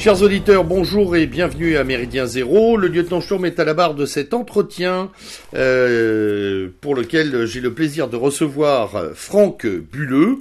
Chers 0.00 0.22
auditeurs, 0.22 0.64
bonjour 0.64 1.14
et 1.14 1.26
bienvenue 1.26 1.76
à 1.76 1.84
Méridien 1.84 2.24
Zéro. 2.24 2.78
Le 2.78 2.88
lieutenant 2.88 3.20
Sturm 3.20 3.44
est 3.44 3.60
à 3.60 3.64
la 3.64 3.74
barre 3.74 3.94
de 3.94 4.06
cet 4.06 4.32
entretien 4.32 5.10
euh, 5.52 6.70
pour 6.80 6.94
lequel 6.94 7.44
j'ai 7.44 7.60
le 7.60 7.74
plaisir 7.74 8.08
de 8.08 8.16
recevoir 8.16 9.10
Franck 9.14 9.66
Bulleux. 9.66 10.38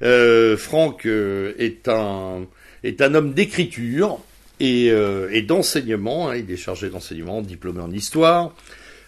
Euh, 0.00 0.56
Franck 0.56 1.04
euh, 1.04 1.52
est 1.58 1.88
un 1.88 2.46
est 2.84 3.02
un 3.02 3.14
homme 3.14 3.34
d'écriture 3.34 4.18
et, 4.60 4.90
euh, 4.90 5.28
et 5.30 5.42
d'enseignement. 5.42 6.30
Hein. 6.30 6.36
il 6.36 6.50
est 6.50 6.56
chargé 6.56 6.88
d'enseignement, 6.88 7.42
diplômé 7.42 7.82
en 7.82 7.92
histoire, 7.92 8.54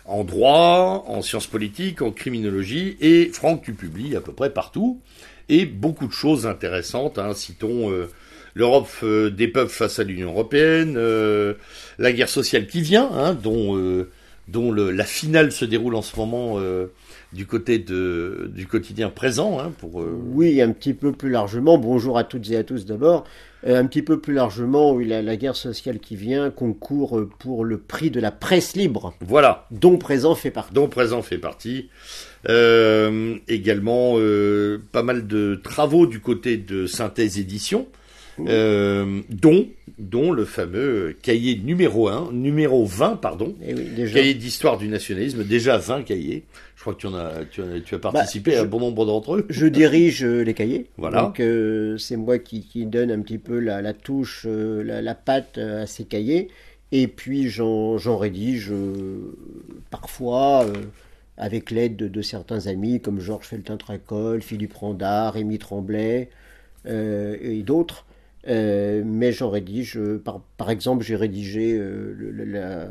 en 0.05 0.23
droit, 0.23 1.07
en 1.09 1.23
sciences 1.23 1.47
politiques, 1.47 2.03
en 2.03 2.11
criminologie. 2.11 2.99
Et 3.01 3.31
Franck, 3.33 3.63
tu 3.63 3.73
publies 3.73 4.17
à 4.17 4.21
peu 4.21 4.33
près 4.33 4.51
partout 4.51 5.01
et 5.49 5.65
beaucoup 5.65 6.09
de 6.09 6.13
choses 6.13 6.47
intéressantes. 6.47 7.19
Hein. 7.19 7.33
Citons 7.33 7.91
l'Europe 8.55 8.89
euh, 9.03 9.31
des 9.31 9.49
peuples 9.49 9.71
face 9.71 9.99
à 9.99 10.05
l'Union 10.05 10.31
européenne, 10.31 10.95
euh, 10.97 11.55
la 11.99 12.13
guerre 12.13 12.29
sociale 12.29 12.67
qui 12.67 12.81
vient, 12.81 13.09
hein, 13.13 13.35
dont, 13.35 13.77
euh, 13.77 14.11
dont 14.49 14.71
le, 14.73 14.91
la 14.91 15.05
finale 15.05 15.53
se 15.53 15.65
déroule 15.65 15.95
en 15.95 16.03
ce 16.03 16.17
moment 16.17 16.59
du 17.33 17.47
côté 17.47 17.79
de, 17.79 18.51
du 18.55 18.67
quotidien 18.67 19.11
présent. 19.11 19.61
Hein, 19.61 19.73
pour, 19.79 20.03
Oui, 20.33 20.63
un 20.63 20.73
petit 20.73 20.95
peu 20.95 21.13
plus 21.13 21.31
largement. 21.31 21.79
Bonjour 21.79 22.17
à 22.17 22.25
toutes 22.25 22.51
et 22.51 22.57
à 22.57 22.65
tous 22.65 22.87
d'abord. 22.87 23.25
un 23.67 23.85
petit 23.87 24.01
peu 24.03 24.19
plus 24.19 24.33
largement, 24.33 24.93
oui, 24.93 25.07
la, 25.07 25.21
la, 25.21 25.37
guerre 25.37 25.57
sociale 25.57 25.99
qui 25.99 26.17
vient 26.17 26.51
concourt 26.51 27.21
pour 27.39 27.65
le 27.65 27.77
prix 27.77 28.11
de 28.11 28.21
la 28.21 28.31
presse 28.31 28.75
libre. 28.75 29.13
Voilà. 29.21 29.67
Dont 29.71 29.99
présent 29.99 30.35
fait 30.35 30.51
partie. 30.51 30.73
Dont 30.73 30.89
présent 30.89 31.21
fait 31.21 31.39
partie. 31.39 31.91
Également 32.47 34.15
pas 34.93 35.03
mal 35.03 35.27
de 35.27 35.61
travaux 35.63 36.07
du 36.07 36.21
côté 36.21 36.57
de 36.57 36.87
synthèse 36.87 37.39
édition 37.39 37.87
euh, 38.47 39.21
dont, 39.31 39.67
dont 39.99 40.33
le 40.33 40.45
fameux 40.45 41.17
cahier 41.23 41.61
numéro 41.63 42.09
1, 42.09 42.33
numéro 42.33 42.85
20, 42.85 43.17
pardon, 43.17 43.55
Eh 43.67 43.75
oui, 43.75 43.85
déjà. 43.97 44.19
cahier 44.21 44.35
d'histoire 44.35 44.79
du 44.79 44.89
nationalisme, 44.89 45.45
déjà 45.45 45.79
20 45.79 46.03
cahiers. 46.03 46.45
Je 46.77 46.83
crois 46.83 46.95
que 46.95 47.01
tu, 47.01 47.07
en 47.09 47.15
as, 47.15 47.33
tu, 47.51 47.61
as, 47.61 47.81
tu 47.85 47.95
as 47.97 47.99
participé 47.99 48.53
Bah, 48.53 48.61
à 48.61 48.65
bon 48.65 48.79
nombre 48.79 49.05
d'entre 49.05 49.35
eux. 49.37 49.47
Je 49.49 49.67
dirige 49.67 50.25
euh, 50.25 50.43
les 50.43 50.55
cahiers. 50.55 50.87
Voilà. 50.97 51.23
Donc 51.23 51.41
euh, 51.41 51.97
c'est 51.99 52.17
moi 52.17 52.39
qui, 52.39 52.63
qui 52.63 52.87
donne 52.87 53.11
un 53.11 53.21
petit 53.21 53.39
peu 53.39 53.59
la, 53.59 53.83
la 53.83 53.95
touche, 53.95 54.45
euh, 54.47 54.83
la, 54.85 55.03
la 55.03 55.15
patte 55.17 55.59
à 55.59 55.87
ces 55.87 56.05
cahiers. 56.05 56.49
Et 56.93 57.09
puis 57.09 57.49
j'en 57.51 57.99
j'en 57.99 58.17
rédige 58.17 58.71
euh, 58.71 59.35
parfois 59.91 60.65
euh, 60.65 60.73
avec 61.37 61.71
l'aide 61.71 61.97
de, 61.97 62.09
de 62.09 62.23
certains 62.23 62.67
amis 62.67 63.01
comme 63.01 63.21
Georges 63.21 63.47
Feltin-Tracol, 63.47 64.41
Philippe 64.43 64.75
Randard, 64.75 65.35
Rémi 65.35 65.59
Tremblay 65.59 66.29
euh, 66.87 67.37
et 67.43 67.63
d'autres. 67.63 68.07
Euh, 68.49 69.03
mais 69.05 69.33
j'en 69.33 69.51
rédige, 69.51 69.97
euh, 69.99 70.19
par, 70.19 70.41
par 70.57 70.71
exemple, 70.71 71.05
j'ai 71.05 71.17
rédigé 71.17 71.77
euh, 71.77 72.15
le- 72.17 72.31
le- 72.31 72.45
la- 72.45 72.89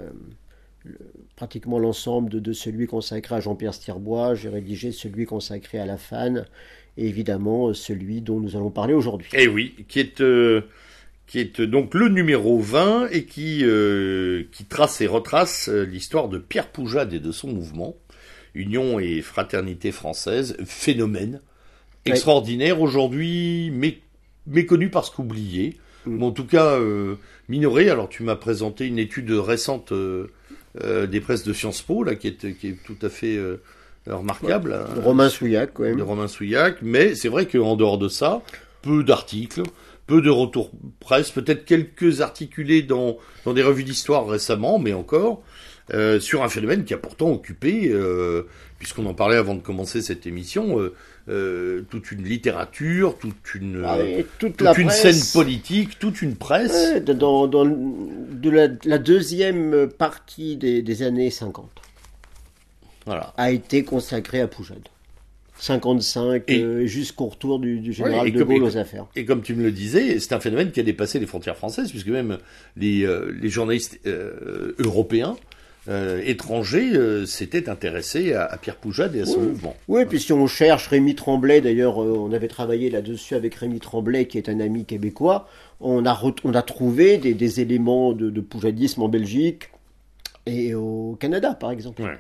le- 0.86 0.98
pratiquement 1.36 1.80
l'ensemble 1.80 2.30
de, 2.30 2.40
de 2.40 2.54
celui 2.54 2.86
consacré 2.88 3.36
à 3.36 3.40
Jean-Pierre 3.40 3.74
Stirbois, 3.74 4.36
j'ai 4.36 4.50
rédigé 4.50 4.92
celui 4.92 5.26
consacré 5.26 5.80
à 5.80 5.86
la 5.86 5.98
fan, 5.98 6.46
et 6.98 7.08
évidemment 7.08 7.74
celui 7.74 8.22
dont 8.22 8.40
nous 8.40 8.56
allons 8.56 8.70
parler 8.70 8.94
aujourd'hui. 8.94 9.30
Eh 9.34 9.48
oui, 9.48 9.74
qui 9.88 10.00
est, 10.00 10.22
euh, 10.22 10.62
qui 11.26 11.40
est 11.40 11.60
donc 11.62 11.94
le 11.94 12.10
numéro 12.10 12.60
20 12.60 13.08
et 13.12 13.26
qui, 13.26 13.64
qui 14.52 14.66
trace 14.66 15.02
et 15.02 15.08
retrace 15.08 15.68
l'histoire 15.70 16.30
de 16.30 16.38
Pierre 16.38 16.68
Poujade 16.70 17.14
et 17.14 17.20
de 17.20 17.32
son 17.32 17.48
mouvement, 17.50 17.96
Union 18.56 19.00
et 19.00 19.22
Fraternité 19.22 19.92
Française, 19.92 20.56
phénomène 20.66 21.42
extraordinaire 22.06 22.82
aujourd'hui, 22.82 23.70
mé- 23.72 23.98
méconnu 24.48 24.90
parce 24.90 25.10
qu'oublié, 25.10 25.78
Mm. 26.06 26.18
mais 26.18 26.26
en 26.26 26.32
tout 26.32 26.46
cas 26.46 26.80
euh, 26.80 27.16
minoré. 27.50 27.90
Alors 27.90 28.08
tu 28.08 28.24
m'as 28.24 28.36
présenté 28.36 28.86
une 28.88 29.00
étude 29.00 29.32
récente 29.32 29.92
euh, 29.92 30.28
euh, 30.84 31.06
des 31.08 31.20
presses 31.20 31.44
de 31.44 31.54
Sciences 31.54 31.82
Po, 31.82 32.04
là, 32.04 32.16
qui 32.16 32.28
est, 32.30 32.58
qui 32.58 32.68
est 32.70 32.78
tout 32.86 32.96
à 33.02 33.10
fait 33.10 33.38
remarquable. 34.06 34.74
hein, 34.74 35.02
Romain 35.02 35.30
Souillac, 35.30 35.72
quand 35.74 35.84
même. 35.84 35.98
de 35.98 36.04
Romain 36.04 36.28
Souillac, 36.28 36.78
mais 36.82 37.16
c'est 37.16 37.30
vrai 37.30 37.46
qu'en 37.46 37.76
dehors 37.76 37.98
de 37.98 38.08
ça, 38.08 38.42
peu 38.82 39.04
d'articles, 39.04 39.64
peu 40.06 40.22
de 40.22 40.30
retours 40.30 40.72
presse, 41.00 41.32
peut-être 41.32 41.66
quelques 41.66 42.22
articulés 42.22 42.84
dans, 42.84 43.18
dans 43.44 43.54
des 43.54 43.64
revues 43.64 43.84
d'histoire 43.84 44.28
récemment, 44.28 44.80
mais 44.80 44.94
encore, 44.94 45.42
euh, 45.94 46.20
sur 46.20 46.44
un 46.44 46.50
phénomène 46.50 46.84
qui 46.84 46.94
a 46.94 46.98
pourtant 46.98 47.32
occupé, 47.32 47.90
euh, 47.92 48.44
puisqu'on 48.80 49.06
en 49.06 49.14
parlait 49.14 49.38
avant 49.38 49.56
de 49.56 49.62
commencer 49.62 50.02
cette 50.02 50.28
émission, 50.28 50.78
euh, 51.30 51.82
toute 51.90 52.12
une 52.12 52.24
littérature, 52.24 53.18
toute 53.18 53.56
une, 53.56 53.84
Ah, 53.86 54.00
et 54.00 54.26
toute 54.40 54.58
toute 54.58 54.62
la 54.62 54.78
une 54.78 54.88
presse, 54.88 55.02
scène 55.20 55.42
politique, 55.42 55.98
toute 56.00 56.22
une 56.22 56.36
presse. 56.36 56.72
ouais, 56.94 57.02
dans, 57.02 57.48
dans 57.48 57.66
de 57.66 58.50
la, 58.50 58.68
la 58.86 58.98
deuxième 58.98 59.88
partie 59.88 60.56
des, 60.58 60.82
des 60.82 61.04
années 61.04 61.30
50 61.30 61.70
Voilà. 63.06 63.34
a 63.38 63.52
été 63.52 63.84
consacrée 63.84 64.42
à 64.42 64.48
Poujade. 64.48 64.88
55 65.60 66.44
Et- 66.50 66.62
euh, 66.62 66.86
jusqu'au 66.86 67.26
retour 67.26 67.58
du, 67.60 67.80
du 67.80 67.92
général 67.92 68.26
Ouais, 68.28 68.32
de 68.32 68.40
comme- 68.44 68.48
Gaulle 68.50 68.64
aux 68.64 68.78
affaires. 68.78 69.08
Et 69.16 69.26
comme 69.26 69.42
tu 69.42 69.56
me 69.56 69.64
le 69.64 69.72
disais, 69.72 70.20
c'est 70.20 70.34
un 70.34 70.40
phénomène 70.40 70.72
qui 70.72 70.80
a 70.80 70.84
dépassé 70.84 71.20
les 71.20 71.26
frontières 71.26 71.58
françaises, 71.58 71.90
puisque 71.90 72.10
même 72.10 72.38
les, 72.76 73.04
euh, 73.04 73.32
les 73.42 73.50
journalistes 73.50 74.00
euh, 74.06 74.76
européens, 74.78 75.36
euh, 75.90 76.22
étrangers, 76.26 76.92
euh, 76.94 77.26
s'étaient 77.26 77.70
intéressés 77.70 78.34
à, 78.34 78.46
à 78.46 78.58
Pierre 78.58 78.76
Poujade 78.76 79.16
et 79.16 79.22
à 79.22 79.26
son 79.26 79.40
Oui. 79.40 79.48
mouvement. 79.48 79.76
Oui, 79.88 80.06
puis 80.06 80.20
si 80.20 80.34
on 80.34 80.46
cherche 80.48 80.88
Rémi 80.88 81.16
Tremblay, 81.16 81.62
d'ailleurs, 81.62 82.02
euh, 82.04 82.16
on 82.18 82.32
avait 82.34 82.48
travaillé 82.50 82.90
là-dessus 82.90 83.36
avec 83.36 83.56
Rémi 83.56 83.80
Tremblay, 83.80 84.26
qui 84.28 84.38
est 84.38 84.50
un 84.50 84.60
ami 84.60 84.86
québécois, 84.86 85.48
on 85.80 86.06
a, 86.06 86.22
on 86.44 86.54
a 86.54 86.62
trouvé 86.62 87.18
des, 87.18 87.34
des 87.34 87.62
éléments 87.62 88.12
de, 88.14 88.30
de 88.30 88.42
poujadisme 88.42 89.02
en 89.04 89.10
Belgique 89.10 89.70
et 90.46 90.74
au 90.74 91.18
Canada, 91.20 91.54
par 91.54 91.72
exemple. 91.72 92.02
Ouais. 92.02 92.18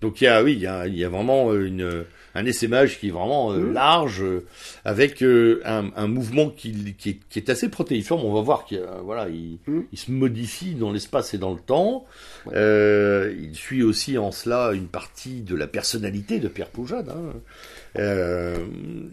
Donc 0.00 0.20
il 0.20 0.24
y 0.24 0.28
a, 0.28 0.42
oui, 0.42 0.54
il 0.54 0.60
y 0.60 0.66
a, 0.66 0.86
il 0.86 0.96
y 0.96 1.04
a 1.04 1.08
vraiment 1.10 1.52
une, 1.54 2.04
un 2.34 2.44
essaimage 2.46 2.98
qui 3.00 3.08
est 3.08 3.10
vraiment 3.12 3.52
euh, 3.52 3.58
Mhm. 3.58 3.72
large, 3.72 4.22
euh, 4.22 4.44
avec 4.84 5.22
euh, 5.22 5.60
un, 5.64 5.90
un 5.96 6.06
mouvement 6.06 6.48
qui, 6.50 6.94
qui, 6.98 7.10
est, 7.10 7.18
qui 7.28 7.38
est 7.38 7.50
assez 7.50 7.68
protéiforme. 7.68 8.24
On 8.24 8.32
va 8.32 8.40
voir 8.40 8.64
qu'il 8.64 8.80
voilà, 9.04 9.28
il, 9.28 9.58
il 9.92 9.98
se 9.98 10.10
modifie 10.10 10.74
dans 10.74 10.92
l'espace 10.92 11.34
et 11.34 11.38
dans 11.38 11.52
le 11.52 11.60
temps. 11.60 12.04
Il 12.46 13.50
suit 13.54 13.82
aussi 13.82 14.16
en 14.18 14.30
cela 14.32 14.72
une 14.72 14.86
partie 14.88 15.40
de 15.42 15.54
la 15.56 15.66
personnalité 15.66 16.38
de 16.38 16.48
Pierre 16.48 16.68
Poujade. 16.70 17.08
Hein. 17.10 17.32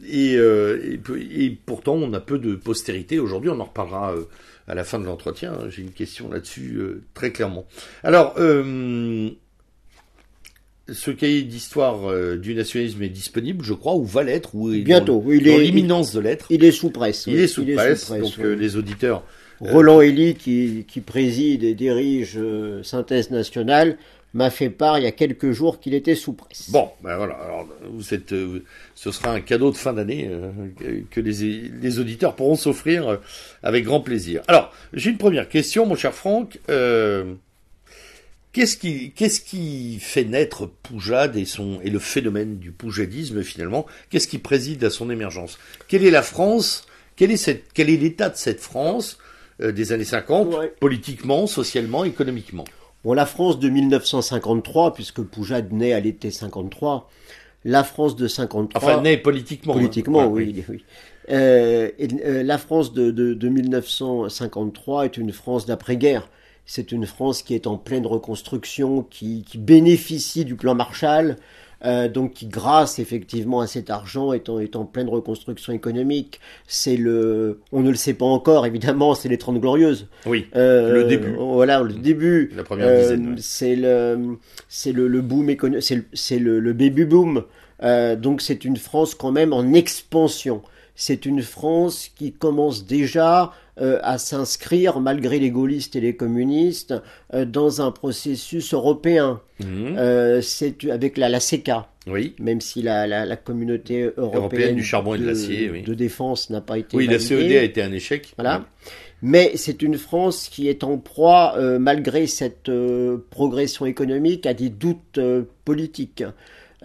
Et, 0.08 0.34
et, 0.34 0.98
peu- 0.98 1.20
et 1.20 1.58
pourtant, 1.66 1.94
on 1.96 2.14
a 2.14 2.20
peu 2.20 2.38
de 2.40 2.56
postérité 2.56 3.20
aujourd'hui. 3.20 3.50
On 3.50 3.60
en 3.60 3.66
reparlera 3.66 4.14
à 4.68 4.76
la 4.76 4.84
fin 4.84 5.00
de 5.00 5.06
l'entretien. 5.06 5.54
hein. 5.54 5.68
J'ai 5.70 5.82
une 5.82 5.92
question 5.92 6.30
là-dessus 6.30 6.80
très 7.14 7.32
clairement. 7.32 7.66
Alors, 8.04 8.36
euh, 8.38 9.30
ce 10.90 11.12
cahier 11.12 11.42
d'histoire 11.44 12.10
euh, 12.10 12.38
du 12.38 12.54
nationalisme 12.56 13.02
est 13.04 13.10
disponible, 13.10 13.64
je 13.64 13.74
crois, 13.74 13.96
ou 13.96 14.06
va 14.06 14.24
l'être, 14.24 14.56
ou 14.56 14.74
est 14.74 14.80
Bientôt, 14.80 15.22
dans, 15.26 15.32
il 15.32 15.48
est- 15.48 15.60
l'imminence 15.60 16.14
de 16.14 16.20
l'être. 16.20 16.48
Il 16.50 16.64
est 16.64 16.72
sous 16.72 16.90
presse. 16.90 17.26
Il 17.28 17.36
oui. 17.36 17.42
est 17.42 17.48
sous 17.48 17.66
presse, 17.66 18.10
donc 18.12 18.34
oui. 18.38 18.44
euh, 18.46 18.56
les 18.56 18.76
auditeurs. 18.78 19.24
Roland 19.60 20.02
Elie, 20.02 20.36
qui, 20.36 20.86
qui 20.88 21.02
préside 21.02 21.64
et 21.64 21.74
dirige 21.74 22.34
euh, 22.38 22.84
Synthèse 22.84 23.32
Nationale, 23.32 23.98
m'a 24.36 24.52
fait 24.52 24.70
part 24.70 25.00
il 25.00 25.04
y 25.04 25.08
a 25.08 25.12
quelques 25.12 25.52
jours 25.52 25.80
qu'il 25.80 25.96
était 25.96 26.14
sous 26.14 26.34
presse. 26.34 26.70
Bon, 26.70 26.90
ben 27.04 27.18
voilà. 27.18 27.34
Alors, 27.36 27.68
vous 27.92 28.14
êtes, 28.14 28.34
euh, 28.34 28.64
ce 28.94 29.10
sera 29.12 29.32
un 29.34 29.40
cadeau 29.42 29.72
de 29.72 29.76
fin 29.78 29.94
d'année 29.94 30.28
euh, 30.30 30.52
que- 30.80 31.04
que 31.10 31.20
les, 31.22 31.72
les 31.82 31.98
auditeurs 32.00 32.36
pourront 32.36 32.56
s'offrir 32.56 33.08
euh, 33.08 33.18
avec 33.64 33.84
grand 33.86 34.00
plaisir. 34.02 34.44
Alors, 34.48 34.72
j'ai 34.94 35.10
une 35.10 35.18
première 35.18 35.50
question, 35.50 35.88
mon 35.88 35.96
cher 35.96 36.14
Franck. 36.14 36.60
Qu'est-ce 38.58 38.76
qui, 38.76 39.12
qu'est-ce 39.12 39.40
qui 39.40 40.00
fait 40.00 40.24
naître 40.24 40.66
Poujade 40.66 41.36
et 41.36 41.46
son 41.46 41.80
et 41.84 41.92
le 41.92 42.00
phénomène 42.00 42.58
du 42.58 42.72
poujadisme 42.72 43.44
finalement? 43.44 43.86
Qu'est-ce 44.10 44.28
qui 44.28 44.40
préside 44.40 44.84
à 44.84 44.90
son 44.90 45.12
émergence? 45.12 45.60
Quelle 45.88 46.04
est 46.04 46.10
la 46.10 46.24
France? 46.24 46.88
Quel 47.16 47.30
est 47.30 47.38
cette, 47.38 47.66
quel 47.76 47.88
est 47.92 47.98
l'état 47.98 48.30
de 48.30 48.36
cette 48.36 48.60
France 48.60 49.20
euh, 49.62 49.72
des 49.72 49.92
années 49.92 50.06
50, 50.06 50.56
Ouais. 50.56 50.74
politiquement, 50.80 51.46
socialement, 51.46 52.04
économiquement? 52.04 52.66
Bon, 53.04 53.14
la 53.14 53.28
France 53.28 53.60
de 53.60 53.70
1953, 53.70 54.96
puisque 54.96 55.22
Poujade 55.22 55.72
naît 55.72 55.94
à 55.94 56.00
l'été 56.00 56.32
53, 56.32 57.12
la 57.64 57.84
France 57.84 58.16
de 58.16 58.28
53... 58.28 58.82
Enfin, 58.84 59.02
né 59.04 59.18
politiquement. 59.18 59.74
hein. 59.74 59.78
Politiquement, 59.78 60.28
Ouais, 60.32 60.46
oui. 60.46 60.66
oui. 60.68 60.84
Euh, 61.30 61.92
et, 62.00 62.08
euh, 62.26 62.42
la 62.42 62.58
France 62.58 62.92
de, 62.92 63.12
de, 63.12 63.36
de 63.36 63.50
1953 63.50 65.06
est 65.06 65.18
une 65.18 65.32
France 65.32 65.68
d'après-guerre. 65.68 66.28
C'est 66.70 66.92
une 66.92 67.06
France 67.08 67.42
qui 67.42 67.56
est 67.56 67.66
en 67.66 67.78
pleine 67.78 68.06
reconstruction, 68.06 69.02
qui, 69.10 69.44
qui 69.50 69.58
bénéficie 69.58 70.46
du 70.46 70.56
plan 70.56 70.76
Marshall, 70.76 71.38
euh, 71.86 72.10
donc 72.10 72.34
qui, 72.34 72.48
grâce 72.48 73.00
effectivement 73.00 73.62
à 73.62 73.68
cet 73.68 73.90
argent, 73.90 74.34
est 74.34 74.50
en, 74.50 74.60
est 74.60 74.76
en 74.76 74.84
pleine 74.84 75.08
reconstruction 75.08 75.72
économique. 75.74 76.40
C'est 76.68 76.98
le, 76.98 77.62
on 77.72 77.82
ne 77.82 77.90
le 77.90 77.96
sait 77.96 78.16
pas 78.16 78.26
encore, 78.26 78.66
évidemment, 78.66 79.16
c'est 79.16 79.30
les 79.30 79.38
Trente 79.38 79.60
Glorieuses. 79.62 80.08
Oui, 80.26 80.48
Euh, 80.56 80.92
Le 80.94 81.04
début. 81.06 81.36
Voilà, 81.38 81.82
le 81.82 81.94
début. 81.94 82.52
la 82.56 82.64
première 82.64 82.88
Euh, 82.88 83.02
dizaine. 83.02 83.28
ouais. 83.30 83.36
C'est 83.40 83.76
le, 83.76 84.38
c'est 84.68 84.92
le, 84.92 85.08
le 85.08 85.22
boom 85.22 85.50
économique, 85.50 85.84
c'est 85.84 85.96
le, 85.96 86.06
c'est 86.14 86.40
le, 86.40 86.74
baby 86.74 87.06
boom. 87.06 87.44
Euh, 87.84 88.16
donc 88.16 88.42
c'est 88.42 88.66
une 88.66 88.76
France 88.78 89.14
quand 89.16 89.32
même 89.32 89.54
en 89.54 89.72
expansion. 89.74 90.64
c'est 90.96 91.28
une 91.28 91.44
France 91.44 92.10
qui 92.16 92.34
commence 92.34 92.88
déjà 92.88 93.44
euh, 93.44 93.48
à 94.02 94.18
s'inscrire, 94.18 95.00
malgré 95.00 95.40
les 95.40 95.52
gaullistes 95.52 95.96
et 95.96 96.02
les 96.02 96.16
communistes, 96.16 96.94
euh, 97.34 97.46
dans 97.46 97.82
un 97.82 97.92
processus 97.92 98.74
européen. 98.74 99.42
Mhm. 99.60 99.96
Euh, 99.98 100.42
c'est 100.42 100.86
avec 100.90 101.18
la, 101.18 101.30
la 101.30 101.40
CECA, 101.40 101.88
Oui. 102.08 102.36
même 102.40 102.62
si 102.62 102.82
la, 102.82 103.08
la, 103.08 103.26
la 103.26 103.36
communauté 103.36 104.04
européenne, 104.04 104.36
Européenne 104.36 104.76
du 104.76 104.84
charbon 104.84 105.16
et 105.16 105.20
de 105.20 105.26
l'acier, 105.26 105.70
oui. 105.72 105.82
de 105.82 105.94
défense 105.94 106.50
n'a 106.50 106.62
pas 106.62 106.78
été 106.78 106.96
Oui, 106.96 107.08
la. 107.08 107.20
CED 107.20 107.52
a 107.54 107.64
été 107.64 107.82
un 107.82 107.92
échec. 107.92 108.34
Voilà. 108.38 108.66
Mais 109.24 109.54
c'est 109.56 109.82
une 109.82 109.98
France 109.98 110.48
qui 110.48 110.68
est 110.68 110.84
en 110.84 110.98
proie, 111.00 111.56
euh, 111.58 111.80
malgré 111.80 112.28
cette 112.28 112.70
euh, 112.70 113.18
progression 113.32 113.86
économique, 113.88 114.46
à 114.46 114.54
des 114.54 114.70
doutes 114.70 115.18
euh, 115.18 115.44
politiques. 115.66 116.24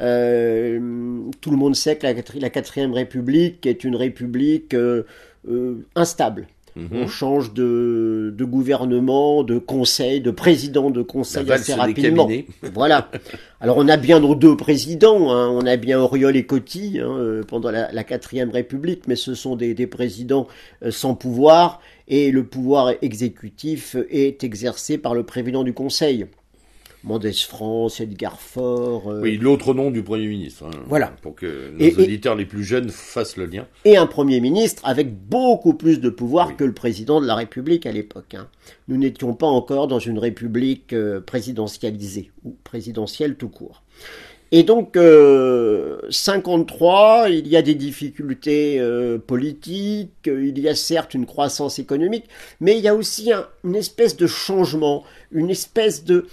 Euh, 0.00 1.20
tout 1.40 1.50
le 1.50 1.56
monde 1.56 1.76
sait 1.76 1.96
que 1.96 2.06
la, 2.06 2.14
la 2.40 2.50
quatrième 2.50 2.92
République 2.94 3.66
est 3.66 3.84
une 3.84 3.96
république 3.96 4.72
euh, 4.74 5.02
euh, 5.48 5.84
instable. 5.94 6.46
Mhm. 6.74 6.88
On 6.92 7.06
change 7.06 7.52
de, 7.52 8.32
de 8.36 8.44
gouvernement, 8.44 9.42
de 9.42 9.58
conseil, 9.58 10.20
de 10.20 10.30
président 10.30 10.90
de 10.90 11.02
conseil 11.02 11.50
assez 11.52 11.74
rapidement. 11.74 12.28
Voilà. 12.74 13.10
Alors 13.60 13.76
on 13.76 13.88
a 13.88 13.96
bien 13.96 14.20
nos 14.20 14.34
deux 14.34 14.56
présidents, 14.56 15.30
hein. 15.32 15.48
on 15.50 15.66
a 15.66 15.76
bien 15.76 16.00
Auriol 16.00 16.36
et 16.36 16.46
Coty 16.46 16.98
hein, 16.98 17.06
euh, 17.08 17.42
pendant 17.42 17.70
la, 17.70 18.04
quatrième 18.04 18.50
République, 18.50 19.06
mais 19.06 19.16
ce 19.16 19.34
sont 19.34 19.56
des, 19.56 19.74
des 19.74 19.86
présidents 19.86 20.48
euh, 20.82 20.90
sans 20.90 21.14
pouvoir 21.14 21.80
et 22.08 22.30
le 22.30 22.44
pouvoir 22.44 22.92
exécutif 23.02 23.96
est 24.10 24.42
exercé 24.42 24.98
par 24.98 25.14
le 25.14 25.24
président 25.24 25.64
du 25.64 25.72
Conseil. 25.72 26.26
Mendès 27.04 27.32
France, 27.32 28.00
Edgar 28.00 28.40
Faure, 28.40 29.10
euh, 29.10 29.20
Oui, 29.20 29.36
l'autre 29.36 29.74
nom 29.74 29.90
du 29.90 30.02
Premier 30.02 30.28
ministre. 30.28 30.64
hein, 30.66 30.70
Voilà. 30.88 31.08
Pour 31.22 31.34
que 31.34 31.70
nos 31.72 31.78
Et- 31.80 31.88
et- 31.88 31.96
auditeurs 31.96 32.36
les 32.36 32.46
plus 32.46 32.62
jeunes 32.62 32.90
fassent 32.90 33.36
le 33.36 33.46
lien. 33.46 33.66
et 33.84 33.96
un 33.96 34.06
Premier 34.06 34.40
ministre 34.40 34.82
avec 34.84 35.12
beaucoup 35.12 35.74
plus 35.74 36.00
de 36.00 36.10
pouvoir 36.10 36.56
que 36.56 36.64
le 36.64 36.72
président 36.74 37.20
de 37.20 37.26
la 37.26 37.34
République 37.34 37.86
à 37.86 37.92
l'époque. 37.92 38.34
hein. 38.34 38.48
Nous 38.88 38.96
n'étions 38.96 39.34
pas 39.34 39.46
encore 39.48 39.88
dans 39.88 39.98
une 39.98 40.18
République 40.18 40.92
euh, 40.92 41.20
présidentialisée 41.20 42.30
ou 42.44 42.54
présidentielle 42.62 43.34
tout 43.36 43.48
court. 43.48 43.82
Et 44.54 44.64
donc, 44.64 44.96
euh, 44.98 45.98
53, 46.10 47.30
il 47.30 47.48
y 47.48 47.56
a 47.56 47.62
des 47.62 47.74
difficultés 47.74 48.78
euh, 48.78 49.16
politiques, 49.18 50.10
il 50.26 50.58
y 50.58 50.68
a 50.68 50.74
certes 50.74 51.14
une 51.14 51.24
croissance 51.26 51.78
économique, 51.78 52.24
mais 52.60 52.76
il 52.76 52.84
y 52.84 52.88
a 52.88 52.94
aussi 52.94 53.32
un- 53.32 53.46
une 53.64 53.76
espèce 53.76 54.14
de 54.16 54.26
changement, 54.26 55.04
une 55.32 55.48
espèce 55.50 56.04
de 56.04 56.26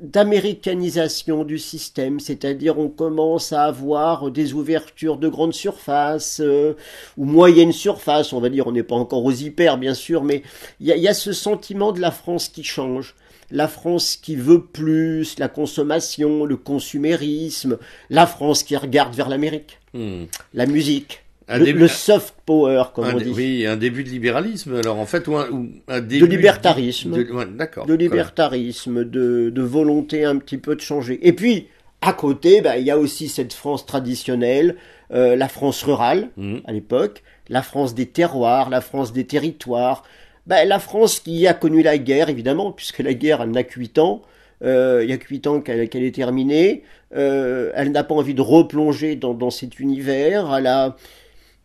d'américanisation 0.00 1.44
du 1.44 1.58
système, 1.58 2.20
c'est-à-dire 2.20 2.78
on 2.78 2.88
commence 2.88 3.52
à 3.52 3.64
avoir 3.64 4.30
des 4.30 4.52
ouvertures 4.52 5.16
de 5.16 5.28
grandes 5.28 5.54
surfaces 5.54 6.40
euh, 6.40 6.74
ou 7.16 7.24
moyennes 7.24 7.72
surfaces, 7.72 8.32
on 8.32 8.40
va 8.40 8.48
dire, 8.48 8.66
on 8.66 8.72
n'est 8.72 8.82
pas 8.82 8.96
encore 8.96 9.24
aux 9.24 9.32
hyper 9.32 9.78
bien 9.78 9.94
sûr, 9.94 10.22
mais 10.22 10.42
il 10.80 10.86
y 10.86 10.92
a, 10.92 10.96
il 10.96 11.02
y 11.02 11.08
a 11.08 11.14
ce 11.14 11.32
sentiment 11.32 11.92
de 11.92 12.00
la 12.00 12.10
France 12.10 12.48
qui 12.48 12.64
change. 12.64 13.14
La 13.52 13.68
France 13.68 14.16
qui 14.16 14.34
veut 14.34 14.64
plus, 14.64 15.38
la 15.38 15.48
consommation, 15.48 16.44
le 16.44 16.56
consumérisme, 16.56 17.78
la 18.10 18.26
France 18.26 18.64
qui 18.64 18.76
regarde 18.76 19.14
vers 19.14 19.28
l'Amérique, 19.28 19.78
Hmm. 19.96 20.26
la 20.52 20.66
musique, 20.66 21.24
Un 21.48 21.58
le, 21.58 21.64
début- 21.64 21.78
le 21.80 21.88
soft 21.88 22.34
power, 22.44 22.82
comme 22.94 23.06
on 23.06 23.18
dit. 23.18 23.32
oui, 23.34 23.66
un 23.66 23.76
début 23.76 24.02
de 24.02 24.08
libéralisme, 24.08 24.74
alors 24.74 24.98
en 24.98 25.06
fait, 25.06 25.28
ou 25.28 25.36
un, 25.36 25.48
ou 25.50 25.68
un 25.86 26.00
début 26.00 26.26
libertarisme. 26.26 27.12
de- 27.12 27.32
ouais, 27.32 27.46
D'accord. 27.56 27.86
de 27.86 27.94
libertarisme, 27.94 29.04
de, 29.04 29.50
de 29.50 29.62
volonté 29.62 30.24
un 30.24 30.36
petit 30.38 30.58
peu 30.58 30.74
de 30.74 30.80
changer. 30.80 31.18
Et 31.26 31.32
puis, 31.32 31.68
à 32.02 32.12
côté, 32.12 32.60
bah, 32.62 32.78
il 32.78 32.84
y 32.86 32.90
a 32.90 32.98
aussi 32.98 33.28
cette 33.28 33.52
France 33.52 33.86
traditionnelle, 33.86 34.76
euh, 35.12 35.36
la 35.36 35.48
France 35.48 35.82
rurale 35.84 36.30
Mhm. 36.36 36.62
à 36.66 36.72
l'époque, 36.72 37.22
la 37.48 37.62
France 37.62 37.94
des 37.94 38.06
terroirs, 38.06 38.68
la 38.70 38.80
France 38.80 39.12
des 39.12 39.24
territoires, 39.24 40.02
bah, 40.48 40.64
la 40.64 40.78
France 40.80 41.20
qui 41.20 41.46
a 41.46 41.54
connu 41.54 41.82
la 41.82 41.96
guerre, 41.98 42.28
évidemment, 42.28 42.72
puisque 42.72 42.98
la 42.98 43.14
guerre, 43.14 43.40
elle 43.42 43.50
n'a 43.52 43.62
que 43.62 43.78
8 43.78 43.98
ans. 43.98 44.22
Euh, 44.64 45.00
il 45.04 45.10
y 45.10 45.12
a 45.12 45.16
que 45.18 45.26
8 45.28 45.46
ans 45.46 45.60
qu'elle 45.60 45.88
qu'elle 45.88 46.02
est 46.04 46.14
terminée. 46.14 46.82
Euh, 47.14 47.70
elle 47.74 47.92
n'a 47.92 48.02
pas 48.04 48.14
envie 48.14 48.34
de 48.34 48.40
replonger 48.40 49.14
dans, 49.14 49.34
dans 49.34 49.50
cet 49.50 49.78
univers. 49.80 50.52
Elle 50.56 50.66
a, 50.66 50.96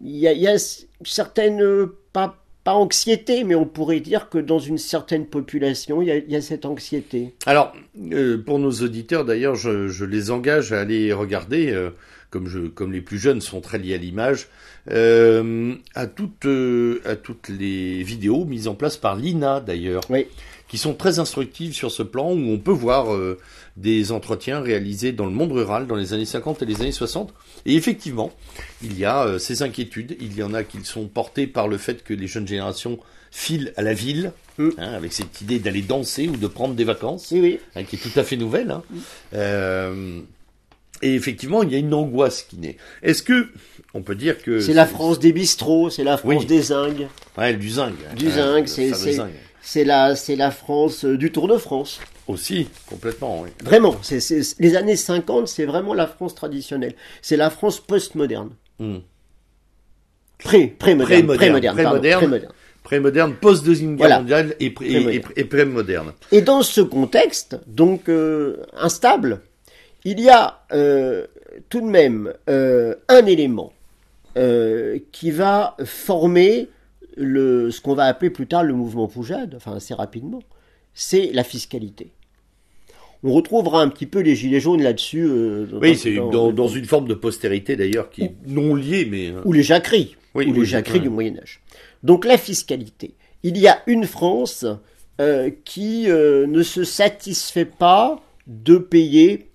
il 0.04 0.18
y 0.18 0.28
a, 0.28 0.34
il 0.34 0.42
y 0.42 0.48
a 0.48 0.54
une 0.54 0.60
certaine, 1.06 1.62
euh, 1.62 1.98
pas, 2.14 2.38
pas 2.64 2.74
anxiété, 2.74 3.44
mais 3.44 3.56
on 3.56 3.66
pourrait 3.66 4.00
dire 4.00 4.30
que 4.30 4.38
dans 4.38 4.60
une 4.60 4.78
certaine 4.78 5.26
population, 5.26 6.02
il 6.02 6.08
y 6.08 6.12
a, 6.12 6.18
il 6.18 6.32
y 6.32 6.36
a 6.36 6.42
cette 6.42 6.66
anxiété. 6.66 7.34
Alors, 7.46 7.74
euh, 8.12 8.38
pour 8.38 8.60
nos 8.60 8.72
auditeurs, 8.72 9.26
d'ailleurs, 9.26 9.56
je, 9.56 9.88
je 9.88 10.06
les 10.06 10.30
engage 10.32 10.72
à 10.74 10.80
aller 10.80 11.12
regarder, 11.14 11.72
euh, 11.72 11.90
comme, 12.30 12.48
je, 12.48 12.60
comme 12.68 12.92
les 12.94 13.02
plus 13.02 13.18
jeunes 13.18 13.42
sont 13.42 13.62
très 13.62 13.78
liés 13.80 13.96
à 13.96 13.98
l'image, 13.98 14.48
euh, 14.92 15.74
à, 15.96 16.08
toutes, 16.08 16.48
à 17.06 17.16
toutes 17.16 17.50
les 17.50 18.04
vidéos 18.04 18.46
mises 18.46 18.68
en 18.68 18.76
place 18.76 18.98
par 18.98 19.16
l'INA, 19.16 19.60
d'ailleurs, 19.60 20.02
Oui. 20.10 20.28
qui 20.68 20.78
sont 20.78 20.94
très 20.94 21.20
instructives 21.20 21.74
sur 21.74 21.92
ce 21.92 22.04
plan, 22.04 22.32
où 22.32 22.50
on 22.52 22.58
peut 22.58 22.72
voir 22.72 23.08
des 23.82 24.12
entretiens 24.12 24.62
réalisés 24.62 25.12
dans 25.12 25.26
le 25.26 25.32
monde 25.32 25.52
rural 25.52 25.88
dans 25.88 25.96
les 25.96 26.14
années 26.14 26.26
50 26.26 26.62
et 26.62 26.66
les 26.66 26.82
années 26.82 26.92
60. 26.92 27.34
Et 27.66 27.76
effectivement, 27.76 28.32
il 28.84 28.98
y 28.98 29.06
a 29.06 29.24
euh, 29.26 29.40
ces 29.40 29.64
inquiétudes. 29.64 30.16
Il 30.22 30.36
y 30.38 30.44
en 30.44 30.54
a 30.54 30.64
qui 30.64 30.78
sont 30.84 31.08
portées 31.08 31.48
par 31.48 31.68
le 31.68 31.78
fait 31.78 32.04
que 32.04 32.14
les 32.14 32.28
jeunes 32.28 32.48
générations 32.48 33.00
filent 33.32 33.74
à 33.78 33.82
la 33.82 33.94
ville, 33.94 34.32
Mm. 34.58 34.70
hein, 34.80 34.92
avec 34.94 35.14
cette 35.14 35.40
idée 35.40 35.60
d'aller 35.60 35.82
danser 35.82 36.28
ou 36.28 36.36
de 36.36 36.46
prendre 36.48 36.74
des 36.76 36.84
vacances 36.84 37.30
Oui, 37.32 37.58
hein, 37.76 37.84
qui 37.86 37.96
est 37.96 38.00
tout 38.00 38.20
à 38.20 38.24
fait 38.24 38.36
nouvelle. 38.36 38.70
Hein. 38.72 38.84
Euh, 39.34 40.20
et 41.02 41.16
effectivement, 41.16 41.64
il 41.64 41.72
y 41.72 41.76
a 41.76 41.78
une 41.78 41.94
angoisse 41.94 42.44
qui 42.44 42.58
naît. 42.58 42.76
Est-ce 43.02 43.24
que 43.24 43.48
on 43.94 44.02
peut 44.02 44.14
dire 44.16 44.42
que 44.44 44.60
C'est 44.60 44.74
la 44.74 44.86
France 44.86 45.20
des 45.20 45.32
bistrots, 45.34 45.90
c'est 45.90 46.04
la 46.04 46.18
France 46.18 46.36
Oui. 46.42 46.46
des 46.46 46.62
zingues, 46.62 47.08
ouais, 47.38 47.54
du 47.56 47.70
zinc, 47.70 47.94
hein, 48.10 48.14
Du 48.16 48.26
le 48.26 48.32
zinc, 48.32 48.68
c'est- 48.68 48.94
c'est- 49.64 49.84
la, 49.86 50.16
c'est 50.16 50.36
la 50.36 50.52
France 50.52 51.06
euh, 51.06 51.18
du 51.18 51.32
Tour 51.32 51.48
de 51.48 51.58
France. 51.58 52.00
Aussi 52.32 52.68
complètement. 52.88 53.42
Oui. 53.42 53.50
Vraiment, 53.64 53.96
les 54.60 54.76
années 54.76 54.96
50, 54.96 55.48
c'est 55.48 55.66
vraiment 55.66 55.94
la 55.94 56.08
France 56.08 56.34
traditionnelle. 56.36 56.96
C'est 57.22 57.38
la 57.38 57.50
France 57.50 57.80
postmoderne. 57.80 58.50
Hmm. 58.80 58.98
Pré, 60.40 60.68
pré-moderne. 60.68 61.28
Pré-moderne, 61.38 62.48
Pré-moderne. 62.84 63.36
post-deuxième 63.40 63.92
guerre 63.96 64.08
Voilà. 64.08 64.20
mondiale 64.20 64.56
et, 64.60 64.72
pré- 64.72 64.86
et, 64.88 64.90
Pré-moderne. 64.94 65.32
et- 65.36 65.40
et 65.40 65.46
pré-moderne. 65.46 66.14
Et 66.32 66.42
dans 66.42 66.64
ce 66.64 66.82
contexte, 66.82 67.60
donc 67.68 68.10
euh, 68.10 68.58
instable, 68.76 69.42
il 70.04 70.20
y 70.20 70.30
a 70.30 70.64
euh, 70.72 71.28
tout 71.70 71.82
de 71.82 71.86
même 71.86 72.34
euh, 72.50 72.96
un 73.08 73.26
élément 73.26 73.72
qui 75.12 75.30
va 75.32 75.76
former 75.86 76.70
le, 77.18 77.70
ce 77.70 77.82
qu'on 77.82 77.94
va 77.94 78.06
appeler 78.06 78.30
plus 78.32 78.48
tard 78.48 78.64
le 78.64 78.74
mouvement 78.74 79.08
Poujade, 79.08 79.54
enfin 79.58 79.76
assez 79.76 79.94
rapidement, 79.94 80.42
c'est 80.94 81.32
la 81.34 81.44
fiscalité. 81.44 82.12
On 83.24 83.34
retrouvera 83.34 83.82
un 83.82 83.90
petit 83.90 84.08
peu 84.08 84.20
les 84.20 84.36
gilets 84.36 84.60
jaunes 84.60 84.82
là-dessus. 84.82 85.24
euh, 85.28 85.68
Oui, 85.80 85.96
c'est 85.96 86.16
dans- 86.16 86.68
une 86.68 86.86
forme 86.86 87.08
de 87.08 87.14
postérité 87.14 87.76
d'ailleurs 87.76 88.10
qui 88.10 88.24
est 88.24 88.36
non 88.48 88.74
liée, 88.76 89.06
mais 89.10 89.28
euh, 89.30 89.42
ou 89.46 89.54
les 89.54 89.62
jacqueries, 89.64 90.16
Oui, 90.34 90.48
ou 90.48 90.54
les 90.54 90.66
jacqueries 90.66 91.00
du 91.02 91.10
Moyen 91.10 91.38
Âge. 91.38 91.62
Donc 92.04 92.26
la 92.26 92.38
fiscalité. 92.38 93.14
Il 93.44 93.58
y 93.58 93.68
a 93.68 93.82
une 93.88 94.06
France 94.06 94.66
euh, 95.20 95.52
qui 95.66 96.10
euh, 96.10 96.48
ne 96.48 96.64
se 96.64 96.84
satisfait 96.84 97.66
pas 97.66 98.22
de 98.48 98.78
payer, 98.78 99.48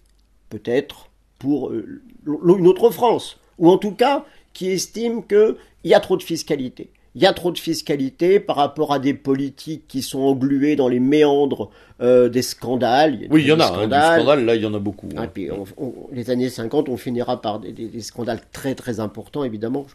peut-être, 0.51 1.11
pour 1.39 1.73
une 1.73 2.67
autre 2.67 2.91
France, 2.91 3.39
ou 3.59 3.69
en 3.71 3.79
tout 3.79 3.93
cas 3.93 4.25
qui 4.53 4.71
estime 4.71 5.27
qu'il 5.27 5.57
y 5.85 5.93
a 5.95 6.01
trop 6.01 6.17
de 6.17 6.23
fiscalité. 6.23 6.89
Il 7.17 7.23
y 7.23 7.27
a 7.27 7.33
trop 7.33 7.51
de 7.51 7.59
fiscalité 7.59 8.39
par 8.39 8.57
rapport 8.57 8.93
à 8.93 8.99
des 8.99 9.15
politiques 9.15 9.89
qui 9.89 10.03
sont 10.03 10.21
engluées 10.21 10.77
dans 10.77 10.87
les 10.89 11.01
méandres 11.01 11.71
euh, 12.03 12.29
des 12.29 12.43
scandales. 12.43 13.27
oui, 13.31 13.41
il 13.43 13.49
y 13.49 13.53
en 13.53 13.57
des 13.57 13.63
a. 13.63 13.67
hein, 13.75 13.87
du 13.89 13.95
scandale, 14.21 14.45
là, 14.45 14.55
il 14.55 14.63
y 14.63 14.67
en 14.67 14.75
a 14.75 14.79
beaucoup. 14.79 15.09
ah, 15.17 15.23
hein. 15.23 15.29
puis 15.33 15.51
on- 15.51 15.65
on- 15.79 15.95
les 16.13 16.29
années 16.31 16.51
50, 16.51 16.89
on 16.91 16.97
finira 16.99 17.41
par 17.41 17.59
des, 17.59 17.73
des- 17.73 17.89
des 17.89 18.01
scandales 18.03 18.41
très 18.53 18.75
très 18.75 19.01
importants, 19.01 19.45
évidemment, 19.45 19.87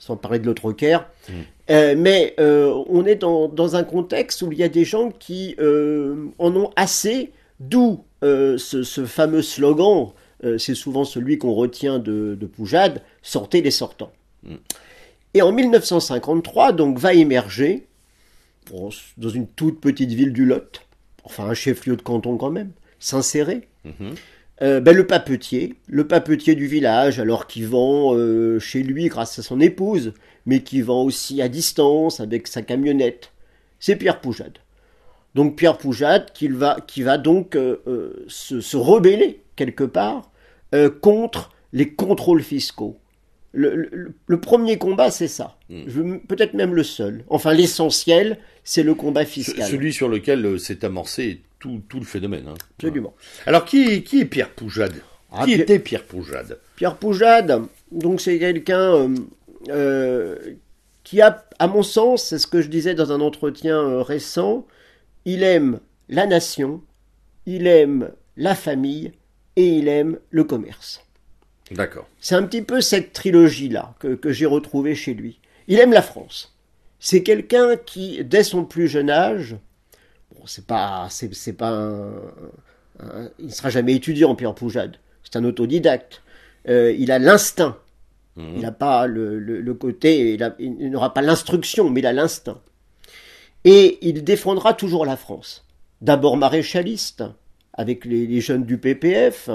sans 0.00 0.16
parler 0.16 0.40
de 0.40 0.46
l'autre 0.46 0.72
Caire. 0.72 1.06
Mm. 1.28 1.32
Euh, 1.70 1.94
mais 1.96 2.34
euh, 2.40 2.74
on 2.88 3.04
est 3.06 3.14
dans, 3.16 3.46
dans 3.48 3.76
un 3.76 3.84
contexte 3.84 4.42
où 4.42 4.50
il 4.50 4.58
y 4.58 4.64
a 4.64 4.68
des 4.68 4.84
gens 4.84 5.10
qui 5.10 5.54
en 6.38 6.56
ont 6.56 6.70
assez, 6.76 7.30
d'où 7.60 8.02
ce, 8.22 8.82
ce 8.82 9.04
fameux 9.06 9.42
slogan, 9.42 10.08
c'est 10.58 10.74
souvent 10.74 11.04
celui 11.04 11.38
qu'on 11.38 11.54
retient 11.54 11.98
de, 12.00 12.36
de 12.40 12.46
Poujade, 12.46 13.02
sortez 13.22 13.62
les 13.62 13.70
sortants. 13.70 14.10
Mm. 14.44 14.54
Et 15.34 15.42
en 15.42 15.52
1953, 15.52 16.72
donc, 16.72 16.98
va 16.98 17.14
émerger, 17.14 17.86
dans 18.70 19.28
une 19.28 19.46
toute 19.46 19.80
petite 19.80 20.10
ville 20.10 20.32
du 20.32 20.44
Lot, 20.44 20.82
enfin 21.24 21.44
un 21.46 21.54
chef-lieu 21.54 21.96
de 21.96 22.02
canton 22.02 22.36
quand 22.36 22.50
même, 22.50 22.72
s'insérer, 22.98 23.68
Mhm. 23.84 24.14
euh, 24.62 24.80
ben, 24.80 24.94
le 24.94 25.06
papetier, 25.06 25.76
le 25.86 26.06
papetier 26.06 26.54
du 26.54 26.66
village, 26.66 27.18
alors 27.20 27.46
qui 27.46 27.62
vend 27.62 28.14
euh, 28.14 28.58
chez 28.58 28.82
lui 28.82 29.06
grâce 29.08 29.38
à 29.38 29.42
son 29.42 29.60
épouse, 29.60 30.12
mais 30.46 30.62
qui 30.62 30.82
vend 30.82 31.02
aussi 31.02 31.40
à 31.40 31.48
distance 31.48 32.20
avec 32.20 32.46
sa 32.46 32.62
camionnette, 32.62 33.32
c'est 33.80 33.96
Pierre 33.96 34.20
Poujade. 34.20 34.58
Donc 35.34 35.56
Pierre 35.56 35.78
Poujade 35.78 36.32
qui 36.32 36.48
va, 36.48 36.78
qui 36.86 37.02
va 37.02 37.16
donc 37.16 37.54
euh, 37.54 38.12
se, 38.28 38.60
se 38.60 38.76
rebeller 38.76 39.42
quelque 39.56 39.84
part 39.84 40.30
contre 41.00 41.52
les 41.72 41.94
contrôles 41.94 42.42
fiscaux. 42.42 42.98
Le, 43.58 43.74
le- 43.90 44.14
le 44.26 44.40
premier 44.40 44.78
combat, 44.78 45.10
c'est 45.10 45.28
ça. 45.28 45.56
Mm. 45.68 45.82
Je- 45.86 46.16
Peut-être 46.26 46.54
même 46.54 46.74
le 46.74 46.82
seul. 46.84 47.24
Enfin, 47.28 47.52
l'essentiel, 47.52 48.38
c'est 48.64 48.82
le 48.82 48.94
combat 48.94 49.24
fiscal. 49.24 49.66
Celui 49.68 49.92
sur 49.92 50.08
lequel 50.08 50.44
euh, 50.46 50.58
s'est 50.58 50.84
amorcé 50.84 51.40
tout, 51.58 51.80
tout 51.88 51.98
le 51.98 52.04
phénomène. 52.06 52.46
hein. 52.48 52.54
Absolument. 52.78 53.14
Alors, 53.46 53.64
qui, 53.64 53.82
est- 53.84 54.02
qui 54.02 54.20
est 54.20 54.24
Pierre 54.24 54.50
Poujade? 54.50 54.94
Ah, 55.32 55.40
Qui 55.44 55.50
Pierre- 55.52 55.60
était 55.60 55.78
Pierre 55.78 56.04
Poujade? 56.04 56.58
Pierre 56.76 56.96
Poujade, 56.96 57.62
donc 57.92 58.20
c'est 58.20 58.38
quelqu'un 58.38 58.94
euh, 58.94 59.08
euh, 59.68 60.36
qui 61.04 61.20
a, 61.20 61.44
à 61.58 61.66
mon 61.66 61.82
sens, 61.82 62.24
c'est 62.24 62.38
ce 62.38 62.46
que 62.46 62.62
je 62.62 62.68
disais 62.68 62.94
dans 62.94 63.12
un 63.12 63.20
entretien 63.20 63.78
euh, 63.78 64.02
récent, 64.02 64.66
il 65.24 65.42
aime 65.42 65.80
la 66.08 66.26
nation, 66.26 66.80
il 67.46 67.66
aime 67.66 68.10
la 68.36 68.54
famille 68.54 69.12
et 69.56 69.66
il 69.66 69.88
aime 69.88 70.18
le 70.30 70.44
commerce. 70.44 71.04
D'accord. 71.72 72.06
C'est 72.20 72.34
un 72.34 72.42
petit 72.44 72.62
peu 72.62 72.80
cette 72.80 73.12
trilogie-là 73.12 73.94
que, 73.98 74.14
que 74.14 74.32
j'ai 74.32 74.46
retrouvée 74.46 74.94
chez 74.94 75.14
lui. 75.14 75.38
Il 75.66 75.78
aime 75.78 75.92
la 75.92 76.02
France. 76.02 76.54
C'est 77.00 77.22
quelqu'un 77.22 77.76
qui, 77.76 78.24
dès 78.24 78.42
son 78.42 78.64
plus 78.64 78.88
jeune 78.88 79.10
âge, 79.10 79.56
bon, 80.34 80.42
c'est 80.46 80.66
pas, 80.66 81.06
c'est, 81.10 81.32
c'est 81.34 81.52
pas 81.52 81.70
un, 81.70 82.12
un- 83.00 83.30
il 83.38 83.46
ne 83.46 83.50
sera 83.52 83.70
jamais 83.70 83.94
étudiant, 83.94 84.34
Pierre 84.34 84.54
Poujade. 84.54 84.96
C'est 85.22 85.36
un 85.36 85.44
autodidacte. 85.44 86.22
Euh, 86.68 86.92
il 86.98 87.12
a 87.12 87.18
l'instinct. 87.18 87.76
Mhm. 88.36 88.52
Il 88.56 88.62
n'a 88.62 88.72
pas 88.72 89.06
le, 89.06 89.38
le- 89.38 89.60
le 89.60 89.74
côté, 89.74 90.34
il, 90.34 90.42
a- 90.42 90.56
il 90.58 90.90
n'aura 90.90 91.12
pas 91.14 91.22
l'instruction, 91.22 91.90
mais 91.90 92.00
il 92.00 92.06
a 92.06 92.12
l'instinct. 92.12 92.60
Et 93.64 93.98
il 94.02 94.24
défendra 94.24 94.72
toujours 94.74 95.04
la 95.04 95.16
France. 95.16 95.64
D'abord 96.00 96.36
maréchaliste, 96.36 97.24
avec 97.74 98.04
les, 98.04 98.26
les 98.26 98.40
jeunes 98.40 98.64
du 98.64 98.78
PPF, 98.78 99.50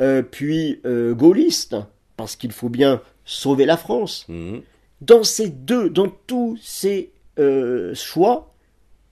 euh, 0.00 0.22
puis 0.22 0.80
euh, 0.84 1.14
gaulliste, 1.14 1.76
parce 2.16 2.36
qu'il 2.36 2.52
faut 2.52 2.68
bien 2.68 3.02
sauver 3.24 3.66
la 3.66 3.76
France. 3.76 4.24
Mhm. 4.28 4.62
Dans 5.00 5.24
ces 5.24 5.48
deux, 5.48 5.90
dans 5.90 6.08
tous 6.26 6.58
ces 6.62 7.10
euh, 7.38 7.94
choix, 7.94 8.54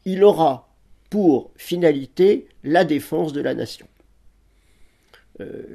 il 0.05 0.23
aura 0.25 0.69
pour 1.11 1.51
finalité 1.57 2.47
la 2.63 2.85
défense 2.85 3.33
de 3.33 3.41
la 3.41 3.55
nation. 3.55 3.87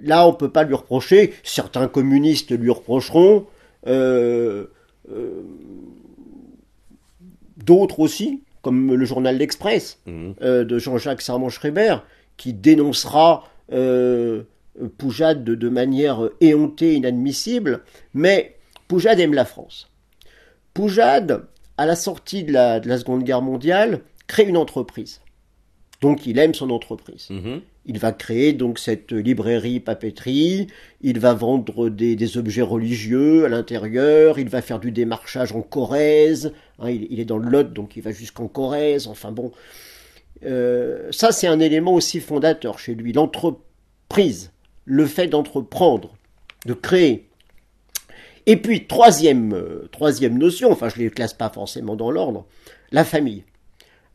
Là, 0.04 0.28
on 0.28 0.32
ne 0.32 0.38
peut 0.38 0.52
pas 0.52 0.64
lui 0.64 0.76
reprocher, 0.76 1.34
certains 1.42 1.88
communistes 1.88 2.52
lui 2.52 2.70
reprocheront, 2.70 3.48
d'autres 7.58 8.00
aussi, 8.00 8.44
comme 8.62 8.94
le 8.94 9.06
journal 9.06 9.38
L'Express 9.38 10.00
Mhm. 10.06 10.36
de 10.40 10.78
Jean-Jacques 10.78 11.22
Sarment-Schreiber, 11.22 11.98
qui 12.38 12.54
dénoncera 12.54 13.44
euh, 13.72 14.44
Poujade 14.98 15.44
de, 15.44 15.70
manière 15.70 16.30
éhontée, 16.42 16.96
inadmissible, 16.96 17.84
mais 18.14 18.56
Poujade 18.88 19.20
aime 19.20 19.34
la 19.34 19.46
France. 19.46 19.90
Poujade, 20.74 21.46
à 21.78 21.86
la 21.86 21.96
sortie 21.96 22.44
de 22.44 22.52
la, 22.52 22.80
de 22.80 22.90
la 22.90 22.98
Seconde 22.98 23.24
Guerre 23.24 23.42
mondiale, 23.42 24.02
crée 24.28 24.44
une 24.44 24.58
entreprise. 24.58 25.22
Donc 26.02 26.26
il 26.26 26.40
aime 26.40 26.54
son 26.54 26.70
entreprise. 26.70 27.30
Mhm. 27.30 27.62
Il 27.88 28.00
va 28.00 28.12
créer 28.12 28.54
donc 28.54 28.80
cette 28.80 29.12
librairie 29.12 29.80
papeterie, 29.80 30.68
il 31.02 31.20
va 31.20 31.34
vendre 31.34 31.90
des, 31.90 32.16
des 32.16 32.38
objets 32.38 32.64
religieux 32.64 33.46
à 33.46 33.50
l'intérieur, 33.50 34.40
il 34.40 34.50
va 34.50 34.62
faire 34.62 34.80
du 34.80 34.92
démarchage 34.92 35.52
en 35.52 35.62
Corrèze, 35.62 36.52
hein, 36.80 36.90
il, 36.90 37.08
il 37.12 37.20
est 37.20 37.26
dans 37.26 37.38
le 37.38 37.50
Lot 37.50 37.72
donc 37.72 37.96
il 37.96 38.02
va 38.02 38.12
jusqu'en 38.12 38.48
Corrèze, 38.48 39.08
enfin 39.08 39.32
bon. 39.32 39.52
Euh, 40.44 41.08
ça 41.12 41.32
c'est 41.32 41.48
un 41.48 41.60
élément 41.60 41.94
aussi 41.94 42.20
fondateur 42.20 42.80
chez 42.80 42.96
lui, 42.96 43.14
l'entreprise, 43.14 44.52
le 44.86 45.06
fait 45.06 45.28
d'entreprendre, 45.28 46.16
de 46.66 46.74
créer. 46.74 47.28
Et 48.46 48.58
puis 48.58 48.86
troisième, 48.86 49.54
euh, 49.54 49.90
troisième 49.92 50.38
notion, 50.38 50.72
enfin 50.72 50.90
je 50.90 51.00
ne 51.00 51.06
les 51.06 51.10
classe 51.10 51.34
pas 51.34 51.50
forcément 51.50 51.96
dans 51.96 52.12
l'ordre, 52.12 52.46
la 52.92 53.04
famille. 53.04 53.44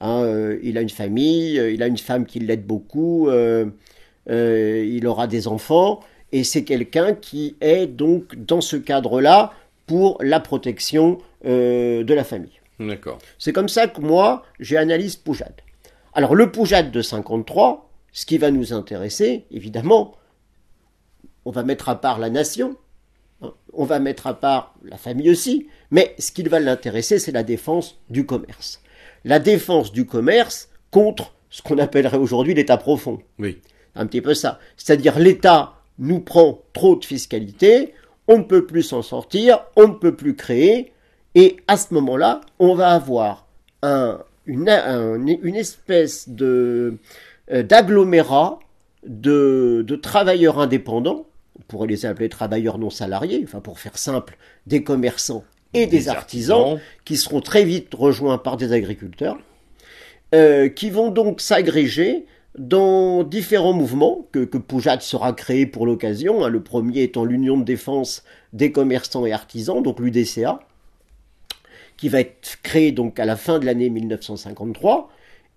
Hein, 0.01 0.23
euh, 0.23 0.59
il 0.63 0.79
a 0.79 0.81
une 0.81 0.89
famille, 0.89 1.59
euh, 1.59 1.73
il 1.73 1.83
a 1.83 1.89
une 1.89 1.99
femme 1.99 2.25
qui 2.25 2.39
l'aide 2.39 2.65
beaucoup, 2.65 3.29
il 3.31 5.07
aura 5.07 5.27
des 5.27 5.49
enfants, 5.49 6.01
et 6.33 6.45
c'est 6.45 6.63
quelqu'un 6.63 7.15
qui 7.15 7.57
est 7.61 7.87
donc 7.87 8.37
dans 8.37 8.61
ce 8.61 8.77
cadre-là 8.77 9.53
pour 9.87 10.19
la 10.23 10.39
protection 10.39 11.19
de 11.45 12.15
la 12.15 12.23
famille. 12.23 12.61
D'accord. 12.79 13.19
C'est 13.39 13.53
comme 13.53 13.69
ça 13.69 13.89
que 13.89 14.01
moi, 14.01 14.45
j'ai 14.61 14.77
analysé 14.77 15.19
Poujade. 15.23 15.55
Alors 16.15 16.35
le 16.35 16.53
Poujade 16.53 16.93
de 16.93 17.03
53, 17.03 17.91
ce 18.13 18.25
qui 18.25 18.39
va 18.39 18.51
nous 18.51 18.73
intéresser, 18.73 19.45
évidemment, 19.51 20.15
on 21.51 21.53
va 21.53 21.65
mettre 21.65 21.89
à 21.89 22.01
part 22.01 22.21
la 22.21 22.31
nation, 22.31 22.77
hein, 23.43 23.53
on 23.73 23.85
va 23.85 23.99
mettre 23.99 24.29
à 24.29 24.35
part 24.35 24.73
la 24.85 24.97
famille 24.97 25.29
aussi, 25.31 25.67
mais 25.91 26.15
ce 26.21 26.31
qui 26.31 26.45
va 26.45 26.61
l'intéresser, 26.61 27.19
c'est 27.19 27.33
la 27.33 27.43
défense 27.43 27.99
du 28.09 28.25
commerce. 28.25 28.81
La 29.25 29.41
défense 29.41 29.91
du 29.91 30.07
commerce 30.07 30.69
contre 30.93 31.35
ce 31.51 31.61
qu'on 31.61 31.79
appellerait 31.79 32.19
aujourd'hui 32.19 32.55
l'État 32.55 32.77
profond. 32.77 33.19
Oui. 33.41 33.59
Un 33.97 34.07
petit 34.07 34.21
peu 34.21 34.33
ça. 34.35 34.61
C'est-à-dire 34.77 35.19
l'État 35.19 35.75
nous 35.99 36.21
prend 36.21 36.61
trop 36.73 36.95
de 36.95 37.05
fiscalité, 37.05 37.95
on 38.29 38.39
ne 38.39 38.45
peut 38.45 38.65
plus 38.65 38.85
s'en 38.85 39.03
sortir, 39.03 39.59
on 39.75 39.89
ne 39.89 39.95
peut 39.95 40.15
plus 40.15 40.37
créer, 40.37 40.93
et 41.35 41.57
à 41.67 41.77
ce 41.77 41.93
moment-là, 41.95 42.43
on 42.61 42.77
va 42.77 42.91
avoir 42.93 43.49
un- 43.83 44.21
une, 44.47 44.69
un- 44.69 45.27
une 45.27 45.57
espèce 45.57 46.29
de 46.29 46.97
euh, 47.53 47.65
d'agglomérat 47.65 48.61
de, 49.05 49.83
de 49.85 49.97
travailleurs 49.97 50.61
indépendants, 50.61 51.27
on 51.61 51.63
pourrait 51.69 51.89
les 51.89 52.07
appeler 52.07 52.29
travailleurs 52.29 52.79
non 52.79 52.91
salariés, 52.91 53.43
enfin 53.45 53.61
pour 53.61 53.79
faire 53.79 53.99
simple, 53.99 54.37
des 54.67 54.83
commerçants 54.83 55.45
et 55.75 55.87
des, 55.87 56.09
artisans, 56.09 56.81
qui 57.05 57.17
seront 57.17 57.41
très 57.41 57.65
vite 57.65 57.95
rejoints 57.95 58.39
par 58.39 58.57
des 58.57 58.73
agriculteurs, 58.73 59.39
euh, 60.35 60.69
qui 60.69 60.91
vont 60.91 61.11
donc 61.11 61.41
s'agréger 61.41 62.27
dans 62.59 63.23
différents 63.23 63.73
mouvements 63.73 64.27
que, 64.33 64.41
que 64.41 64.59
Poujade 64.59 65.03
sera 65.03 65.33
créé 65.33 65.67
pour 65.67 65.87
l'occasion. 65.87 66.45
hein. 66.45 66.49
le 66.49 66.61
premier 66.61 67.03
étant 67.03 67.25
l'Union 67.25 67.57
de 67.57 67.65
défense 67.65 68.25
des 68.53 68.73
commerçants 68.73 69.25
et 69.27 69.33
artisans, 69.33 69.81
donc 69.83 70.01
l'UDCA, 70.01 70.59
qui 71.97 72.09
va 72.09 72.21
être 72.21 72.59
créé 72.63 72.91
donc 72.91 73.21
à 73.21 73.25
la 73.25 73.37
fin 73.37 73.59
de 73.61 73.67
l'année 73.67 73.91
1953 73.91 75.11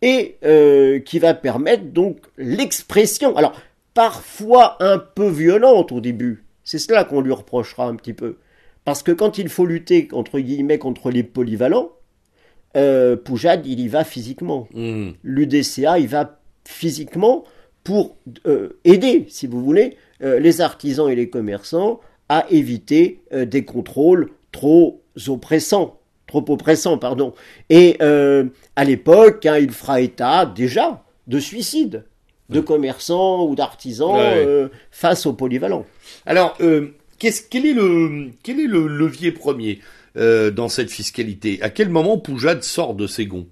et 0.04 0.36
euh, 0.44 1.00
qui 1.00 1.18
va 1.18 1.34
permettre 1.34 1.86
donc 1.86 2.18
l'expression. 2.38 3.36
Alors 3.38 3.54
parfois 3.94 4.78
un 4.80 4.98
peu 4.98 5.30
violente 5.30 5.92
au 5.92 6.02
début. 6.02 6.46
C'est 6.64 6.80
cela 6.80 7.04
qu'on 7.04 7.22
lui 7.22 7.34
reprochera 7.34 7.88
un 7.88 7.96
petit 7.96 8.14
peu. 8.14 8.38
Parce 8.86 9.04
que 9.04 9.12
quand 9.12 9.38
il 9.38 9.50
faut 9.50 9.66
lutter, 9.66 10.08
entre 10.12 10.40
guillemets, 10.40 10.78
contre 10.78 11.10
les 11.10 11.24
polyvalents, 11.24 11.92
euh, 12.76 13.16
Poujade, 13.16 13.66
il 13.66 13.80
y 13.80 13.88
va 13.88 14.04
physiquement. 14.04 14.68
Mhm. 14.74 15.14
L'UDCA, 15.24 16.00
il 16.00 16.08
va 16.08 16.40
physiquement 16.66 17.44
pour 17.84 18.16
euh, 18.48 18.80
aider, 18.86 19.26
si 19.30 19.48
vous 19.48 19.64
voulez, 19.64 19.98
euh, 20.22 20.40
les 20.40 20.62
artisans 20.62 21.10
et 21.10 21.16
les 21.16 21.30
commerçants 21.30 22.00
à 22.30 22.46
éviter 22.50 23.22
euh, 23.34 23.46
des 23.46 23.66
contrôles 23.66 24.30
trop 24.52 25.02
oppressants. 25.28 26.00
Trop 26.28 26.46
oppressants, 26.50 26.98
pardon. 26.98 27.34
Et 27.70 28.00
à 28.02 28.84
l'époque, 28.84 29.46
hein, 29.46 29.58
il 29.60 29.72
fera 29.72 30.02
état 30.02 30.46
déjà 30.46 31.04
de 31.28 31.40
suicides 31.40 32.06
de 32.50 32.60
commerçants 32.60 33.46
ou 33.46 33.56
d'artisans 33.56 34.16
euh, 34.18 34.68
face 34.92 35.26
aux 35.26 35.34
polyvalents. 35.34 35.86
Alors, 36.26 36.56
euh, 36.62 36.90
quel, 37.20 37.66
est 37.66 37.74
le, 37.74 38.32
quel 38.44 38.60
est 38.60 38.68
le 38.68 38.88
levier 38.88 39.32
premier 39.32 39.80
euh, 40.18 40.52
dans 40.52 40.70
cette 40.70 40.92
fiscalité? 40.92 41.60
À 41.62 41.70
quel 41.70 41.90
moment 41.90 42.18
Poujade 42.18 42.64
sort 42.64 42.96
de 42.96 43.08
ses 43.08 43.26
gonds 43.26 43.48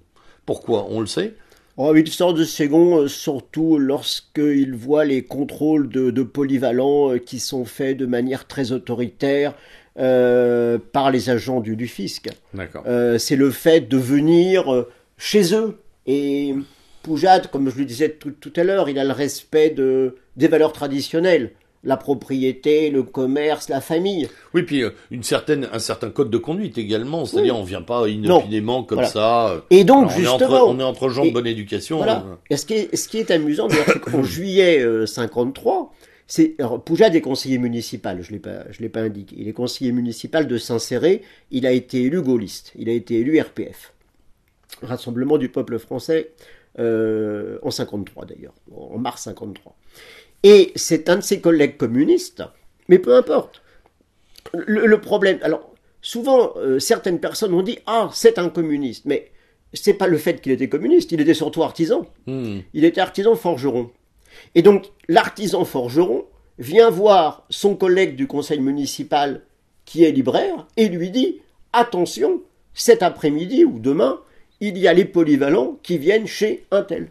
Pourquoi? 0.46 0.86
On 0.90 1.00
le 1.00 1.06
sait? 1.06 1.34
Oh, 1.78 1.94
il 1.96 2.08
sort 2.08 2.34
de 2.34 2.44
ses 2.44 2.68
gonds 2.68 2.98
euh, 2.98 3.08
surtout 3.08 3.78
lorsqu'il 3.78 4.74
voit 4.74 5.06
les 5.06 5.22
contrôles 5.24 5.88
de, 5.88 6.10
de 6.10 6.22
polyvalents 6.22 7.12
euh, 7.12 7.18
qui 7.18 7.40
sont 7.40 7.64
faits 7.64 7.96
de 7.96 8.04
manière 8.04 8.46
très 8.46 8.72
autoritaire 8.72 9.54
euh, 9.98 10.78
par 10.92 11.10
les 11.10 11.30
agents 11.30 11.60
du, 11.60 11.74
du 11.76 11.86
fisc. 11.86 12.28
C'est 13.18 13.36
le 13.36 13.50
fait 13.50 13.88
de 13.88 13.96
venir 13.96 14.86
chez 15.16 15.54
eux. 15.54 15.78
Et 16.06 16.54
Poujade, 17.02 17.48
comme 17.50 17.68
je 17.70 17.78
le 17.78 17.84
disais 17.84 18.10
tout, 18.10 18.30
tout 18.30 18.52
à 18.56 18.64
l'heure, 18.64 18.88
il 18.88 18.98
a 18.98 19.04
le 19.04 19.12
respect 19.12 19.70
de, 19.70 20.16
des 20.36 20.48
valeurs 20.48 20.72
traditionnelles. 20.72 21.52
La 21.84 21.96
propriété, 21.96 22.90
le 22.90 23.02
commerce, 23.02 23.68
la 23.68 23.80
famille. 23.80 24.28
Oui, 24.54 24.62
puis 24.62 24.84
euh, 24.84 24.90
une 25.10 25.24
certaine, 25.24 25.68
un 25.72 25.80
certain 25.80 26.10
code 26.10 26.30
de 26.30 26.38
conduite 26.38 26.78
également, 26.78 27.24
c'est-à-dire 27.24 27.56
on 27.58 27.64
vient 27.64 27.82
pas 27.82 28.06
inopinément 28.08 28.84
comme 28.84 28.98
Voilà. 28.98 29.08
ça. 29.10 29.48
euh, 29.50 29.60
Et 29.70 29.82
donc, 29.82 30.04
alors, 30.04 30.12
on, 30.12 30.14
est 30.14 30.20
justement, 30.20 30.54
entre, 30.62 30.68
on 30.68 30.78
est 30.78 30.82
entre 30.84 31.08
gens 31.08 31.24
Et- 31.24 31.30
de 31.30 31.34
bonne 31.34 31.46
éducation. 31.48 31.96
Voilà. 31.96 32.24
euh, 32.28 32.34
Et 32.50 32.56
ce 32.56 32.66
qui 32.66 32.74
est, 32.74 32.94
ce 32.94 33.08
qui 33.08 33.18
est 33.18 33.32
amusant, 33.32 33.68
c'est 33.68 33.98
qu'en 33.98 34.22
juillet 34.22 34.80
euh, 34.80 35.06
53, 35.06 35.92
c'est 36.28 36.54
Poujade 36.86 37.16
est 37.16 37.20
conseiller 37.20 37.58
municipal. 37.58 38.22
Je 38.22 38.30
l'ai 38.30 38.38
pas, 38.38 38.60
je 38.70 38.80
l'ai 38.80 38.88
pas 38.88 39.00
indiqué. 39.00 39.34
Il 39.36 39.48
est 39.48 39.52
conseiller 39.52 39.90
municipal 39.90 40.46
de 40.46 40.56
Saint-Céré. 40.58 41.22
Il 41.50 41.66
a 41.66 41.72
été 41.72 42.02
élu 42.04 42.22
gaulliste. 42.22 42.70
Il 42.78 42.88
a 42.88 42.92
été 42.92 43.18
élu 43.18 43.40
RPF, 43.40 43.92
Rassemblement 44.82 45.36
du 45.36 45.48
peuple 45.48 45.78
français, 45.80 46.30
euh, 46.78 47.58
en 47.62 47.70
53 47.70 48.26
d'ailleurs, 48.26 48.54
en 48.74 48.98
mars 48.98 49.22
53. 49.22 49.76
Et 50.42 50.72
c'est 50.74 51.08
un 51.08 51.16
de 51.16 51.20
ses 51.22 51.40
collègues 51.40 51.76
communistes, 51.76 52.42
mais 52.88 52.98
peu 52.98 53.14
importe. 53.16 53.62
le, 54.52 55.00
problème, 55.00 55.38
alors 55.42 55.72
souvent 56.00 56.52
euh, 56.56 56.78
certaines 56.78 57.20
personnes 57.20 57.54
ont 57.54 57.62
dit 57.62 57.78
ah 57.86 58.10
c'est 58.12 58.38
un 58.38 58.48
communiste, 58.48 59.04
mais 59.04 59.30
c'est 59.72 59.94
pas 59.94 60.08
le 60.08 60.18
fait 60.18 60.40
qu'il 60.40 60.52
était 60.52 60.68
communiste, 60.68 61.12
il 61.12 61.20
était 61.20 61.34
surtout 61.34 61.62
artisan. 61.62 62.06
Hmm. 62.26 62.60
Il 62.74 62.84
était 62.84 63.00
artisan 63.00 63.36
forgeron. 63.36 63.90
Et 64.54 64.62
donc 64.62 64.86
l'artisan 65.08 65.64
forgeron 65.64 66.26
vient 66.58 66.90
voir 66.90 67.46
son 67.50 67.76
collègue 67.76 68.16
du 68.16 68.26
conseil 68.26 68.60
municipal 68.60 69.42
qui 69.84 70.04
est 70.04 70.12
libraire 70.12 70.66
et 70.76 70.88
lui 70.88 71.10
dit 71.10 71.40
attention, 71.72 72.42
cet 72.74 73.02
après-midi 73.02 73.64
ou 73.64 73.78
demain, 73.78 74.20
il 74.62 74.78
y 74.78 74.86
a 74.86 74.92
les 74.94 75.04
polyvalents 75.04 75.76
qui 75.82 75.98
viennent 75.98 76.28
chez 76.28 76.64
un 76.70 76.82
tel. 76.82 77.08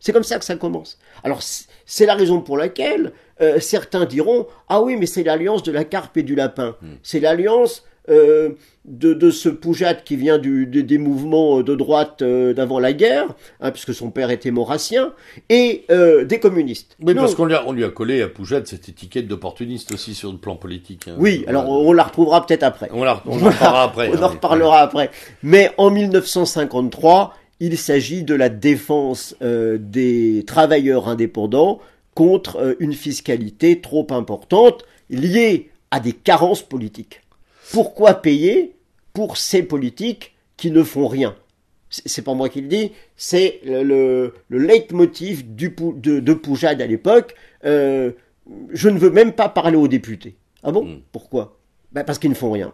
C'est 0.00 0.12
comme 0.12 0.24
ça 0.24 0.38
que 0.38 0.44
ça 0.44 0.56
commence. 0.56 0.98
Alors 1.22 1.40
c'est 1.42 2.06
la 2.06 2.14
raison 2.14 2.40
pour 2.40 2.56
laquelle 2.56 3.12
euh, 3.42 3.60
certains 3.60 4.06
diront 4.06 4.46
ah 4.68 4.80
oui 4.80 4.96
mais 4.96 5.04
c'est 5.04 5.22
l'alliance 5.22 5.62
de 5.62 5.72
la 5.72 5.84
carpe 5.84 6.16
et 6.16 6.22
du 6.22 6.34
lapin. 6.34 6.74
Hmm. 6.80 6.94
C'est 7.02 7.20
l'alliance 7.20 7.84
euh, 8.08 8.50
de, 8.84 9.30
ce 9.30 9.48
Poujat 9.48 9.94
qui 9.94 10.14
vient 10.14 10.38
du, 10.38 10.66
des 10.66 10.98
mouvements 10.98 11.62
de 11.62 11.74
droite 11.74 12.22
euh, 12.22 12.54
d'avant 12.54 12.78
la 12.78 12.92
guerre, 12.92 13.26
hein, 13.60 13.72
puisque 13.72 13.92
son 13.92 14.10
père 14.10 14.30
était 14.30 14.52
maurassien, 14.52 15.12
et 15.48 15.84
euh, 15.90 16.24
des 16.24 16.38
communistes. 16.38 16.96
Oui, 17.00 17.14
parce 17.14 17.34
qu'on 17.34 17.46
lui, 17.46 17.54
a, 17.54 17.66
on 17.66 17.72
lui 17.72 17.82
a 17.82 17.88
collé 17.88 18.22
à 18.22 18.28
Poujat 18.28 18.60
cette 18.64 18.88
étiquette 18.88 19.26
d'opportuniste 19.26 19.92
aussi 19.92 20.14
sur 20.14 20.30
le 20.30 20.38
plan 20.38 20.54
politique. 20.54 21.08
Hein. 21.08 21.16
Oui, 21.18 21.44
alors 21.48 21.68
on 21.68 21.92
la 21.92 22.04
retrouvera 22.04 22.46
peut-être 22.46 22.62
après. 22.62 22.88
On, 22.92 23.02
la, 23.02 23.20
on 23.26 23.42
en 23.42 23.46
reparlera 23.46 23.82
après. 23.84 24.10
on 24.16 24.22
en 24.22 24.28
reparlera 24.28 24.80
après. 24.82 25.10
Mais 25.42 25.72
en 25.76 25.90
1953, 25.90 27.34
il 27.58 27.76
s'agit 27.78 28.22
de 28.22 28.34
la 28.34 28.50
défense 28.50 29.34
des 29.40 30.44
travailleurs 30.46 31.08
indépendants 31.08 31.80
contre 32.14 32.76
une 32.78 32.92
fiscalité 32.92 33.80
trop 33.80 34.06
importante 34.10 34.84
liée 35.10 35.70
à 35.90 35.98
des 35.98 36.12
carences 36.12 36.62
politiques. 36.62 37.20
Pourquoi 37.72 38.14
payer 38.14 38.76
pour 39.12 39.36
ces 39.36 39.62
politiques 39.62 40.34
qui 40.56 40.70
ne 40.70 40.82
font 40.82 41.08
rien? 41.08 41.36
C'est 41.90 42.22
pas 42.22 42.34
moi 42.34 42.48
qui 42.48 42.60
le 42.60 42.68
dis, 42.68 42.92
c'est 43.16 43.60
le, 43.64 44.32
le, 44.48 44.58
leitmotiv 44.58 45.54
du, 45.54 45.74
de, 45.78 46.20
de 46.20 46.34
Poujade 46.34 46.82
à 46.82 46.86
l'époque. 46.86 47.34
Euh, 47.64 48.12
je 48.70 48.88
ne 48.88 48.98
veux 48.98 49.10
même 49.10 49.32
pas 49.32 49.48
parler 49.48 49.76
aux 49.76 49.88
députés. 49.88 50.36
Ah 50.62 50.72
bon? 50.72 50.84
Hmm. 50.84 51.00
Pourquoi? 51.12 51.58
Ben 51.92 52.04
Parce 52.04 52.18
qu'ils 52.18 52.30
ne 52.30 52.34
font 52.34 52.50
rien. 52.50 52.72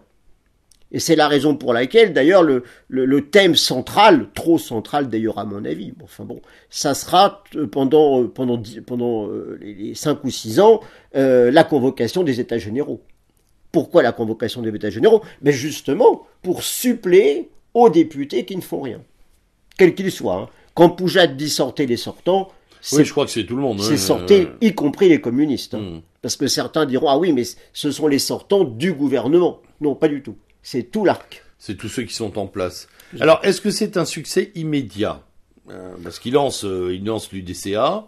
Et 0.91 0.99
c'est 0.99 1.17
la 1.17 1.29
raison 1.29 1.57
pour 1.57 1.73
laquelle, 1.73 2.13
d'ailleurs, 2.13 2.43
le, 2.43 2.65
le, 2.89 3.31
thème 3.31 3.55
central, 3.55 4.29
trop 4.35 4.59
central 4.59 5.09
d'ailleurs 5.09 5.39
à 5.39 5.47
mon 5.47 5.65
avis, 5.65 5.95
enfin 6.03 6.25
bon, 6.25 6.43
ça 6.69 6.93
sera 6.95 7.43
euh, 7.57 7.67
pendant, 7.67 8.23
euh, 8.23 8.29
pendant, 8.29 8.61
pendant 8.87 9.29
les 9.61 9.95
5 9.95 10.23
ou 10.25 10.31
6 10.31 10.61
ans 10.61 10.81
la 11.15 11.65
convocation 11.65 12.25
des 12.25 12.41
États 12.41 12.59
généraux. 12.59 13.03
Pourquoi 13.73 14.03
la 14.03 14.13
convocation 14.13 14.63
des 14.63 14.71
États 14.71 14.91
généraux? 14.91 15.23
Mais 15.43 15.53
justement, 15.53 16.27
pour 16.43 16.63
suppléer 16.63 17.51
aux 17.75 17.89
députés 17.89 18.45
qui 18.45 18.55
ne 18.57 18.61
font 18.61 18.83
rien, 18.83 19.01
quels 19.79 19.95
qu'ils 19.95 20.13
soient. 20.13 20.37
Hein. 20.37 20.49
Quand 20.75 20.91
Poujat 20.91 21.27
dit 21.27 21.51
sortez 21.51 21.87
les 21.87 21.97
sortants, 21.97 22.51
oui, 22.93 23.05
je 23.05 23.13
crois 23.13 23.25
que 23.25 23.31
c'est 23.31 23.45
tout 23.45 23.55
le 23.55 23.63
monde. 23.63 23.81
C'est 23.81 23.97
sortez, 23.97 24.49
y 24.61 24.75
compris 24.75 25.09
les 25.09 25.21
communistes. 25.21 25.75
Hein. 25.75 25.81
Hmm. 25.81 26.01
Parce 26.21 26.37
que 26.37 26.49
certains 26.49 26.85
diront 26.85 27.09
ah 27.09 27.19
oui, 27.19 27.33
mais 27.33 27.45
ce 27.73 27.91
sont 27.91 28.09
les 28.09 28.19
sortants 28.19 28.65
du 28.65 28.93
gouvernement. 28.93 29.61
Non, 29.81 29.95
pas 29.95 30.09
du 30.09 30.23
tout. 30.23 30.37
C'est 30.63 30.91
tout 30.91 31.05
l'arc. 31.05 31.45
C'est 31.59 31.77
tous 31.77 31.89
ceux 31.89 32.03
qui 32.03 32.15
sont 32.15 32.39
en 32.39 32.47
place. 32.47 32.89
Alors, 33.21 33.41
est-ce 33.45 33.61
que 33.61 33.71
c'est 33.71 33.97
un 33.97 34.05
succès 34.05 34.51
immédiat? 34.55 35.23
Euh, 35.71 35.95
Parce 36.03 36.19
qu'il 36.19 36.35
lance, 36.35 36.65
euh, 36.65 36.95
il 36.95 37.05
lance 37.05 37.31
l'UDCA. 37.31 38.07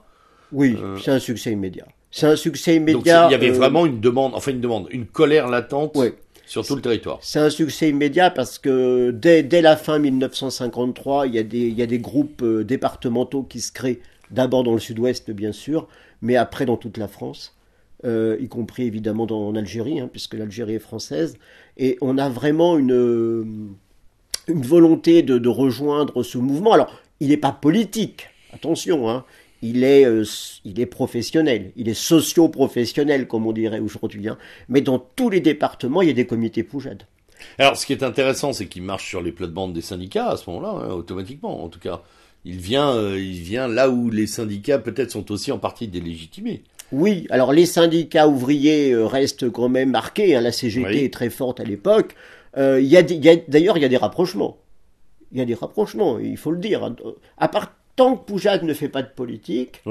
Oui, 0.50 0.76
euh, 0.76 0.98
c'est 0.98 1.12
un 1.12 1.20
succès 1.20 1.52
immédiat. 1.52 1.86
C'est 2.14 2.26
un 2.26 2.36
succès 2.36 2.76
immédiat. 2.76 3.22
Donc, 3.22 3.30
il 3.30 3.32
y 3.32 3.34
avait 3.34 3.50
euh, 3.50 3.54
vraiment 3.58 3.86
une 3.86 3.98
demande, 3.98 4.36
enfin 4.36 4.52
une 4.52 4.60
demande, 4.60 4.86
une 4.92 5.04
colère 5.04 5.48
latente 5.48 5.98
sur 6.46 6.64
tout 6.64 6.76
le 6.76 6.80
territoire. 6.80 7.18
C'est 7.22 7.40
un 7.40 7.50
succès 7.50 7.88
immédiat 7.88 8.30
parce 8.30 8.60
que 8.60 9.10
dès, 9.10 9.42
dès 9.42 9.60
la 9.60 9.76
fin 9.76 9.98
1953, 9.98 11.26
il 11.26 11.34
y 11.34 11.38
a 11.40 11.42
des, 11.42 11.58
il 11.58 11.74
y 11.74 11.82
a 11.82 11.86
des 11.86 11.98
groupes 11.98 12.42
euh, 12.42 12.62
départementaux 12.62 13.42
qui 13.42 13.60
se 13.60 13.72
créent, 13.72 13.98
d'abord 14.30 14.62
dans 14.62 14.74
le 14.74 14.78
sud-ouest 14.78 15.32
bien 15.32 15.50
sûr, 15.50 15.88
mais 16.22 16.36
après 16.36 16.66
dans 16.66 16.76
toute 16.76 16.98
la 16.98 17.08
France. 17.08 17.56
Euh, 18.04 18.36
y 18.38 18.46
compris 18.46 18.84
évidemment 18.84 19.26
dans, 19.26 19.48
en 19.48 19.56
Algérie, 19.56 19.98
hein, 19.98 20.08
puisque 20.08 20.34
l'Algérie 20.34 20.74
est 20.74 20.78
française. 20.78 21.36
Et 21.78 21.98
on 22.00 22.16
a 22.16 22.28
vraiment 22.28 22.78
une, 22.78 23.74
une 24.46 24.62
volonté 24.62 25.22
de, 25.22 25.38
de 25.38 25.48
rejoindre 25.48 26.22
ce 26.22 26.38
mouvement. 26.38 26.74
Alors, 26.74 26.96
il 27.18 27.30
n'est 27.30 27.38
pas 27.38 27.50
politique, 27.50 28.28
attention, 28.52 29.10
hein, 29.10 29.24
il 29.64 29.82
est, 29.82 30.04
euh, 30.04 30.24
il 30.64 30.78
est 30.78 30.86
professionnel, 30.86 31.72
il 31.76 31.88
est 31.88 31.94
socio-professionnel, 31.94 33.26
comme 33.26 33.46
on 33.46 33.52
dirait 33.52 33.80
aujourd'hui. 33.80 34.28
Hein. 34.28 34.36
Mais 34.68 34.82
dans 34.82 34.98
tous 34.98 35.30
les 35.30 35.40
départements, 35.40 36.02
il 36.02 36.08
y 36.08 36.10
a 36.10 36.14
des 36.14 36.26
comités 36.26 36.62
Poujade. 36.62 37.04
Alors, 37.58 37.76
ce 37.76 37.86
qui 37.86 37.94
est 37.94 38.02
intéressant, 38.02 38.52
c'est 38.52 38.66
qu'il 38.66 38.82
marche 38.82 39.08
sur 39.08 39.22
les 39.22 39.32
plates-bandes 39.32 39.72
des 39.72 39.80
syndicats 39.80 40.28
à 40.28 40.36
ce 40.36 40.48
moment-là, 40.50 40.86
hein, 40.86 40.92
automatiquement, 40.92 41.64
en 41.64 41.68
tout 41.68 41.78
cas. 41.78 42.02
Il 42.44 42.58
vient, 42.58 42.90
euh, 42.90 43.18
il 43.18 43.40
vient 43.40 43.66
là 43.66 43.88
où 43.88 44.10
les 44.10 44.26
syndicats 44.26 44.78
peut-être 44.78 45.10
sont 45.10 45.32
aussi 45.32 45.50
en 45.50 45.58
partie 45.58 45.88
délégitimés. 45.88 46.62
Oui, 46.92 47.26
alors 47.30 47.54
les 47.54 47.64
syndicats 47.64 48.28
ouvriers 48.28 48.92
euh, 48.92 49.06
restent 49.06 49.50
quand 49.50 49.70
même 49.70 49.90
marqués. 49.90 50.36
Hein. 50.36 50.42
la 50.42 50.52
CGT 50.52 51.06
est 51.06 51.12
très 51.12 51.30
forte 51.30 51.58
à 51.60 51.64
l'époque. 51.64 52.14
y 52.54 52.96
a, 52.96 53.02
d'ailleurs, 53.48 53.78
il 53.78 53.82
y 53.82 53.86
a 53.86 53.88
des 53.88 53.96
rapprochements. 53.96 54.58
Il 55.32 55.38
y 55.38 55.40
a 55.40 55.46
des 55.46 55.54
rapprochements, 55.54 56.18
il 56.18 56.36
faut 56.36 56.50
le 56.50 56.58
dire. 56.58 56.94
À 57.38 57.48
part 57.48 57.72
tant 57.96 58.16
que 58.16 58.24
Poujade 58.24 58.62
ne 58.62 58.74
fait 58.74 58.88
pas 58.88 59.02
de 59.02 59.08
politique, 59.08 59.82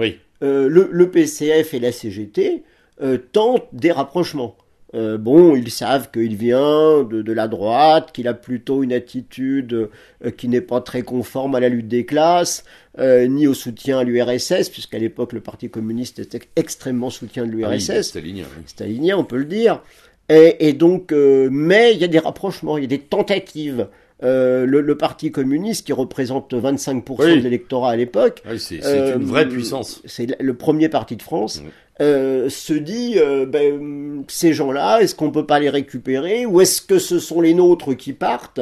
euh, 0.44 0.68
le, 0.68 1.10
PCF 1.10 1.74
et 1.74 1.80
la 1.80 1.92
CGT 1.92 2.63
euh, 3.02 3.18
tentent 3.32 3.68
des 3.72 3.92
rapprochements. 3.92 4.58
Euh, 4.96 5.18
bon, 5.18 5.56
ils 5.56 5.72
savent 5.72 6.12
qu'il 6.12 6.36
vient 6.36 7.04
de, 7.04 7.34
la 7.34 7.48
droite, 7.48 8.12
qu'il 8.13 8.28
a 8.28 8.34
plutôt 8.34 8.84
une 8.84 8.94
attitude 8.94 9.89
qui 10.38 10.48
n'est 10.48 10.62
pas 10.62 10.82
très 10.82 11.02
conforme 11.02 11.56
à 11.56 11.60
la 11.60 11.70
lutte 11.70 11.88
des 11.88 12.06
classes, 12.06 12.63
ni 13.00 13.48
au 13.48 13.56
soutien 13.56 14.00
à 14.00 14.04
l'URSS, 14.04 14.70
puisqu'à 14.70 15.00
l'époque 15.00 15.34
le 15.34 15.39
Parti 15.39 15.70
communiste 15.70 16.20
était 16.20 16.42
extrêmement 16.56 17.10
soutien 17.10 17.48
de 17.48 17.52
l'URSS. 17.52 17.89
Ah 17.89 18.04
stalinien, 18.04 18.46
stalinien, 18.68 19.18
on 19.18 19.24
peut 19.24 19.38
le 19.38 19.46
dire. 19.46 19.82
Et, 20.30 20.68
et 20.68 20.74
donc, 20.74 21.12
mais 21.12 21.94
il 21.94 22.00
y 22.00 22.04
a 22.04 22.08
des 22.08 22.20
rapprochements, 22.20 22.78
il 22.78 22.82
y 22.82 22.86
a 22.86 22.88
des 22.88 23.00
tentatives. 23.00 23.88
Euh, 24.24 24.66
le, 24.66 24.98
Parti 24.98 25.32
communiste, 25.32 25.86
qui 25.86 25.94
représente 25.94 26.54
25% 26.54 27.36
de 27.36 27.42
l'électorat 27.42 27.92
à 27.92 27.96
l'époque, 27.96 28.42
c'est 28.58 28.78
une 28.78 29.26
vraie 29.26 29.46
euh, 29.46 29.50
puissance. 29.50 30.02
C'est 30.06 30.40
le 30.40 30.54
premier 30.54 30.88
parti 30.88 31.16
de 31.16 31.22
France. 31.22 31.62
Euh, 32.00 32.50
se 32.50 32.74
dit 32.74 33.18
ben, 33.48 34.24
ces 34.28 34.54
gens-là, 34.54 35.00
est-ce 35.02 35.16
qu'on 35.16 35.32
peut 35.32 35.46
pas 35.46 35.60
les 35.60 35.70
récupérer 35.70 36.46
ou 36.46 36.62
est-ce 36.62 36.82
que 36.82 37.00
ce 37.00 37.20
sont 37.20 37.42
les 37.42 37.54
nôtres 37.54 37.96
qui 37.96 38.14
partent? 38.14 38.62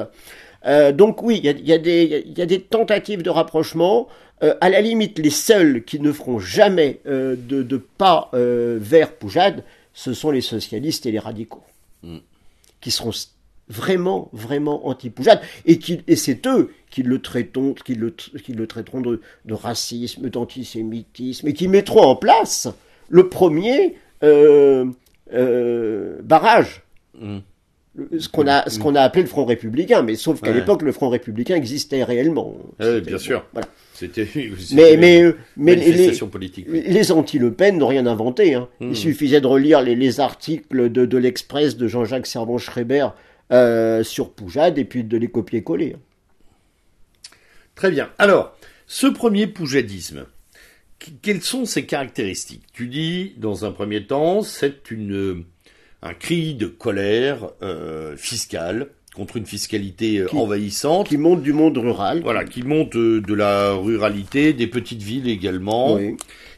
Donc 0.65 1.21
oui, 1.21 1.41
il 1.43 1.45
y 1.45 1.73
a, 1.73 1.75
y 1.75 2.41
a, 2.41 2.45
des 2.45 2.61
tentatives 2.61 3.21
de 3.21 3.29
rapprochement. 3.29 4.07
à 4.41 4.69
la 4.69 4.81
limite, 4.81 5.19
les 5.19 5.29
seuls 5.29 5.83
qui 5.83 5.99
ne 5.99 6.11
feront 6.11 6.39
jamais 6.39 7.01
de, 7.05 7.81
pas 7.97 8.31
vers 8.33 9.11
Poujade, 9.13 9.63
ce 9.93 10.13
sont 10.13 10.31
les 10.31 10.41
socialistes 10.41 11.05
et 11.05 11.11
les 11.11 11.19
radicaux, 11.19 11.63
mm. 12.03 12.17
qui 12.79 12.89
seront 12.89 13.11
vraiment, 13.71 14.29
vraiment 14.33 14.87
anti-Poujade, 14.87 15.41
et, 15.65 15.79
et 16.07 16.15
c'est 16.15 16.45
eux 16.47 16.71
qui 16.89 17.03
le, 17.03 17.19
traitent, 17.19 17.57
qui 17.85 17.95
le, 17.95 18.11
qui 18.11 18.53
le 18.53 18.67
traiteront 18.67 19.01
de, 19.01 19.19
racisme, 19.49 20.29
d'antisémitisme, 20.29 21.47
et 21.47 21.53
qui 21.53 21.67
mettront 21.67 22.01
en 22.03 22.15
place 22.15 22.67
le 23.09 23.29
premier 23.29 23.95
euh, 24.23 24.85
euh, 25.33 26.17
barrage. 26.21 26.83
Mmh. 27.19 27.39
Ce 28.17 28.29
qu'on 28.29 28.47
a, 28.47 28.69
ce 28.69 28.79
qu'on 28.79 28.95
a 28.95 29.01
appelé 29.01 29.23
le 29.23 29.27
Front 29.27 29.43
républicain, 29.43 30.01
mais 30.01 30.15
sauf 30.15 30.39
qu'à 30.39 30.53
l'époque, 30.53 30.81
le 30.81 30.93
Front 30.93 31.09
républicain 31.09 31.55
existait 31.55 32.05
réellement. 32.05 32.55
Oui, 32.79 33.01
bien 33.01 33.17
sûr. 33.17 33.45
Voilà. 33.51 33.67
C'était 33.93 34.25
mais, 34.73 34.95
mais, 34.95 35.35
mais 35.57 35.75
les, 35.75 36.17
politique, 36.19 36.67
les 36.69 37.11
anti-Le 37.11 37.51
Pen 37.51 37.77
n'ont 37.77 37.87
rien 37.87 38.05
inventé. 38.05 38.53
Hein. 38.53 38.69
Il 38.79 38.87
mmh. 38.87 38.95
suffisait 38.95 39.41
de 39.41 39.47
relire 39.47 39.81
les, 39.81 39.95
les 39.95 40.21
articles 40.21 40.89
de, 40.89 41.05
de 41.05 41.17
l'Express 41.17 41.75
de 41.75 41.87
Jean-Jacques 41.87 42.27
Servan-Schreiber 42.27 43.09
euh, 43.51 44.03
sur 44.03 44.33
Poujade 44.33 44.77
et 44.77 44.85
puis 44.85 45.03
de 45.03 45.17
les 45.17 45.27
copier-coller. 45.27 45.95
Très 47.75 47.91
bien. 47.91 48.09
Alors, 48.17 48.55
ce 48.87 49.07
premier 49.07 49.47
poujadisme, 49.47 50.25
quelles 51.21 51.41
sont 51.41 51.65
ses 51.65 51.85
caractéristiques? 51.85 52.63
Tu 52.73 52.87
dis, 52.87 53.33
dans 53.37 53.65
un 53.65 53.71
premier 53.71 54.05
temps, 54.05 54.41
c'est 54.41 54.91
une, 54.91 55.45
un 56.01 56.13
cri 56.13 56.53
de 56.53 56.67
colère 56.67 57.51
euh, 57.61 58.15
fiscale 58.17 58.89
contre 59.15 59.37
une 59.37 59.45
fiscalité 59.45 60.19
euh, 60.19 60.27
envahissante. 60.33 61.07
Qui 61.07 61.17
monte 61.17 61.41
du 61.41 61.53
monde 61.53 61.77
rural. 61.77 62.21
Voilà, 62.21 62.45
qui 62.45 62.63
monte 62.63 62.95
de 62.95 63.33
la 63.33 63.73
ruralité, 63.73 64.53
des 64.53 64.67
petites 64.67 65.01
villes 65.01 65.27
également, 65.27 65.99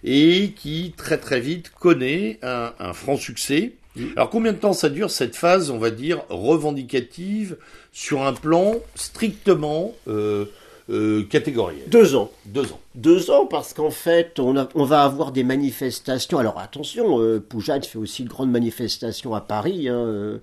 et 0.03 0.51
qui 0.55 0.93
très 0.97 1.17
très 1.17 1.39
vite 1.39 1.71
connaît 1.71 2.39
un, 2.43 2.73
un 2.79 2.93
franc 2.93 3.17
succès 3.17 3.73
alors 4.15 4.29
combien 4.29 4.53
de 4.53 4.57
temps 4.57 4.73
ça 4.73 4.89
dure 4.89 5.11
cette 5.11 5.35
phase, 5.35 5.69
on 5.69 5.77
va 5.77 5.91
dire, 5.91 6.23
revendicative 6.29 7.57
sur 7.91 8.23
un 8.23 8.33
plan 8.33 8.75
strictement 8.95 9.93
euh, 10.07 10.45
euh, 10.89 11.23
catégoriel? 11.23 11.89
Deux 11.89 12.15
ans. 12.15 12.31
Deux 12.45 12.71
ans. 12.71 12.79
Deux 12.95 13.29
ans 13.29 13.45
parce 13.45 13.73
qu'en 13.73 13.91
fait, 13.91 14.39
on, 14.39 14.83
va 14.83 15.03
avoir 15.03 15.31
des 15.31 15.43
manifestations. 15.43 16.39
Alors 16.39 16.59
attention, 16.59 17.21
euh, 17.21 17.39
Poujade 17.39 17.85
fait 17.85 17.99
aussi 17.99 18.23
de 18.23 18.29
grandes 18.29 18.51
manifestations 18.51 19.35
à 19.35 19.41
Paris. 19.41 19.87
Hein, 19.87 20.39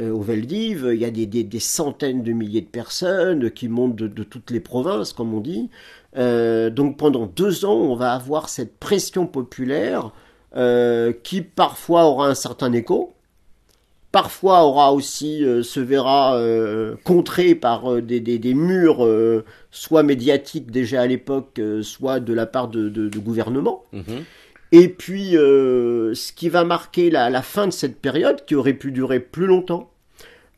au 0.00 0.22
Veldiv, 0.22 0.90
il 0.92 1.00
y 1.00 1.04
a 1.04 1.10
des, 1.10 1.60
centaines 1.60 2.24
de 2.24 2.32
milliers 2.32 2.62
de 2.62 2.66
personnes 2.66 3.50
qui 3.52 3.68
montent 3.68 3.94
de, 3.94 4.22
toutes 4.24 4.50
les 4.50 4.58
provinces, 4.58 5.12
comme 5.12 5.32
on 5.32 5.40
dit. 5.40 5.70
donc 6.16 6.96
pendant 6.96 7.26
deux 7.26 7.64
ans, 7.64 7.76
on 7.76 7.94
va 7.94 8.12
avoir 8.12 8.48
cette 8.48 8.76
pression 8.78 9.28
populaire 9.28 10.10
qui 10.54 11.42
parfois 11.42 12.04
aura 12.04 12.28
un 12.28 12.34
certain 12.34 12.72
écho, 12.72 13.14
parfois 14.14 14.62
aura 14.62 14.92
aussi 14.92 15.44
euh, 15.44 15.64
se 15.64 15.80
verra 15.80 16.36
euh, 16.36 16.94
contré 17.02 17.56
par 17.56 17.92
euh, 17.92 18.00
des, 18.00 18.20
des, 18.20 18.54
murs 18.54 19.04
soit 19.72 20.04
médiatiques 20.04 20.70
déjà 20.70 21.02
à 21.02 21.06
l'époque, 21.08 21.60
soit 21.82 22.20
de 22.20 22.32
la 22.32 22.46
part 22.46 22.68
de, 22.68 22.88
de, 22.88 23.18
gouvernements. 23.18 23.82
Mhm. 23.92 24.24
Et 24.70 24.88
puis, 24.88 25.32
ce 25.32 26.32
qui 26.32 26.48
va 26.48 26.64
marquer 26.64 27.10
la, 27.10 27.28
la, 27.28 27.42
fin 27.42 27.66
de 27.66 27.72
cette 27.72 28.00
période, 28.00 28.44
qui 28.44 28.54
aurait 28.54 28.74
pu 28.74 28.92
durer 28.92 29.18
plus 29.18 29.46
longtemps, 29.46 29.90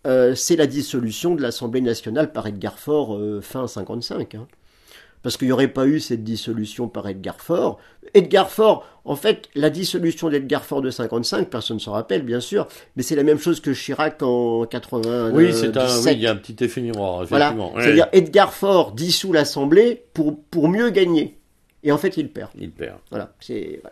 c'est 0.04 0.56
la 0.56 0.66
dissolution 0.66 1.34
de 1.34 1.40
l'Assemblée 1.40 1.80
nationale 1.80 2.32
par 2.32 2.46
Edgar 2.46 2.78
Faure 2.78 3.18
fin 3.42 3.66
55. 3.66 4.34
Hein 4.34 4.46
parce 5.26 5.36
qu'il 5.36 5.48
n'y 5.48 5.52
aurait 5.52 5.66
pas 5.66 5.88
eu 5.88 5.98
cette 5.98 6.22
dissolution 6.22 6.86
par 6.86 7.08
Edgar 7.08 7.40
Faure. 7.40 7.80
Edgar 8.14 8.48
Faure, 8.48 8.86
en 9.04 9.16
fait, 9.16 9.48
la 9.56 9.70
dissolution 9.70 10.28
d'Edgar 10.28 10.64
Faure 10.64 10.82
de 10.82 10.90
55, 10.90 11.50
personne 11.50 11.78
ne 11.78 11.80
s'en 11.80 11.90
rappelle, 11.90 12.22
bien 12.22 12.38
sûr, 12.38 12.68
mais 12.94 13.02
c'est 13.02 13.16
la 13.16 13.24
même 13.24 13.40
chose 13.40 13.58
que 13.58 13.72
Chirac 13.72 14.22
en 14.22 14.66
80. 14.66 15.32
Oui, 15.32 15.52
c'est 15.52 15.76
un, 15.76 16.00
oui, 16.00 16.12
il 16.12 16.20
y 16.20 16.28
a 16.28 16.30
un 16.30 16.36
petit 16.36 16.54
effet 16.62 16.80
miroir, 16.80 17.24
effectivement. 17.24 17.70
Voilà. 17.72 17.84
C'est-à-dire, 17.84 18.06
Edgar 18.12 18.52
Faure 18.52 18.92
dissout 18.92 19.32
l'Assemblée 19.32 20.04
pour, 20.14 20.38
pour 20.44 20.68
mieux 20.68 20.90
gagner. 20.90 21.36
Et 21.82 21.90
en 21.90 21.98
fait, 21.98 22.16
il 22.16 22.28
perd. 22.28 22.50
Il 22.56 22.70
perd. 22.70 22.98
Voilà. 23.10 23.32
C'est, 23.40 23.82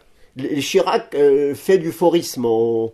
Chirac 0.60 1.16
euh, 1.16 1.56
fait 1.56 1.78
du 1.78 1.90
forisme 1.90 2.44
en, 2.44 2.92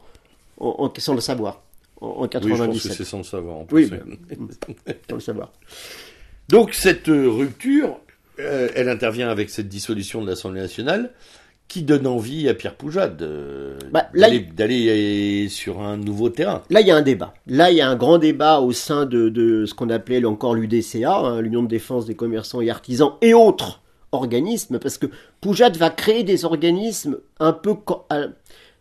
en, 0.56 0.90
sans 0.96 1.12
le 1.14 1.20
savoir. 1.20 1.60
En, 2.00 2.26
97. 2.26 2.42
Oui, 2.42 2.56
je 2.56 2.64
pense 2.64 2.82
que 2.88 2.94
c'est 2.94 3.04
sans 3.04 3.18
le 3.18 3.24
savoir. 3.24 3.58
En 3.58 3.64
plus. 3.66 3.90
Oui, 3.92 3.98
sans 5.10 5.16
le 5.16 5.20
savoir. 5.20 5.52
Donc 6.48 6.72
cette 6.72 7.08
rupture, 7.08 8.00
euh, 8.40 8.68
elle 8.74 8.88
intervient 8.88 9.28
avec 9.28 9.50
cette 9.50 9.68
dissolution 9.68 10.22
de 10.22 10.28
l'Assemblée 10.28 10.60
nationale 10.60 11.10
qui 11.68 11.82
donne 11.82 12.08
envie 12.08 12.48
à 12.48 12.54
Pierre 12.54 12.74
Poujade 12.74 13.24
bah, 13.92 14.08
d'aller 14.12 15.46
sur 15.48 15.80
un 15.80 15.96
nouveau 15.96 16.28
terrain. 16.28 16.62
Là, 16.68 16.80
il 16.80 16.88
y 16.88 16.90
a 16.90 16.96
un 16.96 17.02
débat. 17.02 17.32
Là, 17.46 17.70
il 17.70 17.76
y 17.76 17.80
a 17.80 17.88
un 17.88 17.94
grand 17.94 18.18
débat 18.18 18.58
au 18.58 18.72
sein 18.72 19.06
de, 19.06 19.64
ce 19.66 19.72
qu'on 19.72 19.88
appelait 19.88 20.24
encore 20.24 20.54
l'UDCA, 20.54 21.14
hein, 21.14 21.40
l'Union 21.40 21.62
de 21.62 21.68
défense 21.68 22.06
des 22.06 22.16
commerçants 22.16 22.60
et 22.60 22.70
artisans, 22.70 23.12
et 23.22 23.34
autres 23.34 23.82
organismes, 24.10 24.80
parce 24.80 24.98
que 24.98 25.06
Poujade 25.40 25.76
va 25.76 25.90
créer 25.90 26.24
des 26.24 26.44
organismes 26.44 27.18
un 27.38 27.52
peu 27.52 27.76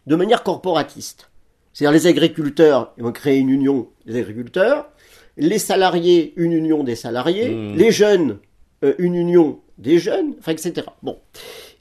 de 0.07 0.15
manière 0.15 0.41
corporatiste. 0.41 1.29
C'est-à-dire 1.73 1.93
les 1.93 2.07
agriculteurs 2.07 2.93
ils 2.97 3.03
vont 3.03 3.11
créer 3.11 3.37
une 3.37 3.49
union 3.49 3.87
des 4.05 4.19
agriculteurs, 4.19 4.89
les 5.37 5.59
salariés 5.59 6.33
une 6.35 6.51
union 6.51 6.83
des 6.83 6.95
salariés, 6.95 7.49
mmh. 7.49 7.75
les 7.75 7.91
jeunes 7.91 8.31
euh, 8.31 8.35
une 8.81 9.15
union 9.15 9.59
des 9.79 9.97
jeunes, 9.97 10.35
etc. 10.47 10.85
Bon. 11.01 11.17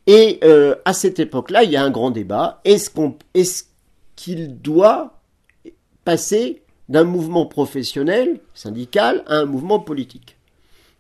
Et 0.07 0.39
euh, 0.43 0.75
à 0.87 0.95
cette 0.95 1.19
époque-là, 1.19 1.65
il 1.65 1.71
y 1.71 1.77
a 1.77 1.83
un 1.83 1.91
grand 1.91 2.11
débat. 2.11 2.63
Est-ce 2.65 3.65
qu'il 4.17 4.61
doit 4.61 5.21
passer 6.05 6.63
d'un 6.89 7.05
mouvement 7.05 7.45
professionnel, 7.45 8.41
syndical, 8.55 9.23
à 9.27 9.35
un 9.35 9.45
mouvement 9.45 9.81
politique? 9.81 10.39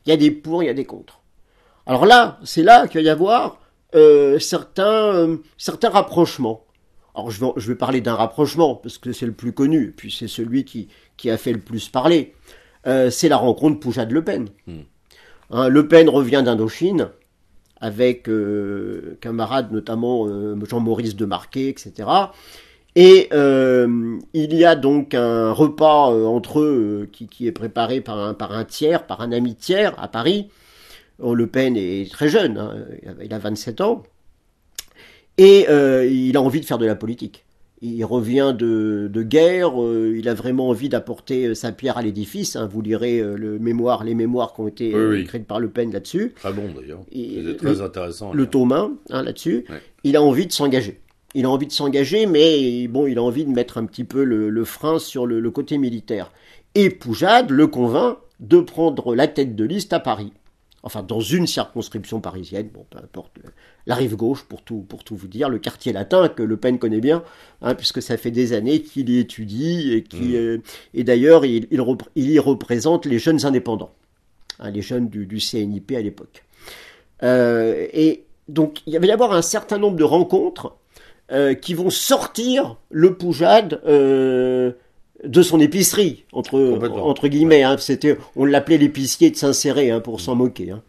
Il 0.04 0.10
y 0.10 0.12
a 0.12 0.16
des 0.16 0.30
pour, 0.30 0.62
il 0.62 0.66
y 0.66 0.68
a 0.68 0.74
des 0.74 0.84
contre. 0.84 1.20
Alors 1.86 2.04
là, 2.04 2.38
c'est 2.44 2.62
là 2.62 2.86
qu'il 2.86 3.00
va 3.00 3.06
y 3.06 3.08
avoir 3.08 3.60
euh, 3.94 4.38
certains, 4.38 5.38
certains 5.56 5.88
rapprochements. 5.88 6.66
Alors 7.14 7.30
je 7.30 7.40
vais, 7.40 7.50
je 7.56 7.72
parler 7.72 8.02
d'un 8.02 8.14
rapprochement, 8.14 8.74
parce 8.74 8.98
que 8.98 9.12
c'est 9.12 9.26
le 9.26 9.32
plus 9.32 9.52
connu, 9.52 9.92
puis 9.96 10.12
c'est 10.12 10.28
celui 10.28 10.64
qui, 10.64 10.88
qui 11.16 11.30
a 11.30 11.38
fait 11.38 11.52
le 11.52 11.60
plus 11.60 11.88
parler. 11.88 12.34
c'est 12.84 13.28
la 13.28 13.38
rencontre 13.38 13.80
Poujade-Le 13.80 14.22
Pen. 14.22 14.48
Hmm. 14.66 14.82
Hein, 15.50 15.68
le 15.68 15.88
Pen 15.88 16.08
revient 16.08 16.42
d'Indochine 16.44 17.10
avec 17.80 18.28
euh, 18.28 19.16
camarades 19.20 19.72
notamment 19.72 20.26
euh, 20.26 20.56
Jean-Maurice 20.68 21.16
Demarquet, 21.16 21.68
etc. 21.68 22.08
Et 22.96 23.28
euh, 23.32 24.18
il 24.34 24.54
y 24.54 24.64
a 24.64 24.74
donc 24.74 25.14
un 25.14 25.52
repas 25.52 26.10
entre 26.26 26.60
eux 26.60 27.08
qui, 27.12 27.46
est 27.46 27.52
préparé 27.52 28.00
par 28.00 28.18
un, 28.18 28.34
par 28.34 28.52
un 28.52 28.64
tiers, 28.64 29.06
par 29.06 29.20
un 29.20 29.30
ami 29.30 29.54
tiers 29.54 29.94
à 30.02 30.08
Paris. 30.08 30.48
Le 31.20 31.46
Pen 31.46 31.76
est 31.76 32.10
très 32.10 32.28
jeune, 32.28 32.58
hein, 32.58 32.76
il 33.22 33.34
a 33.34 33.38
27 33.38 33.80
ans, 33.80 34.04
et 35.36 35.66
il 36.08 36.36
a 36.36 36.42
envie 36.42 36.60
de 36.60 36.64
faire 36.64 36.78
de 36.78 36.86
la 36.86 36.94
politique 36.94 37.44
il 37.80 38.04
revient 38.04 38.54
de, 38.56 39.22
guerre, 39.22 39.80
euh, 39.82 40.14
il 40.16 40.28
a 40.28 40.34
vraiment 40.34 40.68
envie 40.68 40.88
d'apporter 40.88 41.46
euh, 41.46 41.54
sa 41.54 41.72
pierre 41.72 41.96
à 41.98 42.02
l'édifice. 42.02 42.56
Hein. 42.56 42.68
vous 42.70 42.82
lirez 42.82 43.20
euh, 43.20 43.36
le 43.36 43.58
mémoire, 43.58 44.04
les 44.04 44.14
mémoires 44.14 44.54
qui 44.54 44.60
ont 44.60 44.68
été 44.68 44.92
écrites 45.20 45.46
par 45.46 45.60
Le 45.60 45.68
Pen 45.68 45.92
là-dessus. 45.92 46.32
Très 46.36 46.52
bon 46.52 46.72
d'ailleurs. 46.74 47.00
C'est 47.12 47.56
très 47.56 47.80
intéressant. 47.80 48.32
Le 48.32 48.46
tome 48.46 48.72
1 48.72 48.92
hein, 49.10 49.22
là-dessus. 49.22 49.64
Il 50.04 50.16
a 50.16 50.22
envie 50.22 50.46
de 50.46 50.52
s'engager. 50.52 51.00
Il 51.34 51.44
a 51.44 51.50
envie 51.50 51.66
de 51.66 51.72
s'engager, 51.72 52.26
mais 52.26 52.88
bon, 52.88 53.06
il 53.06 53.18
a 53.18 53.22
envie 53.22 53.44
de 53.44 53.50
mettre 53.50 53.78
un 53.78 53.84
petit 53.84 54.04
peu 54.04 54.24
le, 54.24 54.64
frein 54.64 54.98
sur 54.98 55.26
le, 55.26 55.50
côté 55.50 55.78
militaire. 55.78 56.32
Et 56.74 56.90
Poujade 56.90 57.50
le 57.50 57.66
convainc 57.66 58.16
de 58.40 58.60
prendre 58.60 59.14
la 59.14 59.26
tête 59.26 59.54
de 59.54 59.64
liste 59.64 59.92
à 59.92 60.00
Paris 60.00 60.32
enfin 60.82 61.02
dans 61.02 61.20
une 61.20 61.46
circonscription 61.46 62.20
parisienne, 62.20 62.68
bon, 62.72 62.84
peu 62.88 62.98
importe, 62.98 63.32
la 63.86 63.94
rive 63.94 64.16
gauche 64.16 64.44
pour 64.44 64.62
tout, 64.62 64.84
pour 64.88 65.04
tout 65.04 65.16
vous 65.16 65.28
dire, 65.28 65.48
le 65.48 65.58
quartier 65.58 65.92
latin 65.92 66.28
que 66.28 66.42
Le 66.42 66.56
Pen 66.56 66.78
connaît 66.78 67.00
bien, 67.00 67.22
hein, 67.62 67.74
puisque 67.74 68.02
ça 68.02 68.16
fait 68.16 68.30
des 68.30 68.52
années 68.52 68.82
qu'il 68.82 69.10
y 69.10 69.18
étudie 69.18 69.92
et 69.92 70.02
qui, 70.02 70.28
mmh. 70.28 70.34
euh, 70.34 70.58
et 70.94 71.04
d'ailleurs 71.04 71.44
il, 71.44 71.66
il, 71.70 72.30
y 72.30 72.38
représente 72.38 73.06
les 73.06 73.18
jeunes 73.18 73.44
indépendants, 73.44 73.92
hein, 74.60 74.70
les 74.70 74.82
jeunes 74.82 75.08
du, 75.08 75.26
du, 75.26 75.38
CNIP 75.38 75.92
à 75.92 76.00
l'époque. 76.00 76.44
Euh, 77.22 77.86
et 77.92 78.24
donc 78.48 78.82
il 78.86 78.98
va 78.98 79.06
y 79.06 79.10
avoir 79.10 79.32
un 79.32 79.42
certain 79.42 79.78
nombre 79.78 79.96
de 79.96 80.04
rencontres 80.04 80.76
euh, 81.32 81.54
qui 81.54 81.74
vont 81.74 81.90
sortir 81.90 82.76
le 82.90 83.14
Poujade 83.14 83.80
de 85.24 85.42
son 85.42 85.60
épicerie 85.60 86.24
entre 86.32 86.58
entre 87.00 87.28
guillemets. 87.28 87.62
Hein, 87.62 87.76
c'était, 87.78 88.16
on 88.36 88.44
l'appelait 88.44 88.78
l'épicier 88.78 89.30
de 89.30 89.36
Saint-Céré 89.36 89.90
hein, 89.90 90.00
pour 90.00 90.20
s'en 90.20 90.34
moquer. 90.34 90.70
Hein. 90.70 90.82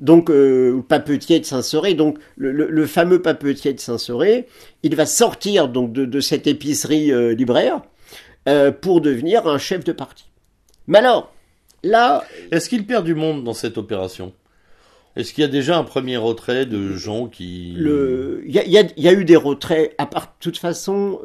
Donc 0.00 0.30
euh, 0.30 0.82
papetier 0.86 1.40
de 1.40 1.44
Saint-Céré. 1.44 1.94
Donc 1.94 2.18
le, 2.36 2.86
fameux 2.86 3.22
papetier 3.22 3.72
de 3.72 3.80
Saint-Céré, 3.80 4.46
il 4.82 4.96
va 4.96 5.06
sortir 5.06 5.68
donc 5.68 5.92
de, 5.92 6.20
cette 6.20 6.46
épicerie 6.46 7.12
euh, 7.12 7.34
libraire 7.34 7.82
euh, 8.48 8.72
pour 8.72 9.00
devenir 9.00 9.46
un 9.46 9.58
chef 9.58 9.84
de 9.84 9.92
parti. 9.92 10.24
Mais 10.86 10.98
alors 10.98 11.32
là, 11.84 12.24
est-ce 12.50 12.68
qu'il 12.68 12.84
perd 12.86 13.04
du 13.04 13.14
monde 13.14 13.44
dans 13.44 13.54
cette 13.54 13.78
opération? 13.78 14.32
Est-ce 15.14 15.34
qu'il 15.34 15.42
y 15.42 15.44
a 15.44 15.50
déjà 15.50 15.76
un 15.76 15.84
premier 15.84 16.16
retrait 16.16 16.64
de 16.64 16.94
gens 16.94 17.28
qui... 17.28 17.74
Il 17.74 18.42
y 18.46 18.58
a, 18.58 18.64
y 18.96 19.08
a, 19.08 19.12
eu 19.12 19.24
des 19.26 19.36
retraits. 19.36 19.94
À 19.98 20.06
part, 20.06 20.22
de 20.22 20.30
toute 20.40 20.56
façon, 20.56 21.20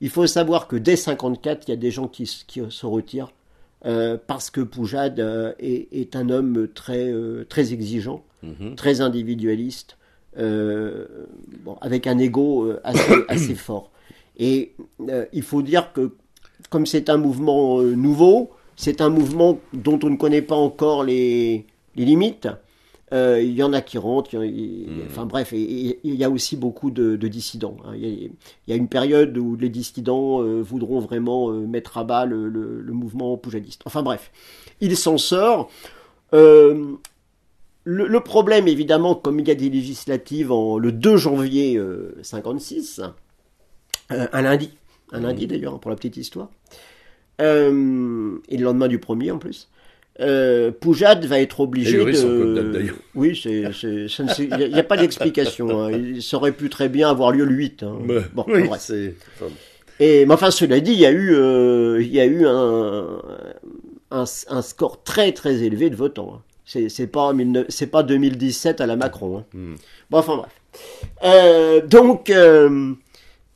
il 0.00 0.10
faut 0.10 0.26
savoir 0.26 0.68
que 0.68 0.76
dès 0.76 0.96
54, 0.96 1.66
il 1.66 1.70
y 1.70 1.74
a 1.74 1.76
des 1.76 1.90
gens 1.90 2.08
qui, 2.08 2.26
se 2.26 2.86
retirent 2.86 3.32
euh, 3.86 4.16
parce 4.26 4.50
que 4.50 4.60
Poujade 4.60 5.20
euh, 5.20 5.52
est, 5.58 6.16
un 6.16 6.30
homme 6.30 6.68
très, 6.74 7.08
euh, 7.08 7.44
très 7.48 7.72
exigeant, 7.72 8.24
mhm. 8.42 8.74
très 8.74 9.00
individualiste, 9.00 9.96
avec 11.80 12.06
un 12.06 12.18
ego 12.18 12.72
assez, 13.28 13.54
fort. 13.56 13.90
Et 14.38 14.72
il 15.32 15.42
faut 15.42 15.62
dire 15.62 15.92
que 15.92 16.12
comme 16.70 16.86
c'est 16.86 17.10
un 17.10 17.16
mouvement 17.16 17.82
nouveau, 17.82 18.50
c'est 18.76 19.00
un 19.00 19.08
mouvement 19.08 19.58
dont 19.72 19.98
on 20.04 20.10
ne 20.10 20.16
connaît 20.16 20.42
pas 20.42 20.54
encore 20.54 21.02
les 21.02 21.66
limites, 21.96 22.46
euh, 23.12 23.40
il 23.40 23.54
y 23.54 23.62
en 23.62 23.72
a 23.72 23.80
qui 23.80 23.96
rentrent, 23.96 24.36
hmm. 24.36 25.02
enfin 25.06 25.24
bref, 25.24 25.52
il 25.52 25.96
y 26.02 26.24
a 26.24 26.30
aussi 26.30 26.56
beaucoup 26.56 26.90
de, 26.90 27.16
dissidents. 27.16 27.76
Hein. 27.84 27.92
Il, 27.96 28.30
y 28.66 28.72
a, 28.72 28.76
une 28.76 28.88
période 28.88 29.36
où 29.38 29.56
les 29.56 29.70
dissidents 29.70 30.42
euh, 30.42 30.60
voudront 30.60 31.00
vraiment 31.00 31.50
euh, 31.50 31.66
mettre 31.66 31.96
à 31.96 32.04
bas 32.04 32.26
le, 32.26 32.82
mouvement 32.88 33.36
poujadiste. 33.38 33.82
Enfin 33.86 34.02
bref, 34.02 34.30
il 34.80 34.96
s'en 34.96 35.16
sort. 35.16 35.70
Le, 36.32 38.18
problème, 38.20 38.68
évidemment, 38.68 39.14
comme 39.14 39.40
il 39.40 39.48
y 39.48 39.50
a 39.50 39.54
des 39.54 39.70
législatives 39.70 40.52
en, 40.52 40.78
le 40.78 40.92
2 40.92 41.16
janvier 41.16 41.80
56, 42.22 43.00
un 44.10 44.42
lundi, 44.42 44.70
un 45.12 45.20
lundi 45.20 45.46
hmm. 45.46 45.48
d'ailleurs, 45.48 45.80
pour 45.80 45.90
la 45.90 45.96
petite 45.96 46.18
histoire, 46.18 46.50
et 47.40 47.44
le 47.44 48.40
lendemain 48.58 48.88
du 48.88 48.98
premier 48.98 49.30
en 49.30 49.38
plus, 49.38 49.70
euh, 50.20 50.72
Poujade 50.72 51.24
va 51.26 51.40
être 51.40 51.60
obligé 51.60 51.96
de. 51.98 52.92
Oui, 53.14 53.40
il 53.44 53.60
n'y 53.60 54.78
a, 54.78 54.82
pas 54.82 54.96
d'explication. 54.96 55.84
Hein. 55.84 56.20
Ça 56.20 56.36
aurait 56.36 56.52
pu 56.52 56.68
très 56.70 56.88
bien 56.88 57.08
avoir 57.08 57.30
lieu 57.30 57.44
le 57.44 57.54
8. 57.54 57.82
Hein. 57.82 57.98
bon, 58.34 58.44
oui, 58.48 58.68
Et, 60.00 60.26
mais 60.26 60.34
enfin, 60.34 60.50
cela 60.50 60.80
dit, 60.80 60.92
il 60.92 60.98
y 60.98 61.06
a 61.06 61.10
eu, 61.10 61.34
euh, 61.34 62.02
il 62.02 62.12
y 62.12 62.20
a 62.20 62.26
eu 62.26 62.46
un, 62.46 63.20
un, 64.10 64.62
score 64.62 65.02
très 65.02 65.32
très 65.32 65.62
élevé 65.62 65.90
de 65.90 65.96
votants. 65.96 66.34
Hein. 66.36 66.42
C'est 66.64 67.06
pas, 67.06 67.32
c'est 67.68 67.86
pas 67.86 68.02
2017 68.02 68.80
à 68.80 68.86
la 68.86 68.96
Macron. 68.96 69.38
Hein. 69.38 69.44
Hmm. 69.54 69.74
Bon, 70.10 70.18
enfin 70.18 70.36
bref. 70.36 70.50
Euh, 71.24 71.80
donc, 71.86 72.32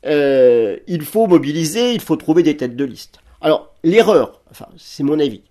il 0.07 1.01
faut 1.03 1.27
mobiliser, 1.27 1.93
il 1.93 2.01
faut 2.01 2.15
trouver 2.15 2.43
des 2.43 2.55
têtes 2.55 2.75
de 2.75 2.85
liste. 2.85 3.19
Alors, 3.41 3.73
l'erreur, 3.83 4.41
enfin, 4.49 4.67
c'est 4.77 5.03
mon 5.03 5.19
avis. 5.19 5.41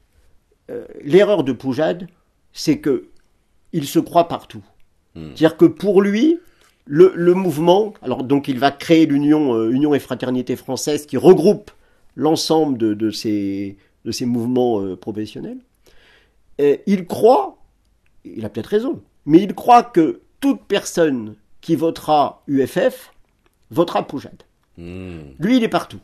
Euh, 0.70 0.86
l'erreur 1.02 1.44
de 1.44 1.52
Poujade, 1.52 2.08
c'est 2.52 2.78
que 2.78 3.08
il 3.72 3.86
se 3.86 3.98
croit 3.98 4.28
partout. 4.28 4.62
Hmm. 5.14 5.28
C'est-à-dire 5.34 5.56
que 5.56 5.64
pour 5.64 6.02
lui, 6.02 6.38
le, 6.84 7.12
le 7.14 7.34
mouvement, 7.34 7.94
alors 8.02 8.22
donc 8.24 8.48
il 8.48 8.58
va 8.58 8.70
créer 8.70 9.06
l'Union 9.06 9.54
euh, 9.54 9.70
Union 9.70 9.94
et 9.94 9.98
Fraternité 9.98 10.56
française 10.56 11.06
qui 11.06 11.16
regroupe 11.16 11.70
l'ensemble 12.16 12.76
de, 12.78 12.94
de, 12.94 13.10
ces, 13.10 13.76
de 14.04 14.10
ces 14.12 14.26
mouvements 14.26 14.80
euh, 14.80 14.96
professionnels. 14.96 15.58
Et 16.58 16.82
il 16.86 17.06
croit, 17.06 17.56
il 18.24 18.44
a 18.44 18.48
peut-être 18.48 18.66
raison, 18.66 19.00
mais 19.26 19.40
il 19.42 19.54
croit 19.54 19.82
que 19.82 20.20
toute 20.40 20.62
personne 20.64 21.36
qui 21.60 21.76
votera 21.76 22.42
UFF 22.46 23.12
votera 23.70 24.06
Poujade. 24.06 24.42
Hmm. 24.76 25.20
Lui, 25.38 25.56
il 25.56 25.64
est 25.64 25.68
partout. 25.68 26.00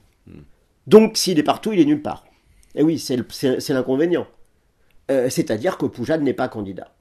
Donc, 0.87 1.19
s'il 1.19 1.39
est 1.39 1.43
partout, 1.43 1.73
il 1.75 1.81
est 1.81 1.85
nulle 1.85 2.01
part. 2.01 2.25
Et 2.75 2.83
oui, 2.83 3.03
le- 3.11 3.25
c'est 3.29 3.61
c'est 3.61 3.75
l'inconvénient. 3.75 4.27
Euh, 5.11 5.29
C'est-à-dire 5.31 5.79
que 5.79 5.87
Poujade 5.87 6.23
n'est 6.23 6.35
pas 6.35 6.49
candidat. 6.49 6.93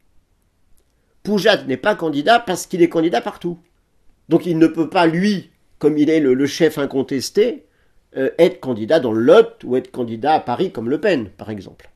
Poujade 1.24 1.68
n'est 1.68 1.78
pas 1.78 1.96
candidat 1.96 2.40
parce 2.40 2.68
qu'il 2.68 2.82
est 2.82 2.90
candidat 2.90 3.22
partout. 3.22 3.58
Donc, 4.30 4.46
il 4.46 4.58
ne 4.58 4.68
peut 4.68 4.90
pas, 4.90 5.08
lui, 5.08 5.50
comme 5.80 5.98
il 5.98 6.10
est 6.10 6.20
le, 6.20 6.34
le 6.34 6.46
chef 6.48 6.78
incontesté, 6.78 7.66
euh, 8.16 8.30
être 8.40 8.60
candidat 8.60 9.00
dans 9.00 9.12
le 9.12 9.22
Lot 9.22 9.64
ou 9.66 9.76
être 9.76 9.92
candidat 9.92 10.34
à 10.34 10.40
Paris 10.40 10.72
comme 10.72 10.90
Le 10.90 11.00
Pen, 11.02 11.30
par 11.38 11.50
exemple. 11.50 11.90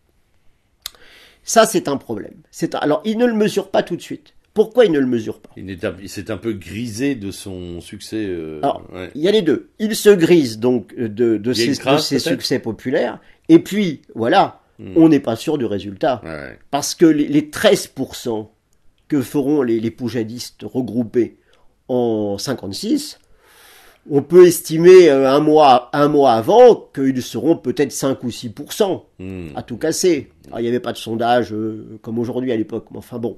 Ça, 1.43 1.65
c'est 1.65 1.88
un 1.88 1.97
problème. 1.97 2.36
C'est 2.52 2.76
un- 2.76 2.80
Alors, 2.80 3.02
il 3.06 3.17
ne 3.17 3.26
le 3.26 3.34
mesure 3.34 3.69
pas 3.71 3.84
tout 3.84 3.95
de 3.95 4.02
suite. 4.02 4.34
Pourquoi 4.54 4.86
il 4.86 4.91
ne 4.91 5.00
le 5.00 5.06
mesure 5.08 5.39
pas? 5.39 5.50
Il 5.56 5.71
un- 5.84 6.08
s'est 6.08 6.30
un 6.30 6.38
peu 6.38 6.52
grisé 6.54 7.15
de 7.15 7.32
son 7.32 7.80
succès. 7.80 8.26
euh, 8.28 8.60
Alors, 8.62 8.84
ouais. 8.93 9.10
Il 9.15 9.21
y 9.21 9.28
a 9.30 9.32
les 9.32 9.41
deux. 9.41 9.69
Il 9.80 9.95
se 9.95 10.10
grise 10.10 10.60
donc 10.60 10.93
de, 10.93 11.54
ses, 11.54 11.67
une 11.67 11.78
crainte, 11.78 11.95
de 11.97 12.02
ses 12.02 12.15
peut-être? 12.17 12.28
succès 12.28 12.60
populaires. 12.60 13.19
Et 13.47 13.60
puis, 13.60 14.02
voilà, 14.13 14.61
Hmm. 14.82 14.94
on 14.96 15.10
n'est 15.10 15.20
pas 15.20 15.36
sûr 15.36 15.58
du 15.60 15.65
résultat. 15.65 16.22
Ouais. 16.26 16.58
Parce 16.72 16.96
que 16.96 17.06
les, 17.06 17.28
les 17.28 17.44
13% 17.52 18.48
que 19.08 19.22
feront 19.22 19.62
les, 19.62 19.80
les 19.80 19.91
poujadistes 19.91 20.62
regroupés 20.63 21.38
en 21.88 22.38
56, 22.39 23.20
on 24.10 24.24
peut 24.24 24.48
estimer 24.48 25.10
euh, 25.10 25.30
un 25.30 25.39
mois, 25.39 25.89
un 25.94 26.08
mois 26.08 26.32
avant 26.34 26.89
qu'ils 26.96 27.22
seront 27.22 27.56
peut-être 27.58 27.91
5 27.91 28.24
ou 28.24 28.30
6% 28.30 29.04
Hmm. 29.20 29.50
à 29.56 29.62
tout 29.62 29.78
casser. 29.78 30.30
Alors, 30.48 30.60
il 30.60 30.63
n'y 30.63 30.70
avait 30.70 30.80
pas 30.80 30.94
de 30.94 30.98
sondage 30.98 31.54
euh, 31.54 32.00
comme 32.02 32.17
aujourd'hui 32.17 32.52
à 32.52 32.56
l'époque, 32.58 32.88
mais 32.91 32.98
enfin 32.98 33.20
bon, 33.20 33.38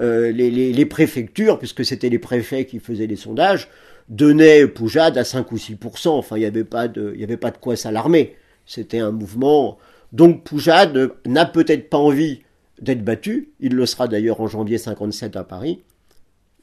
Euh, 0.00 0.32
les, 0.32 0.50
les- 0.50 0.72
les 0.72 0.86
préfectures, 0.86 1.58
puisque 1.58 1.84
c'était 1.84 2.08
les 2.08 2.18
préfets 2.18 2.64
qui 2.64 2.78
faisaient 2.80 3.06
les 3.06 3.16
sondages, 3.16 3.68
donnaient 4.08 4.66
Poujade 4.66 5.18
à 5.18 5.24
5 5.24 5.52
ou 5.52 5.56
6%. 5.58 6.08
Enfin, 6.16 6.36
il 6.36 6.40
n'y 6.40 6.46
avait, 6.46 6.64
pas 6.64 6.88
de- 6.88 7.12
il 7.14 7.20
y 7.20 7.24
avait 7.24 7.36
pas 7.36 7.50
de 7.50 7.58
quoi 7.58 7.76
s'alarmer. 7.76 8.34
C'était 8.64 9.00
un 9.00 9.10
mouvement. 9.10 9.76
Donc 10.12 10.44
Poujade 10.44 11.12
n'a 11.26 11.46
peut-être 11.46 11.88
pas 11.88 11.98
envie 11.98 12.42
d'être 12.80 13.02
battu. 13.04 13.50
Il 13.60 13.74
le 13.74 13.86
sera 13.86 14.08
d'ailleurs 14.08 14.40
en 14.40 14.46
janvier 14.46 14.78
57 14.78 15.36
à 15.36 15.44
Paris. 15.44 15.80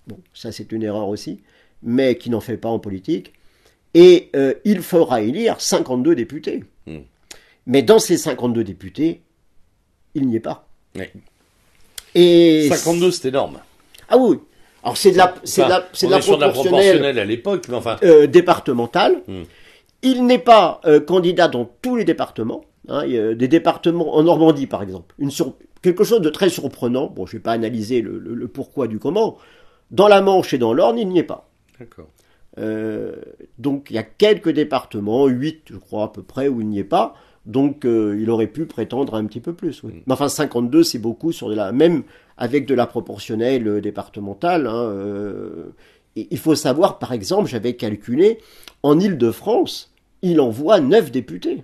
Bon, 0.08 0.20
ça 0.34 0.52
c'est 0.52 0.72
une 0.72 0.84
erreur 0.84 1.08
aussi, 1.08 1.42
mais 1.84 2.16
qui 2.18 2.30
n'en 2.30 2.40
fait 2.42 2.58
pas 2.58 2.70
en 2.70 2.80
politique. 2.80 3.34
Et 3.94 4.30
euh, 4.36 4.54
il 4.66 4.82
fera 4.82 5.22
élire 5.22 5.60
52 5.60 6.16
députés. 6.16 6.64
Hmm. 6.86 7.00
Mais 7.66 7.82
dans 7.82 8.00
ces 8.00 8.18
52 8.18 8.64
députés, 8.64 9.22
il 10.14 10.28
n'y 10.28 10.36
est 10.36 10.40
pas. 10.40 10.68
Et 12.16 12.70
52, 12.72 13.12
c'est 13.12 13.30
énorme. 13.30 13.60
Ah 14.10 14.18
oui. 14.18 14.38
Alors 14.84 14.98
c'est 14.98 15.12
de 15.12 15.18
la, 15.18 15.36
c'est 15.44 15.64
Enfin, 15.64 15.84
de 15.98 16.36
de 16.36 16.42
la 16.42 16.50
proportionnelle 16.50 17.20
à 17.20 17.26
l'époque, 17.26 17.68
mais 17.68 17.76
enfin. 17.76 17.98
euh, 18.04 18.28
départementale. 18.28 19.22
Hmm. 19.28 19.44
Il 20.02 20.26
n'est 20.26 20.40
pas 20.40 20.80
euh, 20.86 21.00
candidat 21.02 21.48
dans 21.50 21.70
tous 21.82 21.96
les 21.98 22.06
départements. 22.06 22.64
Hein. 22.90 23.04
Il 23.06 23.12
y 23.14 23.18
a 23.20 23.34
des 23.34 23.48
départements 23.48 24.16
en 24.16 24.24
Normandie, 24.24 24.68
par 24.68 24.84
exemple. 24.84 25.16
Une 25.20 25.32
sur- 25.32 25.56
Quelque 25.82 26.04
chose 26.04 26.20
de 26.22 26.30
très 26.30 26.50
surprenant. 26.50 27.08
Bon, 27.08 27.26
je 27.26 27.34
vais 27.38 27.40
pas 27.42 27.54
analyser 27.54 28.02
le, 28.02 28.20
le- 28.20 28.34
le 28.34 28.48
pourquoi 28.50 28.88
du 28.88 29.00
comment. 29.00 29.38
Dans 29.92 30.08
la 30.10 30.22
Manche 30.22 30.54
et 30.54 30.58
dans 30.58 30.74
l'Orne, 30.74 30.98
il 31.00 31.08
n'y 31.08 31.20
est 31.20 31.24
pas. 31.24 31.50
D'accord. 31.80 32.08
Euh, 32.58 33.16
donc 33.58 33.88
il 33.90 33.94
y 33.96 34.00
a 34.00 34.04
quelques 34.04 34.50
départements, 34.50 35.28
8 35.28 35.62
je 35.72 35.78
crois 35.78 36.04
à 36.06 36.08
peu 36.10 36.22
près, 36.24 36.48
où 36.50 36.60
il 36.62 36.68
n'y 36.68 36.80
est 36.80 36.84
pas. 36.84 37.14
Donc 37.46 37.86
euh, 37.86 38.18
il 38.20 38.30
aurait 38.30 38.48
pu 38.48 38.66
prétendre 38.66 39.16
un 39.16 39.26
petit 39.26 39.40
peu 39.40 39.54
plus. 39.54 39.82
Oui. 39.84 40.04
Mais 40.06 40.14
enfin 40.14 40.28
52 40.28 40.84
c'est 40.84 41.00
beaucoup 41.00 41.32
sur 41.32 41.48
de 41.50 41.56
la 41.56 41.72
même 41.72 42.04
avec 42.38 42.66
de 42.66 42.74
la 42.76 42.86
proportionnelle 42.88 43.68
euh, 43.68 43.82
départementale. 43.82 44.68
hein, 44.68 44.84
euh, 44.84 45.74
et 46.18 46.28
il 46.32 46.38
faut 46.38 46.56
savoir 46.56 47.00
par 47.00 47.14
exemple, 47.14 47.48
j'avais 47.48 47.76
calculé 47.76 48.40
en 48.84 49.00
Île-de-France, 49.00 49.94
il 50.22 50.42
envoie 50.42 50.80
9 50.82 51.12
députés 51.12 51.64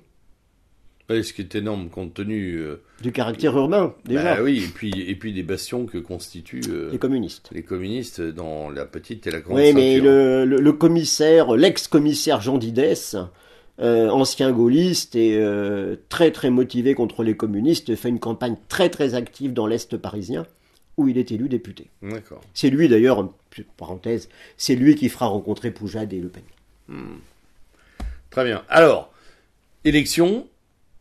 Ce 1.10 1.34
qui 1.34 1.42
est 1.42 1.54
énorme 1.56 1.90
compte 1.90 2.14
tenu. 2.16 2.56
euh, 2.56 2.82
du 3.02 3.12
caractère 3.12 3.56
urbain 3.58 3.94
déjà 4.06 4.36
bah 4.36 4.42
oui, 4.42 4.64
et 4.64 4.68
puis, 4.68 4.92
et 5.08 5.16
puis 5.16 5.34
des 5.34 5.44
bastions 5.44 5.86
que 5.86 5.98
constituent 6.00 6.62
euh, 6.70 6.90
les 6.92 6.98
communistes. 6.98 7.50
les 7.52 7.62
communistes 7.64 8.22
dans 8.22 8.70
la 8.72 8.86
petite 8.86 9.28
et 9.28 9.32
la 9.32 9.40
grande 9.42 9.58
Oui, 9.58 9.72
mais 9.74 10.00
le, 10.00 10.46
le- 10.46 10.58
le 10.62 10.74
commissaire, 10.74 11.54
l'ex-commissaire 11.56 12.42
Jean 12.42 12.58
Didès, 12.58 13.16
euh, 13.82 14.10
ancien 14.10 14.52
gaulliste 14.52 15.16
et 15.16 15.40
très 16.10 16.32
très 16.32 16.50
motivé 16.50 16.96
contre 16.96 17.24
les 17.24 17.36
communistes, 17.36 17.96
fait 17.96 18.10
une 18.10 18.20
campagne 18.20 18.56
très 18.70 18.90
très 18.90 19.14
active 19.14 19.54
dans 19.54 19.68
l'Est 19.68 19.98
parisien, 19.98 20.48
où 20.98 21.08
il 21.08 21.18
est 21.20 21.32
élu 21.32 21.50
député. 21.50 21.88
D'accord. 22.02 22.42
C'est 22.56 22.70
lui 22.72 22.88
d'ailleurs, 22.88 23.30
parenthèse, 23.78 24.28
c'est 24.58 24.76
lui 24.76 24.96
qui 24.96 25.10
fera 25.10 25.28
rencontrer 25.28 25.70
Poujade 25.72 26.14
et 26.14 26.20
Le 26.20 26.30
Pen. 26.30 26.44
Très 28.32 28.44
bien. 28.46 28.64
Alors, 28.70 29.14
élection, 29.84 30.48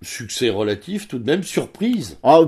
succès 0.02 0.50
relatif, 0.50 1.08
tout 1.08 1.18
de 1.18 1.26
même, 1.26 1.42
surprise. 1.42 2.18
Ah, 2.22 2.40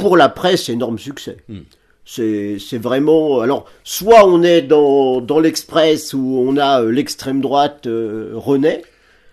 pour, 0.00 0.16
la 0.16 0.28
presse, 0.28 0.68
énorme 0.68 0.98
succès. 0.98 1.36
Hmm. 1.48 1.60
C'est 2.04 2.58
vraiment. 2.78 3.40
Alors, 3.40 3.66
soit 3.84 4.26
on 4.26 4.42
est 4.42 4.62
dans, 4.62 5.20
dans 5.20 5.38
l'Express 5.40 6.14
où 6.14 6.44
on 6.46 6.56
a 6.56 6.82
euh, 6.82 6.90
l'extrême 6.90 7.40
droite 7.40 7.86
euh, 7.86 8.32
René, 8.34 8.82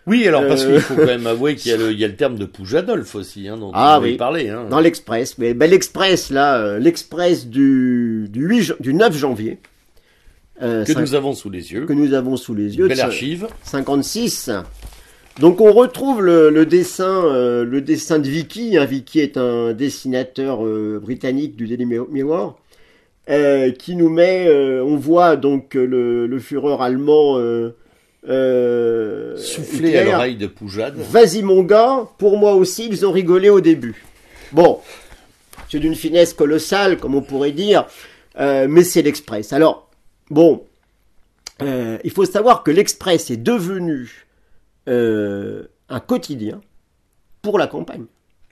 Oui, 0.05 0.27
alors 0.27 0.45
parce 0.47 0.63
Euh. 0.63 0.73
qu'il 0.73 0.81
faut 0.81 0.95
quand 0.95 1.05
même 1.05 1.25
avouer 1.35 1.55
qu'il 1.55 1.71
y, 1.71 1.73
a 1.73 1.77
le- 1.77 1.91
il 1.91 1.99
y 1.99 2.05
a 2.05 2.07
le 2.07 2.15
terme 2.15 2.37
de 2.37 2.45
Poujadolphe 2.45 3.15
aussi, 3.15 3.47
hein, 3.47 3.57
dont 3.57 3.71
Ah 3.73 3.95
avez 3.95 4.11
oui. 4.11 4.17
parlé. 4.17 4.49
Hein. 4.49 4.65
Dans 4.69 4.79
l'Express, 4.79 5.37
mais 5.39 5.53
ben, 5.55 5.69
l'Express, 5.69 6.29
là, 6.29 6.57
euh, 6.59 6.79
l'Express 6.79 7.47
du, 7.47 8.27
du, 8.29 8.45
8 8.45 8.61
jan- 8.61 8.75
du 8.79 8.93
9 8.93 9.15
janvier, 9.17 9.57
euh, 10.61 10.85
que 10.85 10.93
nous 10.93 11.15
avons 11.15 11.33
sous 11.33 11.49
les 11.49 11.71
yeux. 11.73 11.85
que 11.85 11.93
nous 11.93 12.13
avons 12.13 12.37
sous 12.37 12.53
les 12.53 12.77
yeux, 12.77 12.87
Belle 12.87 13.01
archive. 13.01 13.47
56. 13.63 14.51
Donc 15.39 15.61
on 15.61 15.71
retrouve 15.71 16.21
le, 16.21 16.49
le 16.49 16.65
dessin, 16.65 17.23
euh, 17.25 17.63
le 17.63 17.81
dessin 17.81 18.19
de 18.19 18.27
Vicky. 18.27 18.77
hein. 18.77 18.85
Vicky 18.85 19.19
est 19.21 19.37
un 19.37 19.73
dessinateur 19.73 20.65
euh, 20.65 20.99
britannique 21.01 21.55
du 21.55 21.67
Daily 21.67 21.85
Mi- 21.85 21.97
Mirror, 22.11 22.59
euh, 23.29 23.71
qui 23.71 23.95
nous 23.95 24.09
met, 24.09 24.47
euh, 24.47 24.83
on 24.83 24.97
voit 24.97 25.37
donc 25.37 25.75
le, 25.75 26.27
le 26.27 26.39
Führer 26.39 26.75
allemand 26.81 27.37
euh, 27.37 27.73
euh, 28.27 29.37
Hitler. 29.37 29.97
à 29.97 30.03
l'oreille 30.03 30.35
de 30.35 30.47
Poujade. 30.47 30.95
Vas-y 30.97 31.41
mon 31.41 31.63
gars, 31.63 32.07
pour 32.17 32.37
moi 32.37 32.55
aussi, 32.55 32.87
ils 32.91 33.05
ont 33.05 33.11
rigolé 33.11 33.49
au 33.49 33.61
début. 33.61 34.03
Bon, 34.51 34.79
c'est 35.71 35.79
d'une 35.79 35.95
finesse 35.95 36.33
colossale, 36.33 36.97
comme 36.97 37.15
on 37.15 37.21
pourrait 37.21 37.51
dire, 37.53 37.85
euh, 38.39 38.67
mais 38.69 38.83
c'est 38.83 39.03
l'Express. 39.03 39.53
Alors, 39.53 39.89
bon, 40.29 40.63
euh, 41.61 41.97
il 42.03 42.11
faut 42.11 42.25
savoir 42.25 42.63
que 42.63 42.71
l'Express 42.71 43.29
est 43.31 43.37
devenu 43.37 44.25
euh, 44.89 45.63
un 45.89 45.99
quotidien 45.99 46.61
pour 47.41 47.57
la 47.57 47.67
campagne. 47.67 48.05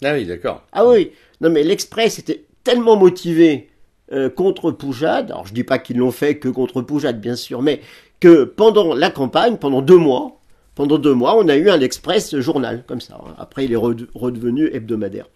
Ah 0.03 0.13
oui, 0.13 0.25
d'accord. 0.25 0.63
Ah 0.71 0.87
oui, 0.87 1.11
non 1.41 1.49
mais 1.49 1.63
l'Express 1.63 2.19
était 2.19 2.45
tellement 2.63 2.95
motivé 2.95 3.69
euh, 4.11 4.29
contre 4.29 4.71
Poujade, 4.71 5.31
alors 5.31 5.47
je 5.47 5.53
dis 5.53 5.63
pas 5.63 5.79
qu'ils 5.79 5.97
l'ont 5.97 6.11
fait 6.11 6.37
que 6.37 6.47
contre 6.49 6.81
Poujade 6.81 7.19
bien 7.19 7.35
sûr, 7.35 7.61
mais 7.61 7.81
que 8.19 8.43
pendant 8.45 8.93
la 8.93 9.09
campagne, 9.09 9.57
pendant 9.57 9.81
deux 9.81 9.97
mois, 9.97 10.39
pendant 10.75 10.97
deux 10.97 11.13
mois, 11.13 11.35
on 11.35 11.47
a 11.49 11.55
eu 11.55 11.69
un 11.69 11.81
Express 11.81 12.37
journal 12.39 12.83
comme 12.87 13.01
ça. 13.01 13.15
hein. 13.15 13.33
Après, 13.37 13.65
il 13.65 13.73
est 13.73 13.75
rede- 13.77 14.07
redevenu 14.13 14.69
hebdomadaire. 14.71 15.27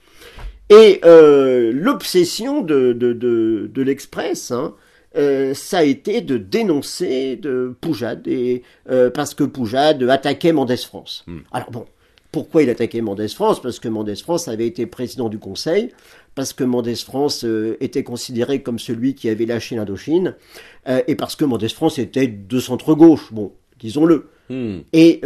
Et 0.69 1.01
euh, 1.03 1.71
l'obsession 1.73 2.61
de, 2.61 2.93
de, 2.93 3.11
de, 3.13 3.69
de 3.73 3.81
l'Express, 3.81 4.51
hein, 4.51 4.73
euh, 5.15 5.53
ça 5.53 5.79
a 5.79 5.83
été 5.83 6.21
de 6.21 6.37
dénoncer 6.37 7.35
de 7.35 7.75
Poujade, 7.81 8.27
et, 8.27 8.63
euh, 8.89 9.09
parce 9.09 9.33
que 9.33 9.43
Poujade 9.43 10.03
attaquait 10.03 10.53
Mendès 10.53 10.77
France. 10.77 11.25
Alors 11.51 11.71
bon, 11.71 11.85
pourquoi 12.31 12.63
il 12.63 12.69
attaquait 12.69 13.01
Mendès 13.01 13.27
France? 13.27 13.61
Parce 13.61 13.79
que 13.79 13.87
Mendès 13.87 14.15
France 14.15 14.47
avait 14.47 14.67
été 14.67 14.85
président 14.85 15.29
du 15.29 15.39
Conseil, 15.39 15.91
parce 16.33 16.53
que 16.53 16.63
Mendès 16.63 16.95
France 16.95 17.43
euh, 17.43 17.77
était 17.81 18.03
considéré 18.03 18.61
comme 18.61 18.79
celui 18.79 19.15
qui 19.15 19.29
avait 19.29 19.45
lâché 19.45 19.75
l'Indochine, 19.75 20.35
et 21.07 21.15
parce 21.15 21.35
que 21.35 21.45
Mendès 21.45 21.69
France 21.69 21.99
était 21.99 22.27
de 22.27 22.59
centre-gauche, 22.59 23.31
bon, 23.31 23.51
disons-le. 23.79 24.29
Hmm. 24.49 24.79
Et 24.93 25.21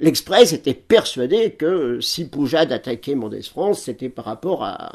l'Express 0.00 0.52
était 0.52 0.74
persuadé 0.74 1.52
que 1.52 2.00
si 2.00 2.26
Poujade 2.26 2.70
attaquait 2.70 3.14
Mendès 3.14 3.42
France, 3.42 3.82
c'était 3.82 4.10
par 4.10 4.26
rapport 4.26 4.62
à, 4.64 4.92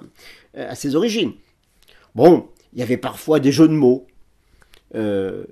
à 0.55 0.75
ses 0.75 0.95
origines. 0.95 1.33
Bon, 2.15 2.47
il 2.73 2.79
y 2.79 2.83
avait 2.83 2.97
parfois 2.97 3.39
des 3.39 3.51
jeux 3.51 3.67
de 3.67 3.73
mots, 3.73 4.07
euh, 4.95 5.45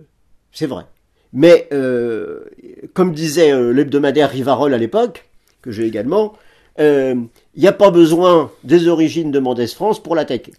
c'est 0.51 0.67
vrai. 0.67 0.85
Mais 1.33 1.67
euh, 1.71 2.43
comme 2.93 3.13
disait 3.13 3.51
euh, 3.51 3.71
l'hebdomadaire 3.71 4.29
Rivarol 4.29 4.73
à 4.73 4.77
l'époque, 4.77 5.29
que 5.61 5.71
j'ai 5.71 5.85
également, 5.85 6.33
il 6.79 7.27
n'y 7.55 7.67
a 7.67 7.73
pas 7.73 7.91
besoin 7.91 8.51
des 8.63 8.87
origines 8.87 9.31
de 9.31 9.37
Mendès 9.37 9.67
France 9.67 10.01
pour 10.01 10.15
l'attaquer. 10.15 10.53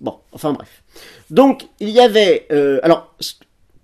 Bon, 0.00 0.18
enfin 0.30 0.52
bref. 0.52 0.84
Donc, 1.30 1.66
il 1.80 1.88
y 1.88 1.98
avait... 1.98 2.46
alors, 2.84 3.16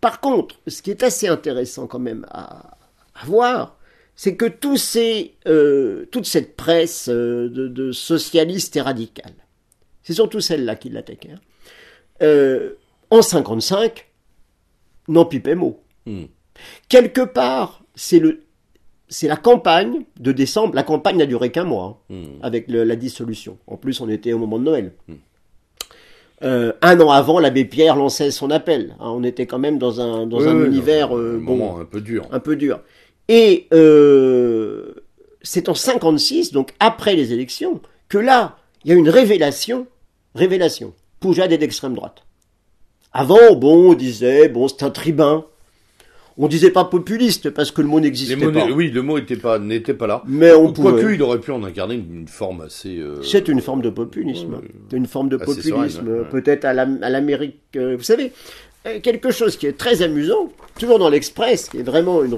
par 0.00 0.20
contre, 0.20 0.54
ce 0.68 0.82
qui 0.82 0.92
est 0.92 1.02
assez 1.02 1.26
intéressant 1.26 1.88
quand 1.88 1.98
même 1.98 2.26
à, 2.30 2.76
voir, 3.24 3.76
c'est 4.14 4.36
que 4.36 4.46
toute 4.46 4.78
cette 4.78 6.56
presse 6.56 7.08
de, 7.08 7.48
de 7.48 7.90
socialiste 7.90 8.76
et 8.76 8.82
radicale, 8.82 9.34
c'est 10.04 10.12
surtout 10.12 10.40
celle-là 10.40 10.76
qui 10.76 10.90
l'attaquait, 10.90 11.32
hein, 11.32 11.40
euh, 12.22 12.74
en 13.10 13.22
55, 13.22 14.06
n'en 15.08 15.24
pipait 15.24 15.54
mot. 15.54 15.80
Hmm. 16.06 16.24
Quelque 16.88 17.22
part, 17.22 17.82
c'est 17.94 18.18
le, 18.18 18.42
c'est 19.08 19.26
la 19.28 19.36
campagne 19.36 20.04
de 20.18 20.32
décembre. 20.32 20.74
La 20.74 20.82
campagne 20.82 21.16
n'a 21.18 21.26
duré 21.26 21.50
qu'un 21.50 21.64
mois 21.64 22.02
hein, 22.10 22.14
Hmm. 22.14 22.24
avec 22.42 22.68
le- 22.68 22.84
la 22.84 22.96
dissolution. 22.96 23.58
En 23.66 23.76
plus, 23.76 24.00
on 24.00 24.08
était 24.08 24.32
au 24.32 24.38
moment 24.38 24.58
de 24.58 24.64
Noël. 24.64 24.92
Euh, 26.42 26.72
un 26.80 26.98
an 27.00 27.10
avant, 27.10 27.38
l'abbé 27.38 27.66
Pierre 27.66 27.96
lançait 27.96 28.30
son 28.30 28.50
appel. 28.50 28.94
hein. 28.98 29.10
on 29.10 29.22
était 29.24 29.46
quand 29.46 29.58
même 29.58 29.78
dans 29.78 30.00
un 30.00 30.26
dans 30.26 30.38
Oui, 30.40 30.48
un 30.48 30.56
oui, 30.56 30.66
univers 30.68 31.08
dans 31.10 31.16
un 31.16 31.20
euh, 31.20 31.38
bon, 31.38 31.56
moment 31.56 31.78
un 31.80 31.84
peu 31.84 32.00
dur. 32.00 32.26
un 32.30 32.40
peu 32.40 32.56
dur. 32.56 32.80
Et 33.28 33.66
euh, 33.74 34.94
c'est 35.42 35.68
en 35.68 35.74
56, 35.74 36.52
donc 36.52 36.72
après 36.80 37.14
les 37.14 37.32
élections, 37.34 37.80
que 38.08 38.16
là, 38.16 38.56
il 38.84 38.90
y 38.90 38.94
a 38.94 38.96
une 38.96 39.10
révélation. 39.10 39.86
Révélation. 40.34 40.94
Poujade 41.20 41.52
est 41.52 41.58
d'extrême 41.58 41.94
droite. 41.94 42.22
Avant, 43.12 43.54
bon, 43.54 43.90
on 43.90 43.94
disait, 43.94 44.48
bon, 44.48 44.68
c'est 44.68 44.82
un 44.82 44.90
tribun. 44.90 45.44
On 46.38 46.48
disait 46.48 46.70
pas 46.70 46.84
populiste 46.84 47.50
parce 47.50 47.70
que 47.70 47.82
le 47.82 47.88
mot 47.88 48.00
n'existait 48.00 48.36
pas. 48.36 48.64
oui, 48.66 48.90
le 48.90 49.02
mot 49.02 49.18
était 49.18 49.36
pas, 49.36 49.58
n'était 49.58 49.92
pas 49.92 50.06
là. 50.06 50.22
Mais 50.26 50.52
on 50.52 50.72
pouvait. 50.72 50.92
Quoique, 50.92 51.12
il 51.14 51.22
aurait 51.22 51.40
pu 51.40 51.50
en 51.50 51.62
incarner 51.64 51.96
une, 51.96 52.20
une 52.20 52.28
forme 52.28 52.62
assez. 52.62 52.96
euh, 52.98 53.20
C'est 53.22 53.48
une 53.48 53.60
forme 53.60 53.82
de 53.82 53.90
populisme. 53.90 54.54
Ouais. 54.54 54.96
Une 54.96 55.06
forme 55.06 55.28
de 55.28 55.36
populisme, 55.36 56.08
ouais. 56.08 56.24
peut-être 56.30 56.64
à 56.64 56.72
l'Amérique. 56.72 57.58
euh, 57.76 57.96
vous 57.96 58.02
savez, 58.04 58.32
euh, 58.86 59.00
quelque 59.00 59.30
chose 59.32 59.56
qui 59.58 59.66
est 59.66 59.76
très 59.76 60.00
amusant, 60.00 60.50
toujours 60.78 60.98
dans 60.98 61.10
l'Express, 61.10 61.68
qui 61.68 61.78
est 61.78 61.82
vraiment 61.82 62.22
un 62.22 62.28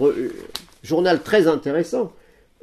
journal 0.82 1.22
très 1.22 1.46
intéressant. 1.46 2.10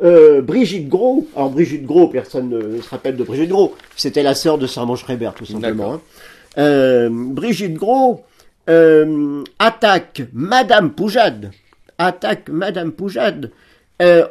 Euh, 0.01 0.41
Brigitte 0.41 0.88
Gros, 0.88 1.27
alors 1.35 1.49
Brigitte 1.49 1.85
Gros, 1.85 2.07
personne 2.07 2.49
ne, 2.49 2.81
se 2.81 2.89
rappelle 2.89 3.17
de 3.17 3.23
Brigitte 3.23 3.49
Gros, 3.49 3.75
c'était 3.97 4.23
la 4.23 4.33
sœur 4.33 4.57
de 4.57 4.65
Sermon 4.65 4.95
Schreiber, 4.95 5.31
tout 5.35 5.45
simplement. 5.45 5.95
Hein. 5.95 6.01
Euh, 6.57 7.09
Brigitte 7.12 7.73
Gros 7.75 8.21
euh, 8.69 9.43
attaque 9.59 10.21
Madame 10.33 10.91
Poujade, 10.91 11.51
attaque 11.97 12.47
Madame 12.49 12.91
Poujade 12.91 13.51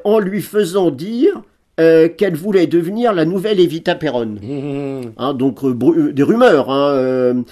en 0.04 0.18
lui 0.18 0.40
faisant 0.40 0.90
dire 0.90 1.42
qu'elle 1.76 2.34
voulait 2.34 2.66
devenir 2.66 3.12
la 3.12 3.24
nouvelle 3.26 3.60
Evita 3.60 3.94
Perron. 3.94 4.38
Mmh. 4.42 5.12
Hein, 5.18 5.34
donc 5.34 5.62
euh, 5.62 5.72
bru- 5.74 6.08
euh, 6.08 6.12
des 6.12 6.22
rumeurs. 6.22 6.70
Hein, 6.70 7.44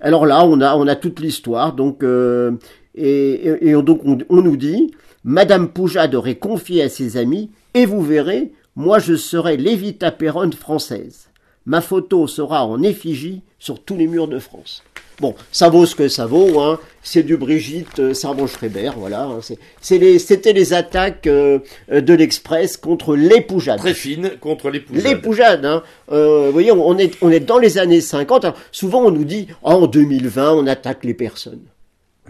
alors 0.00 0.26
là, 0.26 0.44
on 0.44 0.60
a 0.60 0.76
on 0.76 0.86
a 0.86 0.94
toute 0.94 1.18
l'histoire. 1.20 1.72
Donc 1.72 2.02
et, 2.04 2.98
et- 3.04 3.68
et 3.70 3.72
donc 3.82 4.02
on, 4.04 4.18
on 4.28 4.42
nous 4.42 4.56
dit, 4.56 4.92
Madame 5.24 5.68
Poujade 5.68 6.14
aurait 6.14 6.36
confié 6.36 6.82
à 6.82 6.88
ses 6.88 7.16
amis 7.16 7.50
et 7.74 7.86
vous 7.86 8.02
verrez, 8.02 8.52
moi 8.76 8.98
je 8.98 9.14
serai 9.16 9.56
l'Evita 9.56 10.10
Perron 10.10 10.50
française. 10.52 11.28
Ma 11.66 11.80
photo 11.80 12.26
sera 12.26 12.64
en 12.64 12.82
effigie 12.82 13.42
sur 13.58 13.82
tous 13.82 13.96
les 13.96 14.06
murs 14.06 14.28
de 14.28 14.38
France. 14.38 14.82
Bon, 15.20 15.34
ça 15.50 15.68
vaut 15.68 15.84
ce 15.84 15.96
que 15.96 16.06
ça 16.06 16.26
vaut. 16.26 16.60
Hein. 16.60 16.78
C'est 17.02 17.24
du 17.24 17.36
Brigitte 17.36 17.98
euh, 17.98 18.14
Servan-Schreiber, 18.14 18.92
voilà. 18.96 19.24
hein. 19.24 19.38
C'est- 19.42 19.58
c'est 19.80 19.98
les- 19.98 20.20
C'était 20.20 20.52
les 20.52 20.72
attaques 20.72 21.26
euh, 21.26 21.58
de 21.90 22.14
l'Express 22.14 22.76
contre 22.76 23.16
les 23.16 23.40
Poujades. 23.40 23.80
Très 23.80 23.94
fine 23.94 24.30
contre 24.40 24.70
les 24.70 24.78
poujades. 24.78 25.04
Les 25.04 25.16
Poujades, 25.16 25.64
hein. 25.64 25.82
Euh, 26.12 26.46
vous 26.46 26.52
voyez, 26.52 26.70
on 26.70 26.96
est, 26.96 27.12
on 27.20 27.30
est 27.30 27.40
dans 27.40 27.58
les 27.58 27.78
années 27.78 28.00
50. 28.00 28.44
Alors, 28.44 28.56
souvent, 28.70 29.02
on 29.06 29.10
nous 29.10 29.24
dit, 29.24 29.48
oh, 29.64 29.70
en 29.70 29.86
2020, 29.88 30.52
on 30.52 30.66
attaque 30.68 31.04
les 31.04 31.14
personnes. 31.14 31.62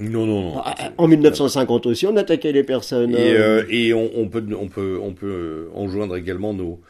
Non, 0.01 0.27
non, 0.27 0.43
non. 0.55 0.63
Ah, 0.65 0.93
En 0.99 1.09
1950 1.09 1.87
aussi, 1.87 2.07
on 2.07 2.17
attaquait 2.17 2.53
les 2.53 2.65
personnes. 2.65 3.15
Et, 3.15 3.33
euh, 3.37 3.65
et 3.69 3.93
on, 3.95 4.11
on 4.17 4.29
peut, 4.29 4.45
on 4.59 4.69
peut, 4.69 4.99
on 5.03 5.13
peut 5.13 5.27
euh, 5.27 5.69
enjoindre 5.75 6.17
également 6.17 6.55
nos, 6.55 6.81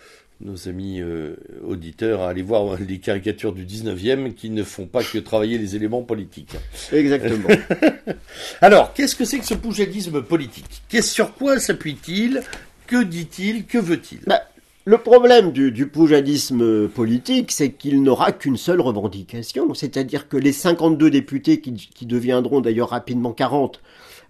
nos 0.41 0.69
amis 0.69 1.01
euh, 1.01 1.35
auditeurs 1.67 2.23
à 2.23 2.31
aller 2.31 2.43
voir 2.43 2.77
les 2.89 2.99
caricatures 2.99 3.53
du 3.53 3.65
19e 3.65 4.35
qui 4.35 4.51
ne 4.51 4.63
font 4.63 4.87
pas 4.87 5.03
que 5.03 5.19
travailler 5.19 5.59
les 5.59 5.77
éléments 5.77 6.03
politiques. 6.03 6.55
Exactement. 6.93 7.49
Alors, 8.61 8.93
qu'est-ce 8.95 9.17
que 9.17 9.25
c'est 9.25 9.39
que 9.39 9.47
ce 9.47 9.55
poujadisme 9.55 10.23
politique? 10.23 10.83
Qu'est-ce 10.89 11.13
sur 11.13 11.35
quoi 11.35 11.59
s'appuie-t-il? 11.59 12.43
Que 12.87 13.03
dit-il? 13.03 13.67
Que 13.67 13.79
veut-il? 13.79 14.21
Bah, 14.27 14.43
le 14.89 14.97
problème 14.97 15.53
du, 15.53 15.71
du 15.71 15.87
poujadisme 15.87 16.89
politique, 16.89 17.53
c'est 17.53 17.73
qu'il 17.73 18.03
n'aura 18.03 18.33
qu'une 18.33 18.57
seule 18.57 18.81
revendication, 18.81 19.75
c'est-à-dire 19.75 20.29
que 20.29 20.39
les 20.39 20.53
52 20.53 21.11
députés 21.11 21.61
qui, 21.61 21.75
qui 21.75 22.07
deviendront 22.07 22.63
d'ailleurs 22.63 22.89
rapidement 22.89 23.33
40, 23.33 23.83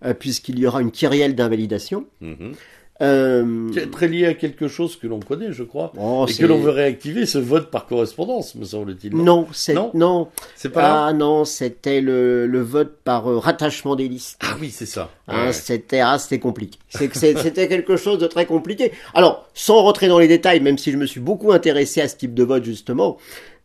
euh, 0.05 0.14
puisqu'il 0.14 0.59
y 0.59 0.66
aura 0.66 0.83
une 0.83 0.90
kyrielle 0.90 1.37
d'invalidation, 1.37 2.07
Mhm. 2.21 2.55
Euh, 3.01 3.71
Très 3.93 4.09
lié 4.09 4.27
à 4.27 4.35
quelque 4.35 4.67
chose 4.69 4.97
que 4.97 5.07
l'on 5.07 5.21
connaît, 5.21 5.53
je 5.53 5.63
crois, 5.63 5.93
oh, 5.99 6.27
et 6.29 6.35
que 6.35 6.47
l'on 6.47 6.59
veut 6.59 6.71
réactiver, 6.71 7.27
ce 7.27 7.39
vote 7.39 7.71
par 7.71 7.87
correspondance, 7.87 8.55
me 8.55 8.65
semble-t-il. 8.65 9.17
Non, 9.17 9.47
c'est 9.53 9.75
Non 9.75 9.91
non. 9.95 10.29
C'est 10.57 10.71
pas 10.71 11.07
Ah 11.07 11.13
non, 11.13 11.45
c'était 11.45 12.01
le, 12.01 12.47
le 12.47 12.61
vote 12.61 12.97
par 13.05 13.31
euh, 13.31 13.39
rattachement 13.39 13.95
des 13.97 14.09
listes. 14.09 14.39
Ah 14.43 14.57
oui, 14.61 14.71
c'est 14.71 14.87
ça. 14.87 15.11
Ouais. 15.29 15.53
C'était 15.53 16.01
ah, 16.01 16.19
c'était 16.19 16.39
compliqué. 16.41 16.79
C'était 16.89 17.69
quelque 17.69 17.97
chose 17.97 18.19
de 18.19 18.27
très 18.27 18.47
compliqué. 18.47 18.93
Alors, 19.15 19.49
sans 19.55 19.83
rentrer 19.83 20.09
dans 20.09 20.19
les 20.19 20.29
détails, 20.29 20.61
même 20.61 20.79
si 20.79 20.91
je 20.91 20.97
me 20.97 21.07
suis 21.07 21.21
beaucoup 21.21 21.53
intéressé 21.53 22.01
à 22.01 22.09
ce 22.09 22.17
type 22.17 22.35
de 22.35 22.43
vote 22.43 22.65
justement. 22.65 23.19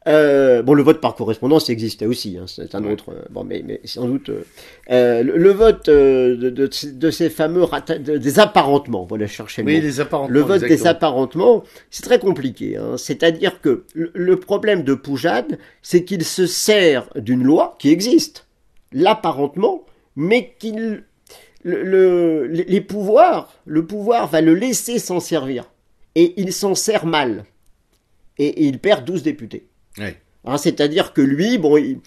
Euh, 0.06 0.62
bon, 0.64 0.74
le 0.74 0.84
vote 0.84 1.00
par 1.00 1.16
correspondance 1.16 1.70
existait 1.70 2.06
aussi. 2.06 2.38
Hein, 2.38 2.44
c'est 2.48 2.76
un 2.76 2.84
autre. 2.84 3.06
euh, 3.12 3.22
bon, 3.30 3.44
mais, 3.46 3.64
mais 3.66 3.80
sans 3.86 4.06
doute 4.06 4.28
euh, 4.30 4.44
euh, 4.92 5.24
le, 5.24 5.38
le 5.38 5.50
vote 5.52 5.88
euh, 5.88 6.36
de, 6.36 6.50
de, 6.50 6.70
de 6.92 7.12
ces 7.12 7.30
fameux 7.30 7.64
de- 7.88 8.18
des 8.18 8.40
apparentements. 8.40 9.06
Voilà, 9.06 9.28
je 9.28 9.32
cherchais 9.34 9.62
le 9.64 9.68
Oui, 9.68 9.80
les 9.82 10.00
apparentements. 10.02 10.34
Le 10.34 10.42
vote 10.42 10.62
des 10.62 10.88
apparentements, 10.88 11.64
c'est 11.90 12.04
très 12.04 12.20
compliqué. 12.20 12.76
Hein. 12.76 12.98
C'est-à-dire 12.98 13.62
que 13.62 13.86
le, 13.94 14.12
le 14.14 14.40
problème 14.40 14.84
de 14.84 14.94
Poujade, 14.94 15.58
c'est 15.82 16.04
qu'il 16.04 16.26
se 16.26 16.48
sert 16.48 17.08
d'une 17.16 17.44
loi 17.44 17.76
qui 17.80 17.90
existe, 17.90 18.48
l'apparentement, 18.92 19.86
mais 20.18 20.54
qu'il 20.60 21.04
le, 21.64 21.82
le- 21.84 22.46
les 22.48 22.66
les 22.66 22.82
pouvoirs, 22.82 23.54
le 23.66 23.86
pouvoir 23.86 24.28
va 24.28 24.42
le 24.42 24.54
laisser 24.54 25.00
s'en 25.00 25.22
servir. 25.22 25.70
Et 26.16 26.34
il 26.36 26.52
s'en 26.52 26.76
sert 26.76 27.06
mal. 27.06 27.46
Et, 28.38 28.48
et 28.48 28.64
il 28.66 28.80
perd 28.80 29.06
12 29.06 29.24
députés. 29.24 29.68
Ouais. 29.98 30.18
Hein, 30.46 30.58
C'est-à-dire 30.58 31.14
que 31.14 31.22
lui, 31.22 31.58
bon, 31.58 31.78
il- 31.78 32.00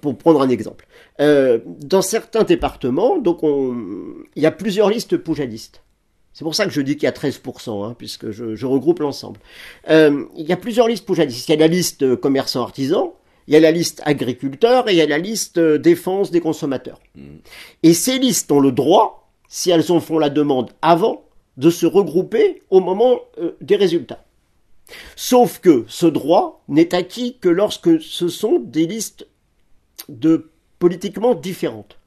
pour 0.00 0.16
prendre 0.16 0.40
un 0.40 0.48
exemple, 0.48 0.86
euh, 1.20 1.58
dans 1.66 2.00
certains 2.02 2.42
départements, 2.44 3.18
donc 3.18 3.42
on, 3.42 3.76
il 4.34 4.42
y 4.42 4.46
a 4.46 4.50
plusieurs 4.50 4.88
listes 4.88 5.16
poujadistes. 5.16 5.82
C'est 6.32 6.44
pour 6.44 6.54
ça 6.54 6.64
que 6.64 6.70
je 6.72 6.80
dis 6.80 6.94
qu'il 6.96 7.02
y 7.04 7.06
a 7.06 7.12
13%, 7.12 7.84
hein, 7.84 7.94
puisque 7.98 8.30
je, 8.30 8.54
je 8.54 8.64
regroupe 8.66 9.00
l'ensemble. 9.00 9.38
Euh, 9.90 10.24
il 10.34 10.46
y 10.46 10.52
a 10.52 10.56
plusieurs 10.56 10.88
listes 10.88 11.04
poujadistes. 11.04 11.46
Il 11.48 11.52
y 11.52 11.54
a 11.54 11.58
la 11.58 11.66
liste 11.66 12.16
commerçants-artisans, 12.16 13.10
il 13.48 13.52
y 13.52 13.56
a 13.56 13.60
la 13.60 13.70
liste 13.70 14.00
agriculteurs 14.06 14.88
et 14.88 14.92
il 14.92 14.96
y 14.96 15.02
a 15.02 15.06
la 15.06 15.18
liste 15.18 15.58
euh, 15.58 15.76
défense 15.76 16.30
des 16.30 16.40
consommateurs. 16.40 17.00
Et 17.82 17.92
ces 17.92 18.18
listes 18.18 18.50
ont 18.50 18.60
le 18.60 18.72
droit, 18.72 19.28
si 19.48 19.70
elles 19.70 19.92
en 19.92 20.00
font 20.00 20.18
la 20.18 20.30
demande 20.30 20.70
avant, 20.80 21.24
de 21.58 21.68
se 21.68 21.84
regrouper 21.84 22.62
au 22.70 22.80
moment 22.80 23.20
euh, 23.38 23.50
des 23.60 23.76
résultats. 23.76 24.24
Sauf 25.16 25.60
que 25.60 25.84
ce 25.88 26.06
droit 26.06 26.62
n'est 26.68 26.94
acquis 26.94 27.38
que 27.40 27.48
lorsque 27.48 28.00
ce 28.00 28.28
sont 28.28 28.58
des 28.58 28.86
listes 28.86 29.26
de 30.08 30.50
politiquement 30.78 31.34
différentes. 31.34 31.98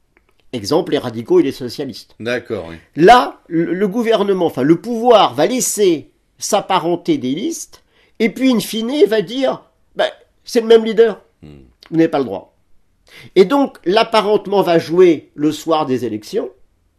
Exemple, 0.52 0.92
les 0.92 0.98
radicaux 0.98 1.40
et 1.40 1.42
les 1.42 1.52
socialistes. 1.52 2.14
D'accord, 2.20 2.66
oui. 2.68 2.76
Là, 2.94 3.40
le 3.48 3.88
gouvernement, 3.88 4.46
enfin 4.46 4.62
le 4.62 4.80
pouvoir 4.80 5.34
va 5.34 5.46
laisser 5.46 6.10
s'apparenter 6.38 7.18
des 7.18 7.34
listes, 7.34 7.82
et 8.18 8.30
puis 8.30 8.52
in 8.52 8.60
fine 8.60 9.04
va 9.06 9.22
dire, 9.22 9.62
ben, 9.94 10.10
c'est 10.44 10.60
le 10.60 10.66
même 10.66 10.84
leader, 10.84 11.22
vous 11.42 11.96
n'avez 11.96 12.08
pas 12.08 12.18
le 12.18 12.24
droit. 12.24 12.54
Et 13.34 13.44
donc 13.44 13.78
l'apparentement 13.84 14.62
va 14.62 14.78
jouer 14.78 15.30
le 15.34 15.52
soir 15.52 15.86
des 15.86 16.04
élections, 16.04 16.50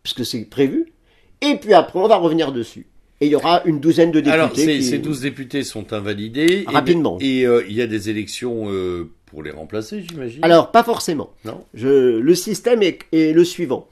puisque 0.04 0.26
c'est 0.26 0.46
prévu, 0.46 0.94
et 1.42 1.56
puis 1.56 1.74
après 1.74 2.00
on 2.00 2.08
va 2.08 2.18
revenir 2.18 2.52
dessus. 2.52 2.88
Et 3.20 3.26
il 3.28 3.32
y 3.32 3.36
aura 3.36 3.64
une 3.66 3.80
douzaine 3.80 4.12
de 4.12 4.20
députés. 4.20 4.34
Alors, 4.34 4.56
ces, 4.56 4.78
qui- 4.78 4.84
ces 4.84 5.00
12 5.00 5.22
députés 5.22 5.64
sont 5.64 5.92
invalidés. 5.94 6.66
Rapidement. 6.68 7.18
Et 7.20 7.46
euh, 7.48 7.64
il 7.68 7.76
y 7.76 7.82
a 7.82 7.88
des 7.88 8.10
élections 8.10 8.70
euh, 8.72 9.10
pour 9.26 9.42
les 9.42 9.50
remplacer, 9.52 10.04
j'imagine? 10.08 10.44
Alors, 10.44 10.72
pas 10.72 10.84
forcément. 10.84 11.32
Non? 11.44 11.64
Je, 11.74 12.20
le 12.20 12.36
système 12.36 12.84
est, 12.84 13.00
est 13.12 13.34
le 13.34 13.44
suivant. 13.44 13.88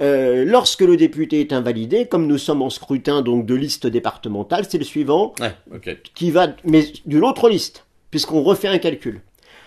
Euh, 0.00 0.44
lorsque 0.44 0.82
le 0.82 0.96
député 0.96 1.40
est 1.40 1.52
invalidé, 1.52 2.06
comme 2.06 2.28
nous 2.28 2.38
sommes 2.38 2.62
en 2.62 2.70
scrutin 2.70 3.20
donc 3.20 3.46
de 3.46 3.54
liste 3.56 3.88
départementale, 3.88 4.64
c'est 4.68 4.78
le 4.78 4.84
suivant 4.84 5.34
Ouais, 5.40 5.98
qui 6.14 6.30
va, 6.30 6.54
mais 6.64 6.84
d'une 7.04 7.24
autre 7.24 7.48
liste, 7.48 7.84
puisqu'on 8.12 8.42
refait 8.44 8.68
un 8.68 8.78
calcul. 8.78 9.22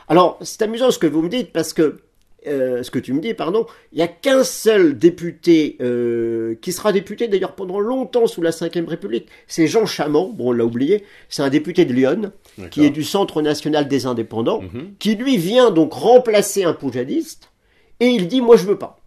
Alors, 0.07 0.39
c'est 0.41 0.61
amusant 0.61 0.89
ce 0.89 0.99
que 0.99 1.07
vous 1.07 1.21
me 1.21 1.27
dites 1.27 1.51
parce 1.51 1.73
que 1.73 1.99
euh, 2.47 2.81
ce 2.83 2.89
que 2.91 2.99
tu 2.99 3.13
me 3.13 3.21
dis, 3.21 3.33
pardon, 3.33 3.65
il 3.91 3.97
n'y 3.97 4.01
a 4.01 4.07
qu'un 4.07 4.43
seul 4.43 4.97
député 4.97 5.77
euh, 5.81 6.55
qui 6.61 6.71
sera 6.71 6.91
député 6.91 7.27
d'ailleurs 7.27 7.53
pendant 7.55 7.79
longtemps 7.79 8.27
sous 8.27 8.41
la 8.41 8.49
Ve 8.51 8.87
République. 8.87 9.27
C'est 9.47 9.67
Jean 9.67 9.85
Chamand, 9.85 10.29
bon 10.29 10.49
on 10.49 10.51
l'a 10.51 10.65
oublié, 10.65 11.03
c'est 11.29 11.43
un 11.43 11.49
député 11.49 11.85
de 11.85 11.93
Lyon, 11.93 12.31
qui 12.71 12.83
est 12.85 12.89
du 12.89 13.03
Centre 13.03 13.41
national 13.41 13.87
des 13.87 14.05
indépendants, 14.05 14.61
Mhm. 14.61 14.93
qui 14.99 15.15
lui 15.15 15.37
vient 15.37 15.71
donc 15.71 15.93
remplacer 15.93 16.63
un 16.63 16.73
poujadiste, 16.73 17.51
et 17.99 18.07
il 18.07 18.27
dit 18.27 18.41
moi 18.41 18.55
je 18.57 18.65
veux 18.65 18.77
pas, 18.77 18.99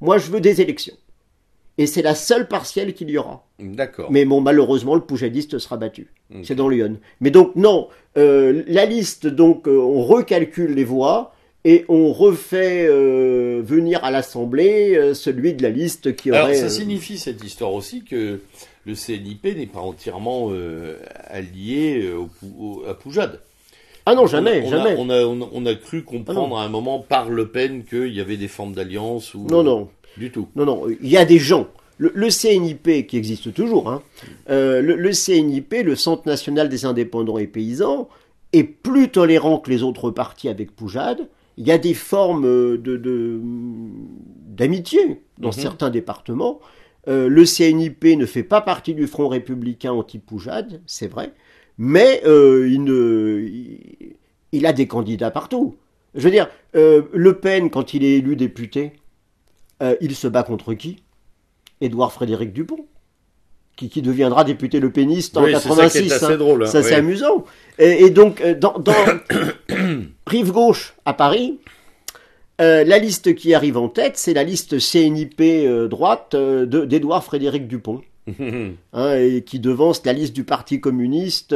moi 0.00 0.18
je 0.18 0.30
veux 0.30 0.40
des 0.40 0.60
élections. 0.60 0.94
Et 1.78 1.86
c'est 1.86 2.02
la 2.02 2.14
seule 2.14 2.46
partielle 2.46 2.92
qu'il 2.92 3.08
y 3.08 3.16
aura. 3.16 3.46
D'accord. 3.58 4.10
Mais 4.10 4.26
bon, 4.26 4.42
malheureusement, 4.42 4.94
le 4.94 5.00
poujadiste 5.00 5.58
sera 5.58 5.78
battu. 5.78 6.12
C'est 6.42 6.54
dans 6.54 6.68
Lyon. 6.68 6.98
Mais 7.20 7.30
donc, 7.30 7.56
non, 7.56 7.88
euh, 8.18 8.62
la 8.66 8.84
liste, 8.84 9.26
donc, 9.26 9.66
on 9.66 10.02
recalcule 10.02 10.74
les 10.74 10.84
voix 10.84 11.32
et 11.64 11.84
on 11.88 12.12
refait 12.12 12.86
euh, 12.88 13.60
venir 13.64 14.02
à 14.04 14.10
l'Assemblée 14.10 14.96
euh, 14.96 15.14
celui 15.14 15.54
de 15.54 15.62
la 15.62 15.70
liste 15.70 16.16
qui 16.16 16.30
aurait... 16.30 16.40
Alors, 16.40 16.54
ça 16.54 16.64
euh, 16.64 16.68
signifie 16.68 17.18
cette 17.18 17.42
histoire 17.44 17.72
aussi 17.74 18.02
que 18.02 18.40
le 18.86 18.94
CNIP 18.94 19.44
n'est 19.56 19.66
pas 19.66 19.80
entièrement 19.80 20.50
allié 21.26 22.10
au 22.12 22.26
Pou- 22.26 22.54
au- 22.58 22.84
à 22.88 22.94
Poujade. 22.94 23.40
Ah 24.06 24.14
non, 24.14 24.26
jamais, 24.26 24.62
on 24.64 24.68
a, 24.68 24.70
jamais. 24.70 24.94
On 24.98 25.10
a, 25.10 25.24
on 25.24 25.42
a, 25.42 25.48
on 25.52 25.66
a 25.66 25.74
cru 25.74 26.02
Ah 26.06 26.10
comprendre 26.10 26.56
à 26.56 26.64
un 26.64 26.68
moment 26.68 26.98
par 27.00 27.28
Le 27.28 27.48
Pen 27.48 27.84
qu'il 27.84 28.08
y 28.14 28.20
avait 28.20 28.38
des 28.38 28.48
formes 28.48 28.72
d'alliance 28.72 29.34
ou 29.34 29.46
Non, 29.50 29.62
non. 29.62 29.88
du 30.16 30.30
tout. 30.30 30.48
Non, 30.56 30.64
non, 30.64 30.84
il 30.88 31.08
y 31.08 31.16
a 31.18 31.24
des 31.26 31.38
gens. 31.38 31.68
Le, 31.98 32.10
le 32.14 32.30
CNIP, 32.30 33.06
qui 33.06 33.18
existe 33.18 33.52
toujours, 33.52 33.90
hein, 33.90 34.02
euh, 34.48 34.80
le, 34.80 34.96
le 34.96 35.10
CNIP, 35.12 35.74
le 35.84 35.94
Centre 35.96 36.26
national 36.26 36.70
des 36.70 36.86
indépendants 36.86 37.36
et 37.36 37.46
paysans, 37.46 38.08
est 38.54 38.64
plus 38.64 39.10
tolérant 39.10 39.58
que 39.58 39.68
les 39.70 39.82
autres 39.82 40.10
partis 40.10 40.48
avec 40.48 40.74
Poujade. 40.74 41.28
Il 41.56 41.66
y 41.66 41.72
a 41.72 41.78
des 41.78 41.94
formes 41.94 42.44
euh, 42.46 42.78
de, 42.78 43.40
d'amitié 44.48 45.22
dans 45.38 45.50
Mhm. 45.50 45.52
certains 45.52 45.90
départements. 45.90 46.60
Euh, 47.08 47.28
le 47.28 47.44
CNIP 47.44 48.04
ne 48.16 48.26
fait 48.26 48.42
pas 48.42 48.60
partie 48.60 48.94
du 48.94 49.06
Front 49.06 49.28
républicain 49.28 49.92
anti-Poujade, 49.92 50.82
c'est 50.86 51.08
vrai, 51.08 51.32
mais 51.78 52.22
euh, 52.26 52.68
il, 52.70 52.84
ne, 52.84 53.40
il, 53.42 54.16
il 54.52 54.66
a 54.66 54.72
des 54.72 54.86
candidats 54.86 55.30
partout. 55.30 55.76
Je 56.14 56.20
veux 56.22 56.30
dire, 56.30 56.48
euh, 56.76 57.02
Le 57.12 57.34
Pen, 57.38 57.70
quand 57.70 57.94
il 57.94 58.04
est 58.04 58.18
élu 58.18 58.36
député, 58.36 58.92
il 60.02 60.14
se 60.14 60.28
bat 60.28 60.42
contre 60.42 60.74
qui? 60.74 61.02
Édouard 61.80 62.12
Frédéric 62.12 62.52
Dupont, 62.52 62.86
qui, 63.80 63.88
qui 63.88 64.02
deviendra 64.02 64.44
député 64.44 64.78
le 64.78 64.90
péniste 64.92 65.36
en 65.36 65.44
Oui, 65.44 65.52
c'est 65.54 65.68
ça 65.68 65.88
qui 65.88 65.98
86. 65.98 65.98
est 65.98 66.12
assez 66.12 66.24
hein. 66.26 66.36
drôle. 66.36 66.62
hein, 66.64 66.66
Ça, 66.66 66.82
c'est 66.82 66.90
ouais. 66.90 66.96
amusant. 66.96 67.44
Et, 67.78 68.04
et 68.04 68.10
donc, 68.10 68.40
euh, 68.42 68.54
dans, 68.54 68.78
dans 68.78 68.92
Rive 70.26 70.52
Gauche, 70.52 70.94
à 71.06 71.14
Paris, 71.14 71.58
euh, 72.60 72.84
la 72.84 72.98
liste 72.98 73.34
qui 73.34 73.54
arrive 73.54 73.78
en 73.78 73.88
tête, 73.88 74.16
c'est 74.18 74.34
la 74.34 74.44
liste 74.44 74.78
CNIP 74.78 75.40
euh, 75.40 75.88
droite 75.88 76.34
euh, 76.34 76.66
de- 76.66 76.84
d'Édouard 76.84 77.24
Frédéric 77.24 77.66
Dupont, 77.68 78.02
hein, 78.92 79.14
et 79.16 79.42
qui 79.46 79.58
devance 79.60 80.04
la 80.04 80.12
liste 80.12 80.34
du 80.34 80.44
Parti 80.44 80.78
communiste, 80.80 81.54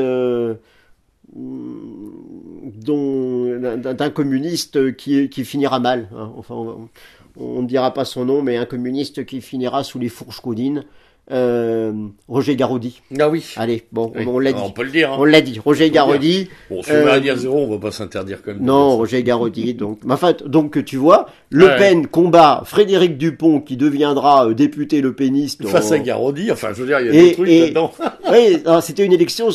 d'un 3.97 4.11
communiste 4.11 4.97
qui, 4.97 5.29
qui 5.29 5.45
finira 5.45 5.79
mal. 5.81 6.09
hein. 6.17 6.33
Enfin, 6.37 6.55
on- 6.55 6.89
on 7.37 7.63
ne 7.63 7.67
dira 7.67 7.93
pas 7.93 8.05
son 8.05 8.25
nom, 8.25 8.43
mais 8.43 8.57
un 8.57 8.65
communiste 8.65 9.27
qui 9.27 9.41
finira 9.41 9.83
sous 9.83 9.99
les 9.99 10.09
fourches 10.09 10.41
codines. 10.41 10.85
Euh, 11.33 11.93
Roger 12.29 12.55
Garaudy. 12.55 13.01
Ah 13.19 13.31
oui. 13.31 13.55
Allez, 13.57 13.85
bon, 13.93 14.13
Oui. 14.15 14.25
on 14.27 14.39
l'a 14.39 14.53
dit. 14.53 14.61
On 14.63 14.71
peut 14.71 14.83
le 14.85 14.91
dire. 14.91 15.11
hein. 15.11 15.17
On 15.19 15.25
l'a 15.25 15.41
dit. 15.41 15.59
Roger 15.59 15.89
Garaudy. 15.91 16.51
Bon, 16.69 16.83
sur 16.83 16.95
Euh, 16.95 17.05
Méridian 17.07 17.35
Zéro, 17.37 17.57
on 17.65 17.71
va 17.71 17.79
pas 17.79 17.91
s'interdire 17.93 18.43
quand 18.43 18.51
même. 18.53 18.61
de 18.61 18.65
Non, 18.67 18.89
dire 18.91 18.97
Roger 18.99 19.23
Garaudy. 19.23 19.73
Donc, 19.73 20.01
enfin, 20.11 20.35
donc 20.45 20.85
tu 20.85 20.97
vois, 20.99 21.27
Le 21.49 21.67
Ouais. 21.67 21.77
Pen 21.79 22.07
combat 22.09 22.63
Frédéric 22.67 23.17
Dupont 23.17 23.61
qui 23.63 23.79
deviendra 23.79 24.49
euh, 24.49 24.55
député 24.55 25.01
le 25.01 25.15
péniste. 25.15 25.67
Face 25.67 25.91
en- 25.93 25.95
à 25.95 25.99
Garodi, 25.99 26.53
enfin, 26.53 26.69
je 26.75 26.81
veux 26.83 26.87
dire, 26.89 27.01
il 27.01 27.07
y 27.07 27.09
a 27.11 27.15
Et- 27.15 27.23
des 27.29 27.33
trucs 27.33 27.49
et- 27.49 27.61
là-dedans. 27.61 27.93
Oui, 28.31 28.59
alors, 28.67 28.83
c'était 28.83 29.05
une 29.07 29.13
élection 29.15 29.49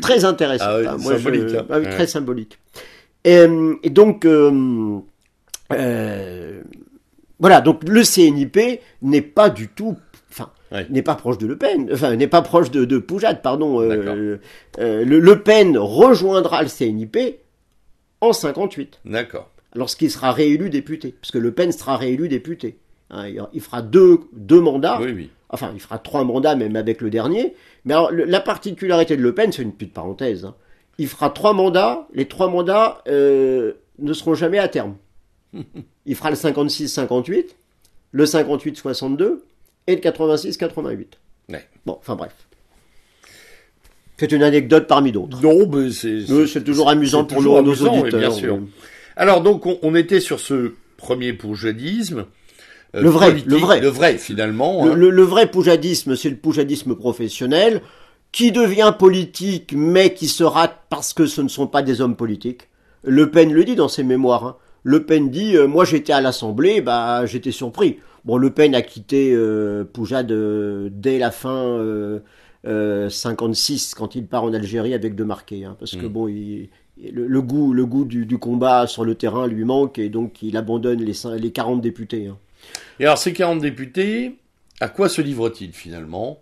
très 0.00 0.24
intéressante. 0.24 0.68
Ah 0.70 0.78
oui, 0.80 0.86
hein. 0.86 0.96
Moi, 1.00 1.16
symbolique, 1.16 1.48
je- 1.48 1.56
hein. 1.56 1.66
ah 1.68 1.78
oui, 1.80 1.84
Ouais. 1.86 1.90
très 1.90 2.06
symbolique. 2.06 2.58
Et, 3.24 3.38
euh, 3.38 3.74
et 3.82 3.90
donc, 3.90 4.24
euh, 4.24 4.98
euh, 5.72 6.62
voilà, 7.38 7.60
donc 7.60 7.86
le 7.88 8.02
CNIP 8.02 8.80
n'est 9.02 9.20
pas 9.22 9.50
du 9.50 9.68
tout, 9.68 9.96
Ouais. 10.72 10.86
n'est 10.90 11.02
pas 11.02 11.14
proche 11.14 11.38
de 11.38 11.46
Le 11.46 11.56
Pen, 11.56 11.88
enfin, 11.92 12.16
n'est 12.16 12.26
pas 12.26 12.42
proche 12.42 12.70
de, 12.72 12.84
de 12.84 12.98
Poujade, 12.98 13.40
pardon. 13.42 13.80
euh, 13.80 14.38
euh, 14.80 15.04
le, 15.04 15.20
Le 15.20 15.42
Pen 15.42 15.78
rejoindra 15.78 16.62
le 16.62 16.68
CNIP 16.68 17.16
en 18.20 18.32
58 18.32 19.00
D'accord. 19.04 19.50
lorsqu'il 19.74 20.10
sera 20.10 20.32
réélu 20.32 20.68
député, 20.70 21.14
parce 21.20 21.30
que 21.30 21.38
Le 21.38 21.52
Pen 21.52 21.70
sera 21.70 21.96
réélu 21.96 22.28
député. 22.28 22.78
Hein, 23.10 23.28
il- 23.28 23.40
il 23.52 23.60
fera 23.60 23.80
deux, 23.82 24.18
deux 24.32 24.60
mandats, 24.60 24.98
Oui, 25.00 25.12
oui. 25.14 25.30
enfin 25.50 25.70
il 25.74 25.80
fera 25.80 25.98
trois 25.98 26.24
mandats 26.24 26.56
même 26.56 26.74
avec 26.74 27.00
le 27.00 27.10
dernier, 27.10 27.54
mais 27.84 27.94
alors, 27.94 28.10
le- 28.10 28.24
la 28.24 28.40
particularité 28.40 29.16
de 29.16 29.22
Le 29.22 29.32
Pen, 29.32 29.52
c'est 29.52 29.62
une 29.62 29.72
petite 29.72 29.94
parenthèse, 29.94 30.44
hein. 30.44 30.56
il 30.98 31.06
fera 31.06 31.30
trois 31.30 31.52
mandats, 31.52 32.08
les 32.12 32.26
trois 32.26 32.48
mandats 32.48 33.02
euh, 33.06 33.74
ne 34.00 34.12
seront 34.12 34.34
jamais 34.34 34.58
à 34.58 34.66
terme. 34.66 34.96
Il 36.06 36.14
fera 36.16 36.30
le 36.30 36.36
56-58, 36.36 37.46
le 38.12 38.24
58-62 38.24 39.38
et 39.86 39.94
le 39.96 40.00
86-88. 40.00 41.06
Ouais. 41.50 41.66
Bon, 41.84 41.96
enfin 42.00 42.16
bref. 42.16 42.32
C'est 44.18 44.32
une 44.32 44.42
anecdote 44.42 44.86
parmi 44.86 45.12
d'autres. 45.12 45.40
Non, 45.42 45.68
mais 45.68 45.90
c'est. 45.90 46.20
C'est 46.46 46.64
toujours 46.64 46.88
amusant 46.88 47.24
pour 47.24 47.38
toujours 47.38 47.54
nos, 47.62 47.68
amusant, 47.70 48.00
auditeurs. 48.00 48.20
bien 48.20 48.30
sûr. 48.30 48.58
Alors, 49.16 49.42
donc, 49.42 49.66
on, 49.66 49.78
on 49.82 49.94
était 49.94 50.20
sur 50.20 50.40
ce 50.40 50.72
premier 50.96 51.32
poujadisme. 51.34 52.24
euh, 52.94 53.02
Le 53.02 53.08
vrai, 53.10 53.36
le 53.46 53.56
vrai. 53.56 53.80
Le 53.80 53.88
vrai, 53.88 54.16
finalement. 54.16 54.84
Le, 54.86 54.92
hein. 54.92 54.94
le- 54.94 55.10
le 55.10 55.22
vrai 55.22 55.50
poujadisme, 55.50 56.16
c'est 56.16 56.30
le 56.30 56.36
poujadisme 56.36 56.94
professionnel, 56.94 57.82
qui 58.32 58.52
devient 58.52 58.94
politique, 58.98 59.74
mais 59.76 60.14
qui 60.14 60.28
se 60.28 60.44
rate 60.44 60.78
parce 60.88 61.12
que 61.12 61.26
ce 61.26 61.42
ne 61.42 61.48
sont 61.48 61.66
pas 61.66 61.82
des 61.82 62.00
hommes 62.00 62.16
politiques. 62.16 62.68
Le 63.04 63.30
Pen 63.30 63.52
le 63.52 63.64
dit 63.64 63.76
dans 63.76 63.88
ses 63.88 64.02
mémoires. 64.02 64.44
hein. 64.44 64.56
Le 64.82 65.04
Pen 65.04 65.30
dit, 65.30 65.56
euh, 65.56 65.66
moi 65.66 65.84
j'étais 65.84 66.12
à 66.12 66.20
l'Assemblée, 66.20 66.80
bah 66.80 67.26
j'étais 67.26 67.50
surpris. 67.52 67.98
Bon, 68.26 68.36
Le 68.36 68.50
Pen 68.50 68.74
a 68.74 68.82
quitté 68.82 69.32
euh, 69.32 69.84
Poujade 69.84 70.32
euh, 70.32 70.88
dès 70.92 71.18
la 71.18 71.30
fin 71.30 71.54
euh, 71.78 72.18
euh, 72.66 73.08
56, 73.08 73.94
quand 73.94 74.14
il 74.16 74.26
part 74.26 74.42
en 74.44 74.52
Algérie 74.52 74.94
avec 74.94 75.14
De 75.14 75.22
Marquet, 75.24 75.64
hein, 75.64 75.76
parce 75.78 75.94
que 75.96 76.06
Mm. 76.06 76.12
bon, 76.12 76.28
il- 76.28 76.68
le, 77.12 77.26
le 77.26 77.42
goût, 77.42 77.72
le 77.72 77.86
goût 77.86 78.04
du, 78.04 78.26
du 78.26 78.38
combat 78.38 78.86
sur 78.86 79.04
le 79.04 79.14
terrain 79.14 79.46
lui 79.46 79.64
manque 79.64 79.98
et 79.98 80.08
donc 80.08 80.42
il 80.42 80.56
abandonne 80.56 81.02
les, 81.02 81.12
les 81.38 81.50
40 81.52 81.80
députés. 81.80 82.26
hein. 82.26 82.38
Et 82.98 83.04
alors, 83.04 83.18
ces 83.18 83.32
40 83.32 83.60
députés, 83.60 84.36
à 84.80 84.88
quoi 84.88 85.08
se 85.08 85.20
livrent-ils 85.22 85.72
finalement 85.72 86.40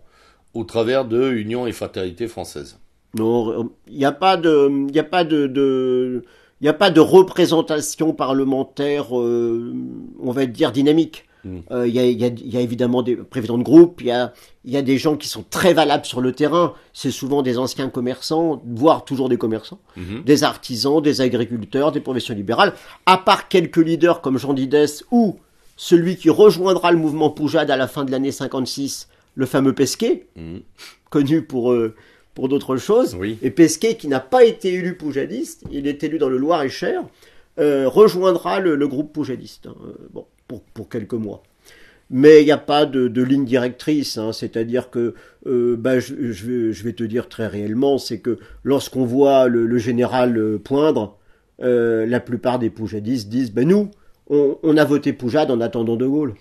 au 0.53 0.63
travers 0.63 1.05
de 1.05 1.31
Union 1.33 1.67
et 1.67 1.71
Fraternité 1.73 2.27
française? 2.27 2.79
Non, 3.15 3.69
il 3.87 3.97
n'y 3.97 4.05
a 4.05 4.11
pas 4.13 4.37
de, 4.37 4.87
il 4.89 4.95
y 4.95 4.99
a 4.99 5.03
pas 5.03 5.23
de, 5.25 5.45
de- 5.47 6.23
il 6.61 6.65
y 6.65 6.69
a 6.69 6.73
pas 6.73 6.89
de 6.89 7.01
représentation 7.01 8.13
parlementaire, 8.13 9.19
euh, 9.19 9.73
on 10.19 10.31
va 10.31 10.45
dire 10.47 10.71
dynamique. 10.71 11.25
Mm. 11.45 11.59
Euh, 11.71 11.87
Il 11.87 11.93
y, 11.95 11.99
a, 11.99 12.05
il 12.05 12.19
y 12.19 12.25
a- 12.25 12.27
il 12.27 12.53
y 12.53 12.57
a 12.57 12.59
évidemment 12.61 13.01
des 13.03 13.15
présidents 13.15 13.57
de 13.57 13.63
groupe, 13.63 14.01
il 14.01 14.07
y 14.07 14.11
a, 14.11 14.33
il 14.65 14.71
y 14.73 14.77
a 14.77 14.81
des 14.81 14.97
gens 14.97 15.15
qui 15.15 15.27
sont 15.29 15.45
très 15.49 15.73
valables 15.73 16.03
sur 16.05 16.19
le 16.19 16.31
terrain. 16.33 16.73
C'est 16.91 17.11
souvent 17.11 17.41
des 17.43 17.57
anciens 17.57 17.89
commerçants, 17.89 18.61
voire 18.65 19.05
toujours 19.05 19.29
des 19.29 19.37
commerçants, 19.37 19.79
Mhm. 19.95 20.23
des 20.25 20.43
artisans, 20.43 21.01
des 21.01 21.21
agriculteurs, 21.21 21.91
des 21.91 22.01
professions 22.01 22.33
libérales. 22.35 22.73
À 23.05 23.17
part 23.19 23.47
quelques 23.47 23.77
leaders 23.77 24.21
comme 24.21 24.37
Jean 24.37 24.53
Didès 24.53 25.03
ou 25.11 25.37
celui 25.77 26.17
qui 26.17 26.29
rejoindra 26.29 26.91
le 26.91 26.97
mouvement 26.97 27.29
Poujade 27.29 27.69
à 27.69 27.77
la 27.77 27.87
fin 27.87 28.03
de 28.05 28.11
l'année 28.11 28.31
56, 28.31 29.07
le 29.35 29.45
fameux 29.45 29.73
Pesquet, 29.73 30.25
Mhm. 30.35 30.61
connu 31.11 31.41
pour, 31.43 31.71
euh, 31.71 31.93
pour 32.33 32.49
d'autres 32.49 32.77
choses. 32.77 33.15
Oui. 33.19 33.37
Et 33.41 33.51
Pesquet, 33.51 33.95
qui 33.97 34.07
n'a 34.07 34.19
pas 34.19 34.43
été 34.45 34.73
élu 34.73 34.95
poujadiste, 34.97 35.63
il 35.71 35.85
est 35.87 36.03
élu 36.03 36.17
dans 36.17 36.29
le 36.29 36.37
Loir-et-Cher, 36.37 37.03
euh, 37.59 37.87
rejoindra 37.87 38.59
le, 38.59 38.75
le 38.75 38.87
groupe 38.87 39.13
poujadiste, 39.13 39.67
bon, 40.13 40.25
pour, 40.47 40.61
pour 40.61 40.89
quelques 40.89 41.13
mois. 41.13 41.43
Mais 42.11 42.41
il 42.41 42.45
n'y 42.45 42.51
a 42.51 42.57
pas 42.59 42.85
de, 42.85 43.07
de 43.07 43.23
ligne 43.23 43.45
directrice, 43.45 44.17
hein, 44.19 44.31
c'est-à-dire 44.31 44.91
que, 44.91 45.15
euh, 45.47 45.75
bah, 45.75 45.99
je, 45.99 46.31
je 46.31 46.45
vais, 46.45 46.71
je 46.73 46.83
vais 46.83 46.93
te 46.93 47.03
dire 47.03 47.27
très 47.29 47.47
réellement, 47.47 47.97
c'est 47.97 48.19
que 48.19 48.37
lorsqu'on 48.63 49.05
voit 49.05 49.47
le, 49.47 49.65
le 49.65 49.77
général 49.79 50.37
euh, 50.37 50.59
poindre, 50.59 51.17
euh, 51.63 52.05
la 52.05 52.19
plupart 52.19 52.59
des 52.59 52.69
poujadistes 52.69 53.27
disent, 53.27 53.51
ben 53.51 53.67
nous, 53.67 53.89
on, 54.29 54.57
on 54.61 54.77
a 54.77 54.85
voté 54.85 55.13
Poujade 55.13 55.49
en 55.49 55.61
attendant 55.61 55.95
De 55.95 56.05
Gaulle. 56.05 56.35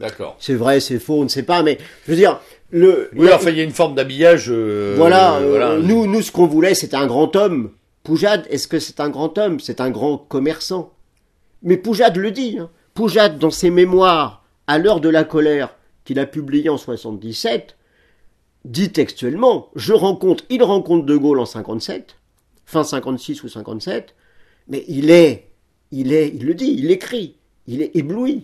D'accord. 0.00 0.36
C'est 0.40 0.54
vrai, 0.54 0.80
c'est 0.80 0.98
faux, 0.98 1.20
on 1.20 1.24
ne 1.24 1.28
sait 1.28 1.42
pas, 1.44 1.62
mais 1.62 1.78
je 2.06 2.10
veux 2.12 2.16
dire, 2.16 2.40
le, 2.70 3.10
Oui, 3.14 3.26
la- 3.26 3.36
enfin, 3.36 3.50
il 3.50 3.56
y 3.58 3.60
a 3.60 3.64
une 3.64 3.70
forme 3.70 3.94
d'habillage. 3.94 4.46
euh, 4.48 4.94
voilà, 4.96 5.36
euh, 5.36 5.42
euh, 5.42 5.48
voilà. 5.50 5.76
nous, 5.78 6.06
nous, 6.06 6.22
ce 6.22 6.32
qu'on 6.32 6.46
voulait, 6.46 6.74
c'était 6.74 6.96
un 6.96 7.06
grand 7.06 7.36
homme. 7.36 7.70
Poujade, 8.02 8.46
est-ce 8.50 8.66
que 8.66 8.78
c'est 8.80 8.98
un 9.00 9.10
grand 9.10 9.36
homme? 9.38 9.60
C'est 9.60 9.80
un 9.80 9.90
grand 9.90 10.16
commerçant. 10.18 10.92
Mais 11.62 11.76
Poujade 11.76 12.16
le 12.16 12.30
dit. 12.30 12.58
Hein. 12.58 12.70
Poujade, 12.94 13.38
dans 13.38 13.50
ses 13.50 13.70
mémoires, 13.70 14.44
à 14.66 14.78
l'heure 14.78 15.00
de 15.00 15.08
la 15.08 15.24
colère, 15.24 15.74
qu'il 16.04 16.18
a 16.18 16.26
publié 16.26 16.68
en 16.68 16.76
77, 16.76 17.76
dit 18.64 18.92
textuellement, 18.92 19.68
je 19.74 19.92
rencontre, 19.92 20.44
il 20.50 20.62
rencontre 20.62 21.06
De 21.06 21.16
Gaulle 21.16 21.40
en 21.40 21.46
57, 21.46 22.16
fin 22.66 22.84
56 22.84 23.42
ou 23.44 23.48
57, 23.48 24.14
mais 24.68 24.84
il 24.88 25.10
est, 25.10 25.48
il 25.90 26.12
est, 26.12 26.28
il 26.34 26.46
le 26.46 26.54
dit, 26.54 26.74
il 26.78 26.90
écrit, 26.90 27.36
il 27.66 27.82
est 27.82 27.94
ébloui. 27.96 28.42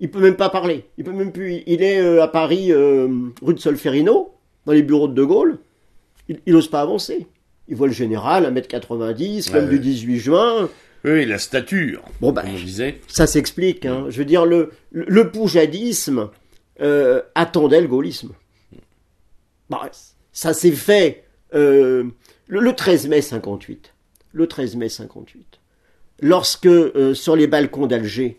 Il 0.00 0.10
peut 0.10 0.20
même 0.20 0.34
pas 0.36 0.48
parler. 0.48 0.84
Il 0.98 1.04
peut 1.04 1.12
même 1.12 1.30
plus. 1.30 1.62
Il 1.66 1.80
est 1.80 2.00
euh, 2.00 2.24
à 2.24 2.26
Paris, 2.26 2.72
euh, 2.72 3.06
rue 3.40 3.54
de 3.54 3.60
Solferino, 3.60 4.34
dans 4.66 4.72
les 4.72 4.82
bureaux 4.82 5.06
de 5.06 5.14
De 5.14 5.22
Gaulle. 5.22 5.58
Il 6.28 6.52
n'ose 6.52 6.66
pas 6.68 6.80
avancer. 6.80 7.28
Il 7.68 7.76
voit 7.76 7.86
le 7.86 7.92
général, 7.92 8.52
1m90, 8.52 9.52
Ouais, 9.52 9.60
l'homme 9.60 9.68
du 9.68 9.76
ouais. 9.76 9.80
18 9.80 10.18
juin. 10.18 10.68
Oui, 11.04 11.24
la 11.26 11.38
stature, 11.38 12.02
Bon, 12.20 12.32
on 12.36 12.52
disait. 12.54 13.00
ça 13.08 13.26
s'explique. 13.26 13.86
hein. 13.86 14.06
Je 14.08 14.18
veux 14.18 14.24
dire, 14.24 14.46
le, 14.46 14.70
le, 14.92 15.30
poujadisme 15.30 16.30
euh, 16.80 17.22
attendait 17.34 17.80
le 17.80 17.88
gaullisme. 17.88 18.32
Bah, 19.68 19.90
ça 20.32 20.54
s'est 20.54 20.70
fait 20.72 21.24
euh, 21.54 22.04
le, 22.46 22.60
le 22.60 22.72
13 22.74 23.08
mai 23.08 23.20
58. 23.20 23.92
Le 24.32 24.46
13 24.46 24.76
mai 24.76 24.88
58. 24.88 25.58
Lorsque, 26.20 26.66
euh, 26.66 27.14
sur 27.14 27.34
les 27.34 27.46
balcons 27.48 27.86
d'Alger, 27.88 28.38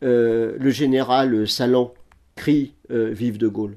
le 0.00 0.70
général 0.70 1.48
Salan 1.48 1.92
crie 2.36 2.74
Vive 2.90 3.38
de 3.38 3.48
Gaulle. 3.48 3.76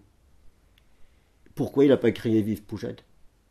Pourquoi 1.56 1.84
il 1.86 1.88
n'a 1.90 1.98
pas 1.98 2.12
crié 2.12 2.42
Vive 2.44 2.62
Poujade? 2.62 3.02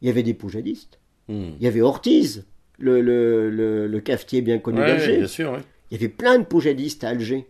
Il 0.01 0.07
y 0.07 0.11
avait 0.11 0.23
des 0.23 0.35
poujadistes. 0.35 0.99
Hmm. 1.29 1.51
Il 1.59 1.63
y 1.63 1.67
avait 1.67 1.81
Ortiz, 1.83 2.45
le, 2.81 3.01
le, 3.01 3.51
le, 3.51 3.87
le 3.87 4.01
cafetier 4.01 4.43
bien 4.43 4.59
connu 4.59 4.81
Ouais, 4.81 4.87
d'Alger. 4.87 5.19
bien 5.19 5.27
sûr, 5.27 5.53
ouais. 5.53 5.61
Il 5.91 5.95
y 6.01 6.01
avait 6.05 6.13
plein 6.13 6.39
de 6.39 6.45
poujadistes 6.45 7.05
à 7.05 7.11
Alger. 7.11 7.47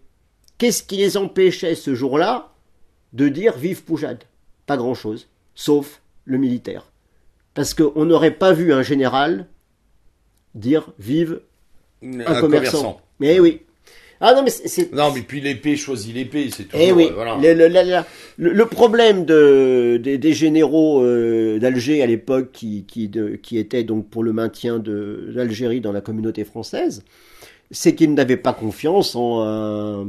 Qu'est-ce 0.58 0.82
qui 0.82 0.96
les 0.98 1.16
empêchait 1.16 1.74
ce 1.74 1.94
jour-là 1.94 2.52
de 3.12 3.28
dire 3.28 3.56
vive 3.56 3.82
Poujade? 3.84 4.24
Pas 4.66 4.76
grand-chose, 4.76 5.28
sauf 5.54 6.02
le 6.24 6.36
militaire. 6.38 6.90
Parce 7.54 7.74
qu'on 7.74 8.04
n'aurait 8.04 8.30
pas 8.34 8.52
vu 8.52 8.72
un 8.72 8.82
général 8.82 9.46
dire 10.54 10.92
vive 10.98 11.40
un, 12.02 12.40
commerçant. 12.40 13.00
Mais 13.18 13.40
oui. 13.40 13.62
Ah 14.20 14.34
non, 14.34 14.42
mais 14.42 14.50
c'est-. 14.50 14.92
Non, 14.92 15.12
mais 15.14 15.22
puis 15.22 15.40
l'épée 15.40 15.76
choisit 15.76 16.14
l'épée, 16.14 16.50
c'est 16.54 16.64
toujours. 16.64 16.86
Eh 16.86 16.92
oui, 16.92 17.06
euh, 17.10 17.14
voilà. 17.14 17.38
le, 17.40 17.54
le- 17.54 17.68
la- 17.68 17.82
la- 17.84 18.06
le- 18.36 18.52
le 18.52 18.66
problème 18.66 19.24
de, 19.24 19.98
des, 20.02 20.18
des 20.18 20.32
généraux 20.34 21.02
euh, 21.02 21.58
d'Alger 21.58 22.02
à 22.02 22.06
l'époque 22.06 22.50
qui, 22.52 22.84
qui, 22.86 23.08
de- 23.08 23.36
qui 23.36 23.56
étaient 23.56 23.82
donc 23.84 24.10
pour 24.10 24.22
le 24.22 24.32
maintien 24.34 24.78
de 24.78 25.30
l'Algérie 25.34 25.80
dans 25.80 25.92
la 25.92 26.02
communauté 26.02 26.44
française, 26.44 27.02
c'est 27.70 27.94
qu'ils 27.94 28.12
n'avaient 28.12 28.36
pas 28.36 28.52
confiance 28.52 29.16
en 29.16 29.42
un, 29.42 30.06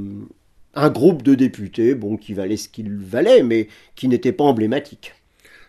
un 0.76 0.90
groupe 0.90 1.22
de 1.24 1.34
députés, 1.36 1.96
bon, 1.96 2.18
qui 2.18 2.34
valait 2.34 2.58
ce 2.58 2.68
qu'il 2.68 2.92
valait, 2.94 3.44
mais 3.44 3.68
qui 3.96 4.08
n'était 4.10 4.34
pas 4.34 4.44
emblématique. 4.44 5.14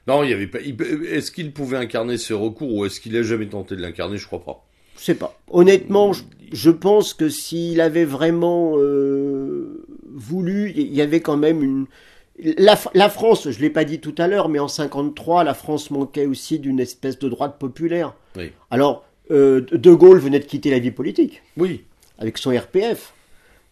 Non, 0.09 0.25
il 0.25 0.31
y 0.31 0.33
avait 0.33 0.49
pas. 0.49 0.59
Est-ce 0.61 1.31
qu'il 1.31 1.53
pouvait 1.53 1.77
incarner 1.77 2.19
ce 2.19 2.35
recours 2.35 2.75
ou 2.75 2.85
est-ce 2.87 2.99
qu'il 3.01 3.17
a 3.17 3.23
jamais 3.23 3.47
tenté 3.47 3.77
de 3.77 3.81
l'incarner? 3.83 4.17
Je 4.19 4.27
crois 4.27 4.45
pas. 4.45 4.65
Je 4.99 5.05
sais 5.05 5.15
pas. 5.15 5.39
Honnêtement, 5.51 6.13
je, 6.13 6.23
je 6.53 6.71
pense 6.71 7.15
que 7.15 7.29
s'il 7.29 7.81
avait 7.81 8.05
vraiment 8.05 8.75
euh, 8.77 9.85
voulu, 10.11 10.73
il 10.77 10.93
y 10.95 11.01
avait 11.03 11.21
quand 11.21 11.37
même 11.37 11.63
une. 11.63 11.87
La, 12.59 12.79
la 12.95 13.09
France, 13.09 13.51
je 13.51 13.61
l'ai 13.61 13.71
pas 13.71 13.85
dit 13.85 14.01
tout 14.01 14.15
à 14.19 14.27
l'heure, 14.27 14.49
mais 14.49 14.59
en 14.59 14.69
53, 14.69 15.45
la 15.45 15.55
France 15.55 15.91
manquait 15.91 16.27
aussi 16.27 16.59
d'une 16.59 16.81
espèce 16.81 17.19
de 17.19 17.29
droite 17.29 17.57
populaire. 17.59 18.15
Oui. 18.37 18.51
Alors, 18.71 19.05
euh, 19.31 19.61
De 19.71 19.93
Gaulle 19.93 20.19
venait 20.19 20.41
de 20.41 20.45
quitter 20.45 20.71
la 20.71 20.79
vie 20.79 20.91
politique 20.91 21.43
Oui. 21.57 21.85
avec 22.19 22.39
son 22.39 22.51
RPF. 22.51 23.13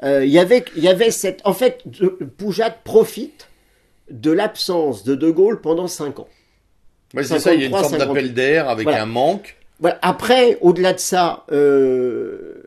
Euh, 0.02 0.24
Il 0.24 0.30
y 0.30 0.38
avait, 0.38 0.64
il 0.76 0.82
y 0.84 0.88
avait 0.88 1.10
cette. 1.10 1.40
En 1.44 1.52
fait, 1.52 1.82
de- 1.86 2.08
Poujade 2.08 2.76
profite 2.84 3.48
de 4.10 4.30
l'absence 4.30 5.04
de 5.04 5.14
De 5.14 5.30
Gaulle 5.30 5.60
pendant 5.60 5.86
cinq 5.88 6.18
ans. 6.20 6.28
Ouais, 7.14 7.24
c'est 7.24 7.38
ça, 7.40 7.54
il 7.54 7.60
y 7.60 7.64
a 7.64 7.66
une 7.66 7.72
53, 7.72 7.98
forme 7.98 8.08
d'appel 8.14 8.32
d'air 8.34 8.68
avec 8.68 8.84
Voilà. 8.84 9.02
un 9.02 9.06
manque. 9.06 9.56
Voilà. 9.80 9.98
Après, 10.02 10.58
au-delà 10.60 10.92
de 10.92 10.98
ça, 10.98 11.44
euh, 11.52 12.62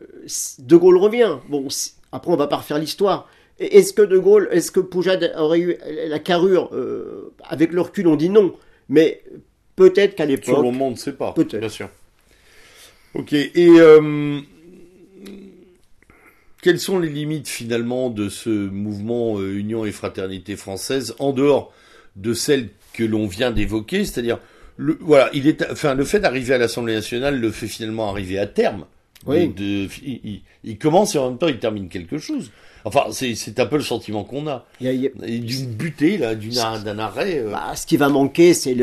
De 0.58 0.76
Gaulle 0.76 0.96
revient. 0.98 1.38
Bon, 1.48 1.68
après, 2.12 2.30
on 2.32 2.36
va 2.36 2.46
pas 2.46 2.56
refaire 2.56 2.78
l'histoire. 2.78 3.28
Est-ce 3.58 3.92
que 3.92 4.02
De 4.02 4.18
Gaulle, 4.18 4.48
est-ce 4.50 4.70
que 4.70 4.80
Poujade 4.80 5.32
aurait 5.36 5.60
eu 5.60 5.76
la 6.08 6.18
carrure 6.18 6.70
euh, 6.72 7.32
Avec 7.44 7.72
le 7.72 7.80
recul, 7.80 8.08
on 8.08 8.16
dit 8.16 8.30
non. 8.30 8.54
Mais 8.88 9.22
peut-être 9.76 10.16
qu'à 10.16 10.24
Sur 10.24 10.30
l'époque, 10.30 10.64
le 10.64 10.70
monde, 10.72 10.98
c'est 10.98 11.16
pas. 11.16 11.32
Peut-être. 11.32 11.60
Bien 11.60 11.68
sûr. 11.68 11.88
Ok. 13.14 13.32
Et 13.32 13.52
euh, 13.56 14.40
quelles 16.62 16.80
sont 16.80 16.98
les 16.98 17.10
limites 17.10 17.46
finalement 17.48 18.10
de 18.10 18.28
ce 18.28 18.50
mouvement 18.50 19.38
euh, 19.38 19.56
Union 19.56 19.84
et 19.84 19.92
Fraternité 19.92 20.56
française 20.56 21.14
en 21.18 21.32
dehors 21.32 21.72
de 22.16 22.34
celles 22.34 22.68
que 22.92 23.04
l'on 23.04 23.26
vient 23.26 23.50
d'évoquer, 23.50 24.04
c'est-à-dire 24.04 24.38
le, 24.76 24.98
voilà, 25.00 25.30
il 25.32 25.46
est, 25.46 25.64
enfin, 25.70 25.94
le 25.94 26.04
fait 26.04 26.20
d'arriver 26.20 26.54
à 26.54 26.58
l'Assemblée 26.58 26.94
nationale 26.94 27.38
le 27.40 27.50
fait 27.50 27.66
finalement 27.68 28.10
arriver 28.10 28.38
à 28.38 28.46
terme. 28.46 28.84
Oui. 29.26 29.48
De- 29.48 29.88
il, 30.04 30.20
il- 30.24 30.42
il 30.64 30.78
commence 30.78 31.14
et 31.14 31.18
en 31.18 31.30
même 31.30 31.38
temps 31.38 31.48
il 31.48 31.58
termine 31.58 31.88
quelque 31.88 32.18
chose. 32.18 32.50
Enfin, 32.86 33.04
c'est 33.12 33.58
un 33.60 33.64
peu 33.66 33.76
le 33.78 33.82
sentiment 33.82 34.24
qu'on 34.24 34.46
a. 34.46 34.66
a- 34.84 34.88
a- 34.88 35.26
D'une 35.26 35.66
butée, 35.72 36.18
là, 36.18 36.34
d'un 36.34 36.98
arrêt. 36.98 37.38
euh, 37.38 37.50
Bah, 37.52 37.72
ce 37.74 37.86
qui 37.86 37.96
va 37.96 38.10
manquer, 38.10 38.52
c'est 38.52 38.74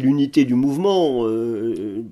l'unité 0.00 0.44
du 0.44 0.54
mouvement. 0.54 1.26
Euh, 1.26 2.04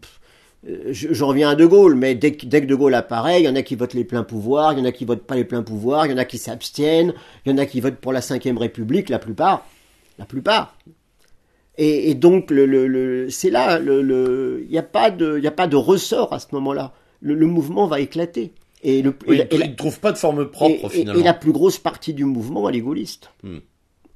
euh, 0.68 0.78
je, 0.90 1.12
je 1.12 1.24
reviens 1.24 1.50
à 1.50 1.54
De 1.54 1.64
Gaulle, 1.64 1.94
mais 1.94 2.16
dès, 2.16 2.32
que- 2.32 2.46
dès 2.46 2.60
que 2.62 2.66
De 2.66 2.74
Gaulle 2.74 2.94
apparaît, 2.94 3.40
il 3.40 3.44
y 3.44 3.48
en 3.48 3.54
a 3.54 3.62
qui 3.62 3.76
votent 3.76 3.94
les 3.94 4.02
pleins 4.02 4.24
pouvoirs, 4.24 4.72
il 4.72 4.80
y 4.80 4.82
en 4.82 4.86
a 4.86 4.90
qui 4.90 5.04
votent 5.04 5.22
pas 5.24 5.36
les 5.36 5.44
pleins 5.44 5.62
pouvoirs, 5.62 6.06
il 6.06 6.10
y 6.10 6.14
en 6.14 6.18
a 6.18 6.24
qui 6.24 6.38
s'abstiennent, 6.38 7.14
il 7.44 7.52
y 7.52 7.54
en 7.54 7.58
a 7.58 7.66
qui 7.66 7.80
votent 7.80 7.98
pour 8.00 8.12
la 8.12 8.20
Cinquième 8.20 8.58
République, 8.58 9.08
la 9.08 9.20
plupart. 9.20 9.64
La 10.18 10.24
plupart. 10.24 10.76
Et, 11.78 12.10
et 12.10 12.14
donc, 12.14 12.50
le, 12.50 12.64
le- 12.66 12.86
le- 12.86 13.28
c'est 13.30 13.50
là, 13.50 13.78
le- 13.78 14.00
le- 14.02 14.62
il 14.64 14.70
n'y 14.70 14.78
a, 14.78 14.82
pas 14.82 15.10
de- 15.10 15.36
il 15.38 15.44
y 15.44 15.46
a 15.46 15.50
pas 15.52 15.66
de 15.66 15.76
ressort 15.76 16.32
à 16.32 16.38
ce 16.38 16.46
moment-là. 16.52 16.94
Le, 17.20 17.34
le 17.34 17.46
mouvement 17.46 17.86
va 17.86 18.00
éclater. 18.00 18.52
Et, 18.82 19.02
le, 19.02 19.14
oui, 19.26 19.40
et 19.40 19.48
il 19.56 19.70
ne 19.70 19.74
trouve 19.74 20.00
pas 20.00 20.12
de 20.12 20.18
forme 20.18 20.50
propre 20.50 20.72
et- 20.74 20.86
et- 20.86 20.88
finalement. 21.00 21.20
et 21.20 21.24
la 21.24 21.34
plus 21.34 21.52
grosse 21.52 21.78
partie 21.78 22.14
du 22.14 22.24
mouvement, 22.24 22.68
elle 22.68 22.76
est 22.76 22.80
gaulliste. 22.80 23.30
Hmm. 23.42 23.58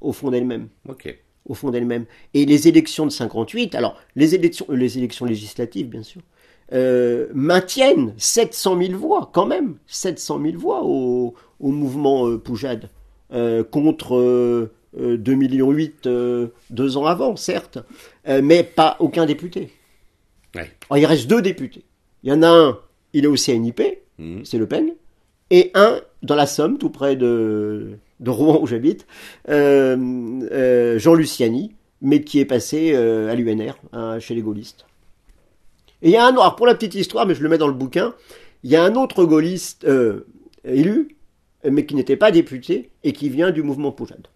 Au 0.01 0.13
fond 0.13 0.31
d'elle-même 0.31 0.69
Ok. 0.89 1.15
au 1.47 1.55
fond 1.55 1.71
d'elle-même. 1.71 2.05
Et 2.35 2.47
les 2.47 2.69
élections 2.69 3.05
de 3.05 3.11
58, 3.11 3.75
alors 3.75 3.97
les 4.17 4.35
élections, 4.35 4.67
euh, 4.71 4.77
les 4.77 4.97
élections 4.97 5.27
législatives, 5.27 5.89
bien 5.89 6.03
sûr, 6.03 6.21
euh, 6.73 7.27
maintiennent 7.35 8.15
700 8.17 8.79
000 8.81 8.99
voix, 8.99 9.31
quand 9.33 9.45
même, 9.47 9.77
700 9.87 10.41
000 10.43 10.57
voix 10.59 10.83
au, 10.85 11.35
au 11.59 11.71
mouvement 11.73 12.29
euh, 12.29 12.39
Poujade, 12.39 12.89
euh, 13.33 13.65
contre 13.65 14.71
euh, 14.99 15.15
euh, 15.15 15.17
2 15.17 15.35
millions 15.35 15.71
8 15.71 16.07
euh, 16.07 16.49
deux 16.71 16.97
ans 16.97 17.07
avant, 17.07 17.37
certes, 17.37 17.79
euh, 18.29 18.41
mais 18.43 18.63
pas 18.65 18.97
aucun 19.01 19.27
député. 19.27 19.71
Ouais. 20.55 20.71
Alors, 20.89 20.99
il 20.99 21.07
reste 21.07 21.29
deux 21.29 21.43
députés. 21.43 21.85
Il 22.23 22.31
y 22.31 22.33
en 22.33 22.43
a 22.43 22.49
un, 22.49 22.79
il 23.13 23.25
est 23.25 23.29
au 23.29 23.37
CNIP, 23.37 23.81
Mhm. 24.19 24.45
c'est 24.45 24.59
Le 24.59 24.67
Pen, 24.67 24.91
et 25.51 25.71
un 25.75 26.01
dans 26.23 26.35
la 26.35 26.47
Somme, 26.47 26.77
tout 26.77 26.91
près 26.91 27.17
de, 27.17 27.93
de 28.21 28.31
Rouen 28.31 28.61
où 28.61 28.67
j'habite, 28.67 29.07
euh, 29.49 29.97
euh, 30.53 30.99
Jean 30.99 31.15
Luciani, 31.15 31.73
mais 32.03 32.23
qui 32.23 32.39
est 32.39 32.45
passé 32.45 32.95
à 32.95 33.35
l'UNR, 33.35 33.79
hein, 33.93 34.19
chez 34.19 34.35
les 34.35 34.43
gaullistes. 34.43 34.85
Et 36.03 36.09
il 36.09 36.13
y 36.13 36.17
a 36.17 36.27
un, 36.27 36.31
alors 36.33 36.57
pour 36.57 36.67
la 36.67 36.75
petite 36.75 36.95
histoire, 36.95 37.27
mais 37.27 37.35
je 37.35 37.43
le 37.43 37.49
mets 37.49 37.59
dans 37.59 37.67
le 37.69 37.73
bouquin, 37.75 38.15
il 38.63 38.71
y 38.71 38.77
a 38.77 38.85
un 38.85 38.95
autre 38.95 39.25
gaulliste 39.25 39.87
élu, 40.65 41.17
mais 41.65 41.87
qui 41.87 41.95
n'était 41.95 42.17
pas 42.17 42.31
député, 42.31 42.91
et 43.05 43.13
qui 43.13 43.29
vient 43.31 43.51
du 43.51 43.63
mouvement 43.63 43.93
Poujade. 43.93 44.27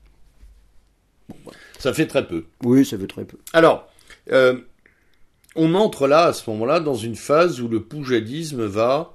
Ça 1.79 1.93
fait 1.93 2.07
très 2.07 2.27
peu. 2.27 2.45
Oui, 2.63 2.85
ça 2.85 2.97
veut 2.97 3.07
très 3.07 3.25
peu. 3.25 3.37
Alors, 3.53 3.89
euh, 4.33 4.57
on 5.57 5.75
entre 5.75 6.07
là, 6.07 6.25
à 6.27 6.33
ce 6.33 6.49
moment-là, 6.51 6.81
dans 6.81 6.95
une 6.95 7.17
phase 7.17 7.61
où 7.61 7.69
le 7.69 7.81
poujadisme 7.83 8.65
va... 8.65 9.11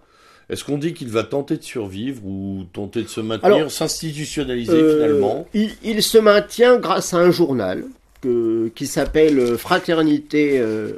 Est-ce 0.49 0.63
qu'on 0.63 0.79
dit 0.79 0.95
qu'il 0.95 1.09
va 1.09 1.23
tenter 1.23 1.57
de 1.57 1.63
survivre 1.63 2.25
ou 2.25 2.63
tenter 2.73 3.03
de 3.03 3.07
se 3.07 3.21
maintenir, 3.21 3.69
s'institutionnaliser 3.69 4.71
Euh, 4.73 4.95
finalement? 4.95 5.47
il, 5.53 5.69
il 5.83 6.01
se 6.01 6.17
maintient 6.17 6.77
grâce 6.79 7.13
à 7.13 7.17
un 7.17 7.29
journal 7.29 7.83
que- 8.21 8.69
qui 8.73 8.87
s'appelle 8.87 9.57
Fraternité 9.59 10.57
euh, 10.59 10.93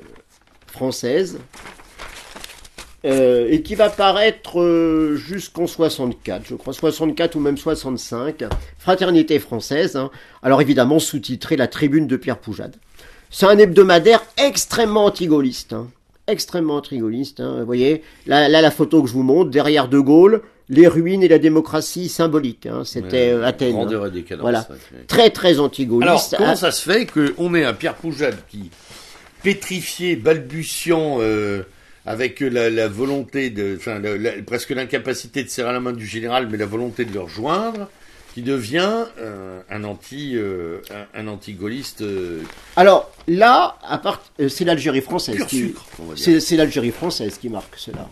française 0.68 1.38
euh, 3.06 3.47
et 3.49 3.62
qui 3.64 3.76
va 3.76 3.89
paraître 3.89 4.60
euh, 4.62 5.16
jusqu'en 5.16 5.66
64, 5.68 6.43
je 6.47 6.56
crois 6.56 6.74
64 6.74 7.36
ou 7.36 7.39
même 7.39 7.58
65. 7.58 8.43
Fraternité 8.78 9.39
française. 9.39 9.95
hein. 9.95 10.12
Alors 10.43 10.62
évidemment 10.62 10.99
sous-titré 10.99 11.58
La 11.58 11.68
Tribune 11.68 12.08
de 12.08 12.16
Pierre 12.18 12.38
Poujade. 12.38 12.76
C'est 13.30 13.45
un 13.45 13.58
hebdomadaire 13.58 14.24
extrêmement 14.38 15.06
anti-gaulliste. 15.06 15.74
hein. 15.74 15.88
Extrêmement 16.28 16.76
anti-gaulliste. 16.76 17.39
hein. 17.39 17.58
Vous 17.60 17.66
voyez, 17.66 18.04
là, 18.28 18.47
là, 18.49 18.62
la 18.62 18.72
photo 18.72 19.02
que 19.02 19.08
je 19.10 19.14
vous 19.14 19.24
montre, 19.24 19.49
derrière 19.49 19.88
De 19.88 19.99
Gaulle, 19.99 20.41
les 20.70 20.88
ruines 20.88 21.24
et 21.24 21.28
la 21.28 21.39
démocratie 21.39 22.08
symbolique. 22.08 22.68
C'était 22.86 23.32
euh, 23.32 23.43
Athènes. 23.45 23.72
Grandeur 23.74 24.06
et 24.08 24.12
décadence. 24.12 24.41
Voilà. 24.41 24.68
ouais. 24.70 25.04
Très 25.08 25.30
très 25.32 25.54
Alors, 25.54 25.66
anti-gaulliste. 25.66 26.36
comment 26.38 26.49
Ah, 26.52 26.56
ça 26.56 26.72
se 26.72 26.89
fait 26.89 27.06
qu'on 27.08 27.56
ait 27.56 27.66
un 27.66 27.74
Pierre 27.74 27.95
Poujade 27.95 28.38
qui, 28.49 28.70
pétrifié, 29.43 30.16
balbutiant, 30.16 31.18
euh, 31.20 31.64
avec 32.06 32.39
la, 32.39 32.70
la 32.70 32.88
volonté 32.88 33.49
de, 33.49 33.76
enfin, 33.78 33.99
la- 33.99 34.18
la- 34.18 34.41
presque 34.45 34.72
l'incapacité 34.72 35.43
de 35.43 35.49
serrer 35.49 35.72
la 35.72 35.80
main 35.80 35.93
du 35.93 36.06
général, 36.06 36.47
mais 36.49 36.58
la 36.58 36.66
volonté 36.66 37.06
de 37.06 37.14
le 37.14 37.22
rejoindre, 37.22 37.89
qui 38.34 38.41
devient 38.41 39.06
euh, 39.20 39.60
un 39.70 39.84
anti, 39.84 40.32
euh, 40.36 40.78
un, 41.16 41.22
un 41.22 41.28
anti-gaulliste 41.28 42.02
euh, 42.02 42.41
Alors 42.78 43.12
là, 43.28 43.76
à 43.88 43.97
part, 43.97 44.24
c'est 44.49 44.64
l'Algérie 44.64 45.02
française. 45.02 45.36
pur 45.36 45.47
qui- 45.47 45.58
sucre, 45.58 45.86
on 45.99 46.06
va 46.06 46.16
dire. 46.16 46.24
C'est 46.24 46.39
c'est 46.39 46.56
l'Algérie 46.56 46.91
française 46.91 47.38
qui 47.38 47.49
marque 47.49 47.76
cela. 47.78 48.08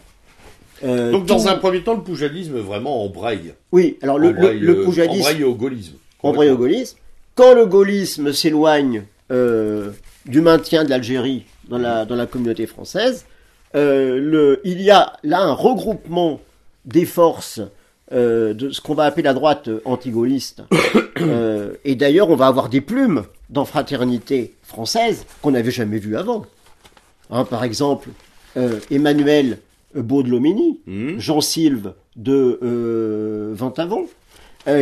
Donc, 0.84 1.26
dans 1.26 1.42
tout- 1.42 1.50
un 1.50 1.56
premier 1.58 1.82
temps, 1.84 1.94
le 1.96 2.02
poujadisme 2.04 2.58
vraiment 2.60 3.04
embraye. 3.04 3.54
Oui, 3.72 3.98
alors 4.02 4.18
le, 4.18 4.32
le, 4.32 4.38
Embraye, 4.38 4.60
le 4.60 4.82
poujadisme 4.84 5.20
embraye 5.22 5.44
au 5.44 5.54
gaullisme. 5.56 5.94
embraye 6.24 6.50
au 6.52 6.58
gaullisme. 6.58 6.98
Quand 7.36 7.54
le 7.54 7.66
gaullisme 7.66 8.32
s'éloigne 8.34 9.04
du 10.26 10.42
maintien 10.42 10.84
de 10.86 10.90
l'Algérie 10.90 11.44
dans 11.68 11.78
la, 11.78 12.06
dans 12.06 12.16
la 12.16 12.26
communauté 12.28 12.66
française, 12.66 13.26
euh, 13.76 14.20
le, 14.20 14.61
il 14.63 14.82
y 14.82 14.91
a 14.91 15.13
là 15.24 15.41
un 15.41 15.53
regroupement 15.53 16.39
des 16.86 17.05
forces 17.05 17.61
euh, 18.11 18.53
de 18.53 18.72
ce 18.72 18.82
qu'on 18.82 18.95
va 18.95 19.05
appeler 19.05 19.24
la 19.24 19.34
droite 19.34 19.70
anti-gaulliste. 19.86 20.63
Euh, 21.22 21.74
et 21.84 21.95
d'ailleurs, 21.95 22.30
on 22.30 22.38
va 22.38 22.47
avoir 22.47 22.70
des 22.70 22.80
plumes 22.80 23.26
dans 23.49 23.65
Fraternité 23.65 24.53
française 24.63 25.26
qu'on 25.41 25.51
n'avait 25.51 25.70
jamais 25.70 25.97
vues 25.97 26.15
avant. 26.15 26.45
Hein, 27.30 27.43
par 27.43 27.65
exemple, 27.65 28.07
Emmanuel 28.89 29.57
Baudelomini, 29.93 30.80
Hmm. 30.88 31.20
Jean-Sylve 31.20 31.91
de 32.15 33.51
Ventavon, 33.53 34.07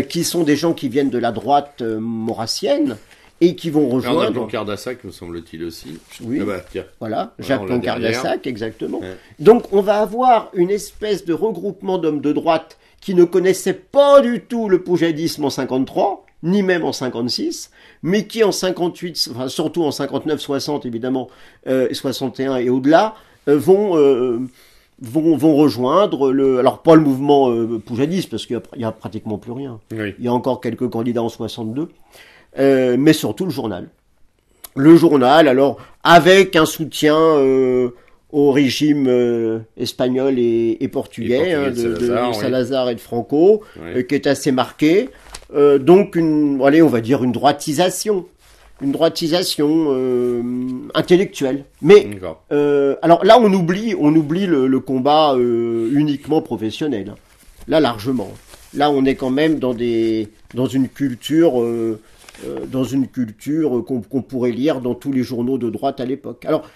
qui 0.09 0.23
sont 0.23 0.43
des 0.43 0.55
gens 0.55 0.73
qui 0.73 0.89
viennent 0.89 1.09
de 1.09 1.17
la 1.17 1.31
droite 1.31 1.81
maurassienne 1.81 2.97
et 3.41 3.55
qui 3.55 3.69
vont 3.69 3.87
rejoindre. 3.89 4.31
Blanquer 4.31 4.63
d'Assac, 4.65 5.03
me 5.03 5.11
semble-t-il 5.11 5.63
aussi. 5.63 5.99
Oui. 6.23 6.39
Ah 6.41 6.45
bah, 6.45 6.59
tiens. 6.71 6.85
Voilà, 6.99 7.33
Jacques 7.39 7.65
derrière. 7.67 7.97
Blanquer-Dassac, 7.99 8.47
exactement. 8.47 8.99
Ouais. 8.99 9.15
Donc 9.39 9.71
on 9.73 9.81
va 9.81 9.99
avoir 10.01 10.49
une 10.53 10.69
espèce 10.71 11.25
de 11.25 11.33
regroupement 11.33 11.97
d'hommes 11.97 12.21
de 12.21 12.31
droite 12.33 12.77
qui 13.01 13.13
ne 13.13 13.23
connaissaient 13.25 13.73
pas 13.73 14.21
du 14.21 14.41
tout 14.41 14.69
le 14.69 14.81
poujadisme 14.81 15.45
en 15.45 15.49
53, 15.51 16.25
ni 16.43 16.63
même 16.63 16.83
en 16.83 16.91
56, 16.91 17.69
mais 18.03 18.25
qui 18.27 18.43
en 18.43 18.51
58, 18.51 19.29
enfin 19.31 19.47
surtout 19.47 19.83
en 19.83 19.91
59, 19.91 20.39
60 20.39 20.85
évidemment, 20.85 21.29
euh, 21.67 21.87
61 21.91 22.57
et 22.57 22.69
au-delà, 22.69 23.15
euh, 23.47 23.57
vont, 23.57 23.97
euh, 23.97 24.39
vont, 25.01 25.37
vont 25.37 25.55
rejoindre 25.55 26.31
le, 26.31 26.57
alors 26.59 26.81
pas 26.81 26.95
le 26.95 27.01
mouvement 27.01 27.49
euh, 27.51 27.79
poujadiste 27.79 28.29
parce 28.31 28.45
qu'il 28.47 28.59
y 28.77 28.83
a- 28.83 28.91
pratiquement 28.91 29.37
plus 29.37 29.51
rien. 29.51 29.79
Oui. 29.91 30.15
Il 30.19 30.25
y 30.25 30.27
a 30.27 30.33
encore 30.33 30.59
quelques 30.59 30.89
candidats 30.89 31.23
en 31.23 31.29
62, 31.29 31.89
euh, 32.59 32.95
mais 32.97 33.13
surtout 33.13 33.45
le 33.45 33.51
journal. 33.51 33.87
Le 34.75 34.95
journal, 34.95 35.47
alors, 35.47 35.77
avec 36.03 36.55
un 36.55 36.65
soutien 36.65 37.17
euh, 37.17 37.89
au 38.31 38.51
régime 38.51 39.07
euh, 39.07 39.59
espagnol 39.77 40.37
et, 40.37 40.77
et 40.79 40.87
portugais, 40.87 41.35
Et 41.51 41.55
portugais 41.55 41.55
hein, 41.55 41.71
de 41.71 41.93
de, 41.95 42.27
de- 42.29 42.33
Salazar, 42.33 42.85
oui. 42.85 42.91
Et 42.91 42.95
de 42.95 42.99
Franco, 42.99 43.63
qui 44.07 44.15
est 44.15 44.27
assez 44.27 44.51
marqué. 44.51 45.09
Donc, 45.79 46.15
une, 46.15 46.59
allez, 46.63 46.81
on 46.81 46.89
va 46.89 46.99
dire 47.01 47.23
une 47.23 47.31
droitisation, 47.31 48.25
une 48.81 48.91
droitisation 48.91 49.95
intellectuelle. 50.93 51.63
Mais 51.81 52.07
alors 53.01 53.23
là, 53.25 53.39
on 53.41 53.51
oublie, 53.53 53.95
on 53.99 54.13
oublie 54.15 54.45
le, 54.45 54.67
le 54.67 54.79
combat 54.79 55.35
uniquement 55.37 56.41
professionnel. 56.41 57.11
hein. 57.13 57.15
Là, 57.67 57.79
largement. 57.79 58.29
Là, 58.73 58.91
on 58.91 59.05
est 59.05 59.15
quand 59.15 59.29
même 59.29 59.59
dans 59.59 59.73
des, 59.73 60.27
dans 60.53 60.67
une 60.67 60.87
culture, 60.89 61.61
euh, 61.61 61.99
dans 62.67 62.83
une 62.83 63.07
culture 63.07 63.83
qu'on 63.85 64.01
qu'on 64.01 64.21
pourrait 64.21 64.51
lire 64.51 64.81
dans 64.81 64.95
tous 64.95 65.11
les 65.11 65.23
journaux 65.23 65.57
de 65.57 65.69
droite 65.69 65.99
à 65.99 66.05
l'époque. 66.05 66.45
Alors, 66.45 66.69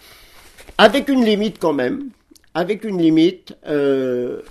avec 0.77 1.09
une 1.09 1.23
limite 1.23 1.57
quand 1.59 1.73
même, 1.73 2.09
avec 2.53 2.83
une 2.83 3.01
limite 3.01 3.55
euh, 3.67 4.41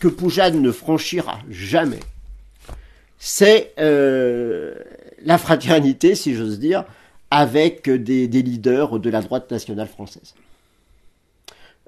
que 0.00 0.08
Poujade 0.08 0.54
ne 0.54 0.70
franchira 0.70 1.38
jamais. 1.50 2.00
C'est 3.18 3.72
euh, 3.78 4.74
la 5.24 5.38
fraternité, 5.38 6.14
si 6.14 6.34
j'ose 6.34 6.58
dire, 6.58 6.84
avec 7.30 7.88
des, 7.88 8.26
leaders 8.28 8.98
de 8.98 9.10
la 9.10 9.22
droite 9.22 9.50
nationale 9.50 9.88
française. 9.88 10.34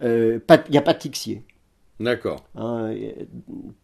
Euh, 0.03 0.39
Il 0.67 0.73
n'y 0.73 0.79
a 0.79 0.83
pas 0.83 0.95
Tixier. 0.95 1.43
D'accord. 2.01 2.45
hein. 2.55 2.93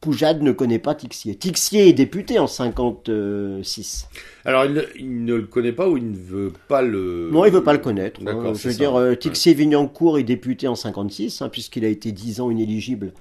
Poujade 0.00 0.42
ne 0.42 0.52
connaît 0.52 0.78
pas 0.78 0.94
Tixier. 0.94 1.34
Tixier 1.34 1.88
est 1.88 1.92
député 1.92 2.38
en 2.38 2.46
56. 2.46 4.08
Alors, 4.44 4.64
il, 4.66 4.72
ne- 4.74 4.82
il 4.98 5.24
ne 5.24 5.34
le 5.34 5.46
connaît 5.46 5.72
pas 5.72 5.88
ou 5.88 5.96
il 5.96 6.10
ne 6.10 6.16
veut 6.16 6.52
pas 6.68 6.82
le. 6.82 7.28
Non, 7.32 7.44
il 7.44 7.50
veut 7.52 7.64
pas 7.64 7.72
le 7.72 7.78
connaître. 7.78 8.20
hein. 8.26 8.52
Je 8.54 8.68
veux 8.68 8.72
ça. 8.72 8.78
dire, 8.78 8.94
euh, 8.94 9.10
Ouais. 9.10 9.16
Tixier-Vignancourt 9.16 10.18
est 10.18 10.22
député 10.24 10.68
en 10.68 10.74
56, 10.74 11.42
hein, 11.42 11.48
puisqu'il 11.48 11.84
a 11.84 11.88
été 11.88 12.12
10 12.12 12.40
ans 12.40 12.50
inéligible. 12.50 13.12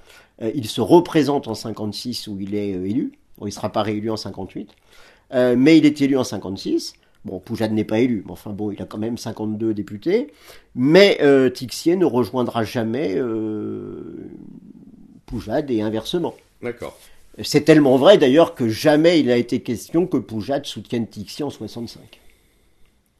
Euh, 0.42 0.50
il 0.54 0.66
se 0.66 0.80
représente 0.80 1.48
en 1.48 1.54
56 1.54 2.28
où 2.28 2.38
il 2.40 2.54
est 2.54 2.74
euh, 2.74 2.84
élu. 2.86 3.12
Bon, 3.38 3.46
il 3.46 3.52
sera 3.52 3.70
pas 3.70 3.82
réélu 3.82 4.10
en 4.10 4.16
58. 4.16 4.70
Euh, 5.32 5.54
mais 5.58 5.78
il 5.78 5.86
est 5.86 6.00
élu 6.02 6.16
en 6.16 6.24
56. 6.24 6.94
Bon, 7.24 7.38
Poujade 7.40 7.72
n'est 7.72 7.84
pas 7.84 8.00
élu, 8.00 8.22
mais 8.26 8.32
enfin 8.32 8.50
bon, 8.50 8.70
il 8.70 8.82
a 8.82 8.84
quand 8.84 8.98
même 8.98 9.16
52 9.16 9.72
députés. 9.72 10.26
Mais 10.74 11.16
euh, 11.22 11.48
Tixier 11.48 11.96
ne 11.96 12.04
rejoindra 12.04 12.64
jamais 12.64 13.14
euh, 13.16 13.93
Poujade 15.34 15.70
et 15.70 15.82
inversement. 15.82 16.34
D'accord. 16.62 16.96
C'est 17.42 17.62
tellement 17.62 17.96
vrai 17.96 18.18
d'ailleurs 18.18 18.54
que 18.54 18.68
jamais 18.68 19.18
il 19.18 19.30
a 19.32 19.36
été 19.36 19.60
question 19.60 20.06
que 20.06 20.16
Poujade 20.18 20.64
soutienne 20.66 21.08
Tixier 21.08 21.44
en 21.44 21.50
65. 21.50 22.00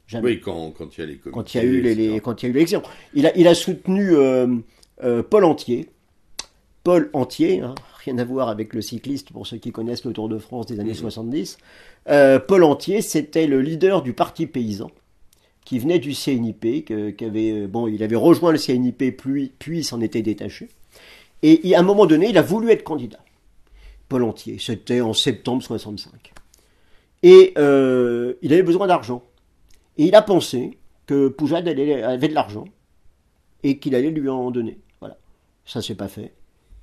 Jamais 0.07 0.25
Oui, 0.29 0.39
quand, 0.39 0.71
quand 0.71 0.97
il 0.97 1.01
y 1.01 1.03
a 1.03 1.07
les 1.07 1.15
comités, 1.17 1.31
quand 1.33 1.53
il 1.53 1.57
y 1.57 1.59
a 1.59 1.63
eu 1.63 1.81
les, 1.81 1.95
les- 1.95 2.05
etc. 2.05 2.21
quand 2.23 2.41
il 2.41 2.45
y 2.45 2.47
a 2.47 2.49
eu 2.49 2.53
l'élection. 2.53 2.81
Il 3.13 3.27
a, 3.27 3.37
il 3.37 3.47
a 3.47 3.53
soutenu 3.55 4.11
euh, 4.15 4.47
euh, 5.03 5.23
Paul 5.23 5.43
Entier. 5.43 5.89
Paul 6.85 7.09
Entier, 7.13 7.59
hein, 7.61 7.75
rien 8.05 8.17
à 8.19 8.23
voir 8.23 8.47
avec 8.47 8.73
le 8.73 8.81
cycliste 8.81 9.31
pour 9.31 9.45
ceux 9.47 9.57
qui 9.57 9.71
connaissent 9.71 10.05
le 10.05 10.13
Tour 10.13 10.29
de 10.29 10.37
France 10.37 10.67
des 10.67 10.79
années 10.79 10.91
Mhm. 10.91 10.95
70. 10.95 11.57
Euh, 12.09 12.39
Paul 12.39 12.63
Entier, 12.63 13.01
c'était 13.01 13.47
le 13.47 13.59
leader 13.61 14.01
du 14.03 14.13
parti 14.13 14.45
paysan 14.47 14.91
qui 15.65 15.79
venait 15.79 15.97
du 15.99 16.13
CNIP, 16.13 16.85
que- 16.85 17.09
qui 17.09 17.25
avait, 17.25 17.65
bon, 17.67 17.87
il 17.87 18.01
avait 18.03 18.15
rejoint 18.15 18.51
le 18.51 18.59
CNIP 18.59 19.11
puis, 19.17 19.51
puis 19.57 19.83
s'en 19.83 19.99
était 19.99 20.21
détaché. 20.21 20.69
Et 21.41 21.75
à 21.75 21.79
un 21.79 21.83
moment 21.83 22.05
donné, 22.05 22.29
il 22.29 22.37
a 22.37 22.41
voulu 22.41 22.71
être 22.71 22.83
candidat. 22.83 23.19
Paul 24.09 24.23
Entier, 24.23 24.57
c'était 24.59 25.01
en 25.01 25.13
septembre 25.13 25.63
65. 25.63 26.33
Et 27.23 27.53
euh, 27.57 28.33
il 28.41 28.53
avait 28.53 28.63
besoin 28.63 28.87
d'argent. 28.87 29.23
Et 29.97 30.05
il 30.05 30.15
a 30.15 30.21
pensé 30.21 30.77
que 31.07 31.27
Poujade 31.27 31.67
avait 31.67 32.27
de 32.27 32.33
l'argent 32.33 32.65
et 33.63 33.77
qu'il 33.79 33.95
allait 33.95 34.11
lui 34.11 34.29
en 34.29 34.51
donner. 34.51 34.79
Voilà. 34.99 35.17
Ça 35.65 35.81
s'est 35.81 35.95
pas 35.95 36.07
fait. 36.07 36.33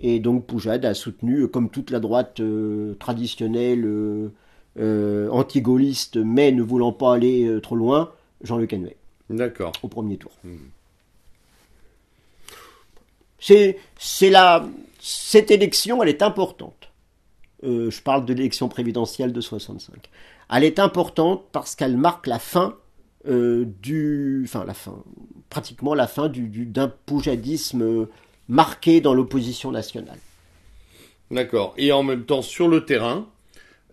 Et 0.01 0.19
donc 0.19 0.47
Poujade 0.47 0.85
a 0.85 0.95
soutenu, 0.95 1.47
comme 1.49 1.71
toute 1.71 1.91
la 1.91 2.01
droite 2.01 2.41
euh, 2.41 2.95
traditionnelle, 2.95 3.85
euh, 4.79 5.29
anti-gaulliste, 5.31 6.17
mais 6.17 6.51
ne 6.51 6.63
voulant 6.63 6.93
pas 6.93 7.15
aller 7.15 7.59
trop 7.63 7.77
loin, 7.77 8.11
Jean-Luc 8.43 8.73
Hennevet 8.73 8.97
D'accord. 9.31 9.73
au 9.83 9.89
premier 9.89 10.17
tour. 10.17 10.33
C'est, 13.43 13.77
c'est 13.99 14.31
la, 14.31 14.65
cette 15.01 15.51
élection, 15.51 16.01
elle 16.01 16.09
est 16.09 16.23
importante. 16.23 16.91
Euh, 17.65 17.91
je 17.91 18.01
parle 18.01 18.25
de 18.25 18.33
l'élection 18.35 18.69
présidentielle 18.69 19.33
de 19.33 19.41
65. 19.41 19.95
Elle 20.55 20.63
est 20.65 20.79
importante 20.79 21.43
parce 21.51 21.75
qu'elle 21.75 21.97
marque 21.97 22.29
la 22.29 22.39
fin 22.39 22.77
euh, 23.29 23.65
du, 23.83 24.43
enfin 24.45 24.65
la 24.65 24.75
fin, 24.75 25.03
pratiquement 25.51 25.95
la 25.95 26.07
fin 26.07 26.29
du, 26.29 26.49
du- 26.49 26.67
d'un 26.67 26.89
poujadisme 27.07 27.83
euh, 27.83 28.07
marqué 28.49 29.01
dans 29.01 29.13
l'opposition 29.15 29.73
nationale. 29.73 30.19
D'accord. 31.33 31.75
Et 31.79 31.91
en 31.91 32.03
même 32.05 32.25
temps, 32.25 32.43
sur 32.43 32.69
le 32.69 32.85
terrain, 32.85 33.27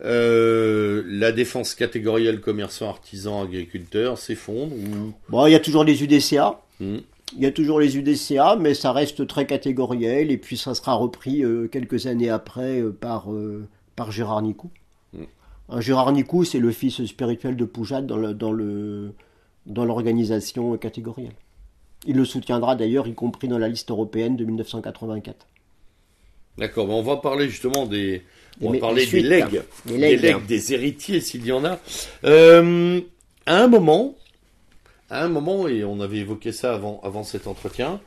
euh, 0.04 1.04
la 1.08 1.32
défense 1.32 1.74
catégorielle 1.74 2.40
commerçants, 2.42 2.90
artisans, 2.90 3.42
agriculteurs 3.44 4.18
s'effondre 4.18 4.74
ou... 4.76 5.14
Bon, 5.30 5.46
il 5.48 5.52
y 5.52 5.56
a 5.56 5.60
toujours 5.60 5.84
les 5.84 6.04
UDCA. 6.04 6.60
Hmm. 6.80 6.98
Il 7.36 7.44
y 7.44 7.46
a 7.46 7.52
toujours 7.52 7.80
les 7.80 7.96
UDCA, 7.98 8.56
mais 8.60 8.74
ça 8.74 8.92
reste 8.92 9.28
très 9.28 9.46
catégoriel, 9.46 10.32
et 10.32 10.38
puis 10.38 10.58
ça 10.58 10.74
sera 10.74 10.94
repris 10.96 11.44
euh, 11.44 11.68
quelques 11.68 12.08
années 12.08 12.30
après 12.30 12.82
euh, 12.82 12.92
par, 12.92 13.32
euh, 13.32 13.68
par 13.96 14.12
Gérard 14.12 14.42
Nicou. 14.42 14.72
Mm. 15.14 15.24
Hein, 15.70 15.82
Gérard 15.82 16.12
Nicou, 16.12 16.44
c'est 16.44 16.60
le 16.60 16.72
fils 16.72 17.06
spirituel 17.06 17.56
de 17.56 17.66
Poujade 17.66 18.08
dans 18.08 18.18
le- 18.18 18.34
dans 18.34 18.52
le- 18.52 19.14
dans 19.68 19.86
l'organisation 19.86 20.76
catégorielle. 20.78 21.34
Il 22.08 22.16
le 22.16 22.26
soutiendra 22.26 22.76
d'ailleurs, 22.76 23.08
y 23.08 23.14
compris 23.14 23.48
dans 23.48 23.58
la 23.60 23.68
liste 23.68 23.92
européenne 23.92 24.36
de 24.36 24.46
1984. 24.46 25.46
D'accord, 26.58 26.88
mais 26.88 26.94
on 26.94 27.04
va 27.04 27.18
parler 27.18 27.48
justement 27.48 27.86
des... 27.86 28.24
On 28.62 28.72
va 28.72 28.80
parler 28.80 29.06
des 29.06 29.22
legs, 29.22 29.62
Les 29.86 29.94
des 29.94 29.98
legs, 30.00 30.22
legs, 30.22 30.46
des 30.48 30.74
héritiers 30.74 31.22
s'il 31.22 31.46
y 31.46 31.52
en 31.52 31.64
a. 31.64 31.80
À 32.24 32.60
un 33.64 33.68
moment, 33.68 34.16
à 35.10 35.24
un 35.24 35.30
moment, 35.30 35.68
et 35.68 35.84
on 35.84 36.00
avait 36.02 36.18
évoqué 36.18 36.52
ça 36.52 36.74
avant, 36.74 37.00
avant 37.04 37.24
cet 37.24 37.48
entretien, 37.48 38.00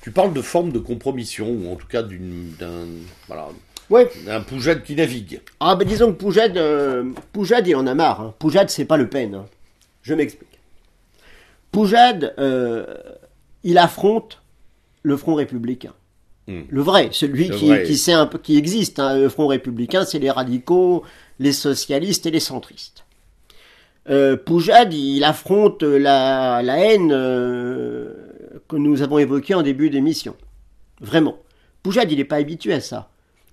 tu 0.00 0.10
parles 0.10 0.32
de 0.32 0.42
forme 0.42 0.72
de 0.72 0.78
compromission, 0.78 1.48
ou 1.50 1.70
en 1.72 1.76
tout 1.76 1.86
cas 1.86 2.02
d'une, 2.02 2.52
d'un, 2.58 2.86
voilà, 3.26 3.48
Ouais. 3.90 4.10
d'un 4.26 4.40
Poujade 4.42 4.82
qui 4.82 4.94
navigue. 4.94 5.40
Ah 5.60 5.74
ben 5.74 5.86
disons 5.88 6.12
que 6.12 6.18
Poujade, 6.18 6.56
euh, 6.58 7.04
Poujade 7.32 7.66
il 7.66 7.74
en 7.76 7.86
a 7.86 7.94
marre. 7.94 8.20
hein. 8.20 8.34
Poujade 8.38 8.68
c'est 8.70 8.84
pas 8.84 8.96
Le 8.98 9.08
Pen. 9.08 9.34
hein. 9.34 9.46
Je 10.02 10.14
m'explique. 10.14 10.48
Poujade, 11.72 12.34
euh, 12.38 12.86
il 13.64 13.78
affronte 13.78 14.42
le 15.02 15.16
Front 15.16 15.34
républicain. 15.34 15.92
Hmm. 16.48 16.62
Le 16.68 16.80
vrai, 16.82 17.08
celui 17.12 17.48
Le 17.48 17.56
qui, 17.56 17.66
vrai. 17.68 17.82
qui, 17.84 17.96
sait 17.98 18.12
un 18.12 18.26
peu, 18.26 18.38
qui 18.38 18.56
existe. 18.56 18.98
hein. 18.98 19.16
Le 19.18 19.28
Front 19.28 19.46
républicain, 19.48 20.04
c'est 20.04 20.18
les 20.18 20.30
radicaux, 20.30 21.02
les 21.38 21.52
socialistes 21.52 22.26
et 22.26 22.30
les 22.30 22.40
centristes. 22.40 23.04
Euh, 24.10 24.36
Poujade, 24.36 24.94
il 24.94 25.22
affronte 25.24 25.82
la, 25.82 26.62
la 26.62 26.78
haine 26.78 27.10
euh, 27.12 28.14
que 28.66 28.76
nous 28.76 29.02
avons 29.02 29.18
évoquée 29.18 29.54
en 29.54 29.62
début 29.62 29.90
d'émission. 29.90 30.34
Vraiment. 31.00 31.36
Poujade, 31.82 32.10
il 32.10 32.18
n'est 32.18 32.24
pas 32.24 32.36
habitué 32.36 32.72
à 32.72 32.80
ça. 32.80 33.10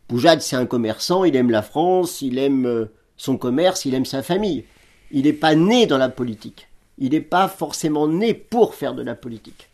Poujade, 0.07 0.41
c'est 0.41 0.55
un 0.55 0.65
commerçant, 0.65 1.25
il 1.25 1.35
aime 1.35 1.49
la 1.49 1.61
France, 1.61 2.21
il 2.21 2.37
aime 2.37 2.65
euh, 2.65 2.85
son 3.17 3.37
commerce, 3.37 3.85
il 3.85 3.93
aime 3.95 4.05
sa 4.05 4.23
famille. 4.23 4.65
Il 5.11 5.23
n'est 5.23 5.33
pas 5.33 5.55
né 5.55 5.87
dans 5.87 5.97
la 5.97 6.09
politique. 6.09 6.67
Il 6.97 7.11
n'est 7.11 7.21
pas 7.21 7.47
forcément 7.47 8.07
né 8.07 8.33
pour 8.33 8.75
faire 8.75 8.93
de 8.93 9.03
la 9.03 9.15
politique. 9.15 9.69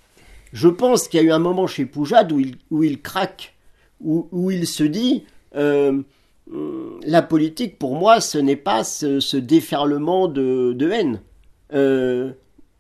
Je 0.54 0.68
pense 0.68 1.08
qu'il 1.08 1.22
y 1.22 1.24
a 1.24 1.26
eu 1.28 1.32
un 1.32 1.40
moment 1.40 1.68
chez 1.68 1.86
Poujade 1.86 2.32
où 2.32 2.40
il, 2.40 2.56
où 2.72 2.84
il 2.84 3.02
craque, 3.02 3.54
où, 4.02 4.28
où 4.32 4.52
il 4.52 4.68
se 4.68 4.84
dit 4.84 5.26
euh, 5.56 6.02
la 6.48 7.22
politique, 7.22 7.78
pour 7.80 7.96
moi, 7.96 8.20
ce 8.22 8.38
n'est 8.38 8.56
pas 8.56 8.84
ce, 8.84 9.20
ce 9.20 9.38
déferlement 9.38 10.28
de, 10.28 10.74
de 10.74 10.90
haine. 10.90 11.22
Euh, 11.74 12.32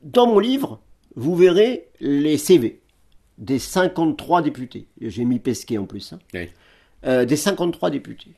dans 0.03 0.27
mon 0.27 0.39
livre, 0.39 0.79
vous 1.15 1.35
verrez 1.35 1.87
les 1.99 2.37
CV 2.37 2.81
des 3.37 3.59
53 3.59 4.41
députés. 4.41 4.87
J'ai 4.99 5.25
mis 5.25 5.39
Pesquet 5.39 5.77
en 5.77 5.85
plus. 5.85 6.13
hein. 6.13 6.19
Oui. 6.33 6.49
Euh, 7.05 7.25
des 7.25 7.35
53 7.35 7.89
députés. 7.89 8.31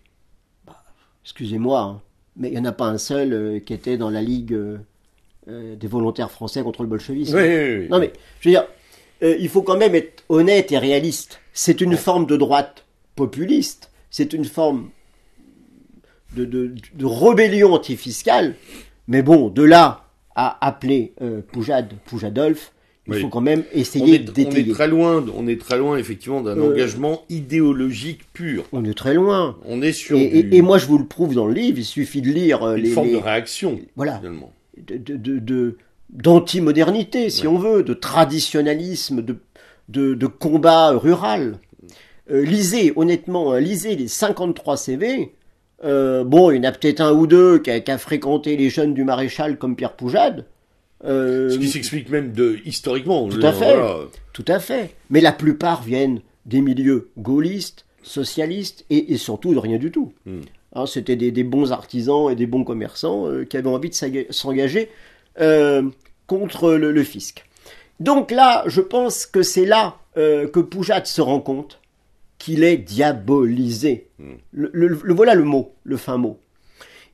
Bah, 0.66 0.84
Excusez-moi, 1.24 1.80
hein, 1.82 2.02
mais 2.38 2.50
il 2.50 2.54
n'y 2.54 2.60
en 2.60 2.66
a 2.66 2.72
pas 2.72 2.86
un 2.88 2.98
seul 2.98 3.34
euh, 3.34 3.60
qui 3.60 3.74
était 3.74 3.98
dans 3.98 4.10
la 4.10 4.22
Ligue 4.22 4.54
euh, 4.54 5.76
des 5.76 5.88
volontaires 5.88 6.32
français 6.32 6.64
contre 6.64 6.84
le 6.84 6.88
bolchevisme. 6.90 7.36
Oui, 7.36 7.44
oui, 7.44 7.78
oui. 7.80 7.88
Non 7.90 8.00
mais, 8.00 8.14
je 8.40 8.50
veux 8.50 8.54
dire, 8.54 8.66
il 9.22 9.50
faut 9.50 9.62
quand 9.62 9.78
même 9.78 9.96
être 9.96 10.24
honnête 10.30 10.72
et 10.72 10.78
réaliste. 10.78 11.40
C'est 11.54 11.82
une 11.82 11.96
forme 11.98 12.26
de 12.26 12.36
droite 12.38 12.86
populiste, 13.16 13.92
c'est 14.10 14.34
une 14.34 14.46
forme 14.46 14.90
de, 16.36 16.46
de, 16.46 16.74
de 16.96 17.06
rébellion 17.06 17.74
antifiscale, 17.74 18.56
mais 19.08 19.22
bon, 19.22 19.50
de 19.50 19.64
là 19.64 20.08
à 20.36 20.66
appeler 20.66 21.14
euh, 21.22 21.42
Poujade, 21.52 21.94
Poujadolphe, 22.06 22.72
il 23.06 23.14
Oui. 23.14 23.22
faut 23.22 23.28
quand 23.28 23.42
même 23.42 23.64
essayer 23.74 24.16
est, 24.16 24.20
on 24.20 24.32
est 24.32 24.34
d'étayer. 24.34 24.72
très 24.72 24.88
loin, 24.88 25.24
on 25.36 25.46
est 25.48 25.60
très 25.60 25.78
loin 25.78 25.98
effectivement 25.98 26.42
d'un 26.42 26.58
Euh, 26.58 26.72
engagement 26.72 27.22
idéologique 27.30 28.22
pur. 28.32 28.64
On 28.72 28.86
est 28.86 28.94
très 28.98 29.14
loin. 29.14 29.58
On 29.66 29.82
est 29.82 29.92
sur 29.92 30.18
Et, 30.18 30.40
et- 30.40 30.44
du- 30.44 30.56
et 30.58 30.62
moi, 30.62 30.78
je 30.78 30.86
vous 30.88 30.98
le 30.98 31.06
prouve 31.06 31.36
dans 31.36 31.46
le 31.46 31.54
livre, 31.54 31.78
il 31.80 31.84
suffit 31.86 32.22
de 32.22 32.30
lire 32.32 32.64
euh, 32.64 32.76
une 32.78 32.84
les, 32.84 32.90
forme 32.92 33.08
les- 33.08 33.14
de 33.14 33.18
réaction 33.18 33.80
Voilà. 33.98 34.18
finalement. 34.20 34.54
de, 34.78 34.98
de, 34.98 35.18
de- 35.18 35.40
de- 35.40 35.78
d'anti-modernité, 36.10 37.30
si 37.30 37.48
on 37.48 37.58
veut, 37.58 37.84
de 37.84 37.94
traditionnalisme, 37.94 39.22
de, 39.22 39.36
de, 39.90 40.14
de 40.14 40.28
combat 40.28 40.92
rural. 40.92 41.60
Euh, 42.32 42.44
lisez, 42.46 42.94
honnêtement, 42.96 43.52
hein, 43.54 43.60
lisez 43.60 43.96
les 43.96 44.08
53 44.08 44.78
CV. 44.78 45.34
Euh, 45.84 46.24
bon, 46.24 46.52
il 46.52 46.58
y 46.58 46.60
en 46.60 46.64
a 46.64 46.72
peut-être 46.72 47.02
un 47.02 47.12
ou 47.12 47.28
deux 47.28 47.60
qui 47.60 47.70
a, 47.72 47.80
qui 47.80 47.92
a 47.92 47.98
fréquenté 47.98 48.56
les 48.56 48.70
jeunes 48.70 48.94
du 48.94 49.04
maréchal 49.04 49.58
comme 49.58 49.76
Pierre 49.76 49.94
Poujade. 49.94 50.46
Euh, 51.06 51.50
Ce 51.50 51.58
qui 51.58 51.68
s'explique 51.68 52.10
même 52.10 52.32
de 52.32 52.60
historiquement. 52.66 53.28
Tout 53.28 53.40
à 53.46 53.52
fait. 53.52 53.76
voilà. 53.76 53.98
tout 54.32 54.46
à 54.48 54.60
fait. 54.60 54.92
Mais 55.10 55.20
la 55.20 55.34
plupart 55.34 55.84
viennent 55.84 56.22
des 56.46 56.62
milieux 56.62 57.10
gaullistes, 57.18 57.86
socialistes 58.04 58.86
et, 58.90 59.14
et 59.14 59.18
surtout 59.18 59.54
de 59.54 59.60
rien 59.60 59.78
du 59.78 59.92
tout. 59.92 60.14
Hmm. 60.26 60.42
Hein, 60.76 60.86
C'était 60.86 61.16
des, 61.18 61.32
des 61.32 61.44
bons 61.44 61.72
artisans 61.74 62.32
et 62.32 62.36
des 62.36 62.48
bons 62.48 62.64
commerçants 62.64 63.28
euh, 63.28 63.44
qui 63.44 63.58
avaient 63.58 63.68
envie 63.70 63.90
de 63.90 63.94
s'enga- 63.96 64.26
s'engager 64.32 64.90
contre 66.28 66.72
le, 66.74 66.92
le 66.92 67.04
fisc. 67.04 67.44
Donc 68.00 68.32
là, 68.32 68.64
je 68.68 68.82
pense 68.82 69.26
que 69.26 69.44
c'est 69.44 69.66
là 69.66 69.98
que 70.16 70.60
Poujade 70.60 71.08
se 71.08 71.22
rend 71.22 71.40
compte 71.40 71.80
qu'il 72.44 72.64
est 72.64 72.78
diabolisé. 72.78 74.08
Le, 74.52 74.70
le- 74.74 75.00
le- 75.04 75.14
voilà 75.14 75.34
le 75.36 75.44
mot, 75.44 75.72
le 75.84 75.98
fin 75.98 76.18
mot. 76.18 76.38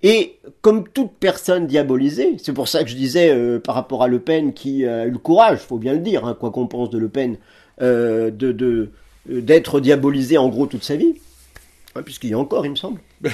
Et 0.01 0.38
comme 0.61 0.88
toute 0.88 1.11
personne 1.19 1.67
diabolisée, 1.67 2.38
c'est 2.41 2.53
pour 2.53 2.67
ça 2.67 2.84
que 2.84 2.89
je 2.89 2.95
disais 2.95 3.30
euh, 3.32 3.59
par 3.59 3.75
rapport 3.75 4.01
à 4.01 4.07
Le 4.07 4.19
Pen 4.19 4.53
qui 4.53 4.86
a 4.86 5.05
eu 5.05 5.11
le 5.11 5.17
courage, 5.17 5.59
faut 5.59 5.77
bien 5.77 5.93
le 5.93 5.99
dire, 5.99 6.25
hein, 6.25 6.36
quoi 6.39 6.51
qu'on 6.51 6.67
pense 6.67 6.89
de 6.89 6.97
Le 6.97 7.09
Pen, 7.09 7.38
euh, 7.82 8.32
de 8.32 8.51
de- 8.51 8.89
euh, 9.30 9.41
d'être 9.41 9.80
diabolisé 9.82 10.38
en 10.38 10.47
gros 10.49 10.65
toute 10.67 10.84
sa 10.84 10.95
vie, 10.95 11.15
Hein, 11.95 12.01
puisqu'il 12.03 12.30
y 12.30 12.34
a 12.34 12.39
encore, 12.39 12.65
il 12.65 12.71
me 12.71 12.75
semble. 12.75 13.01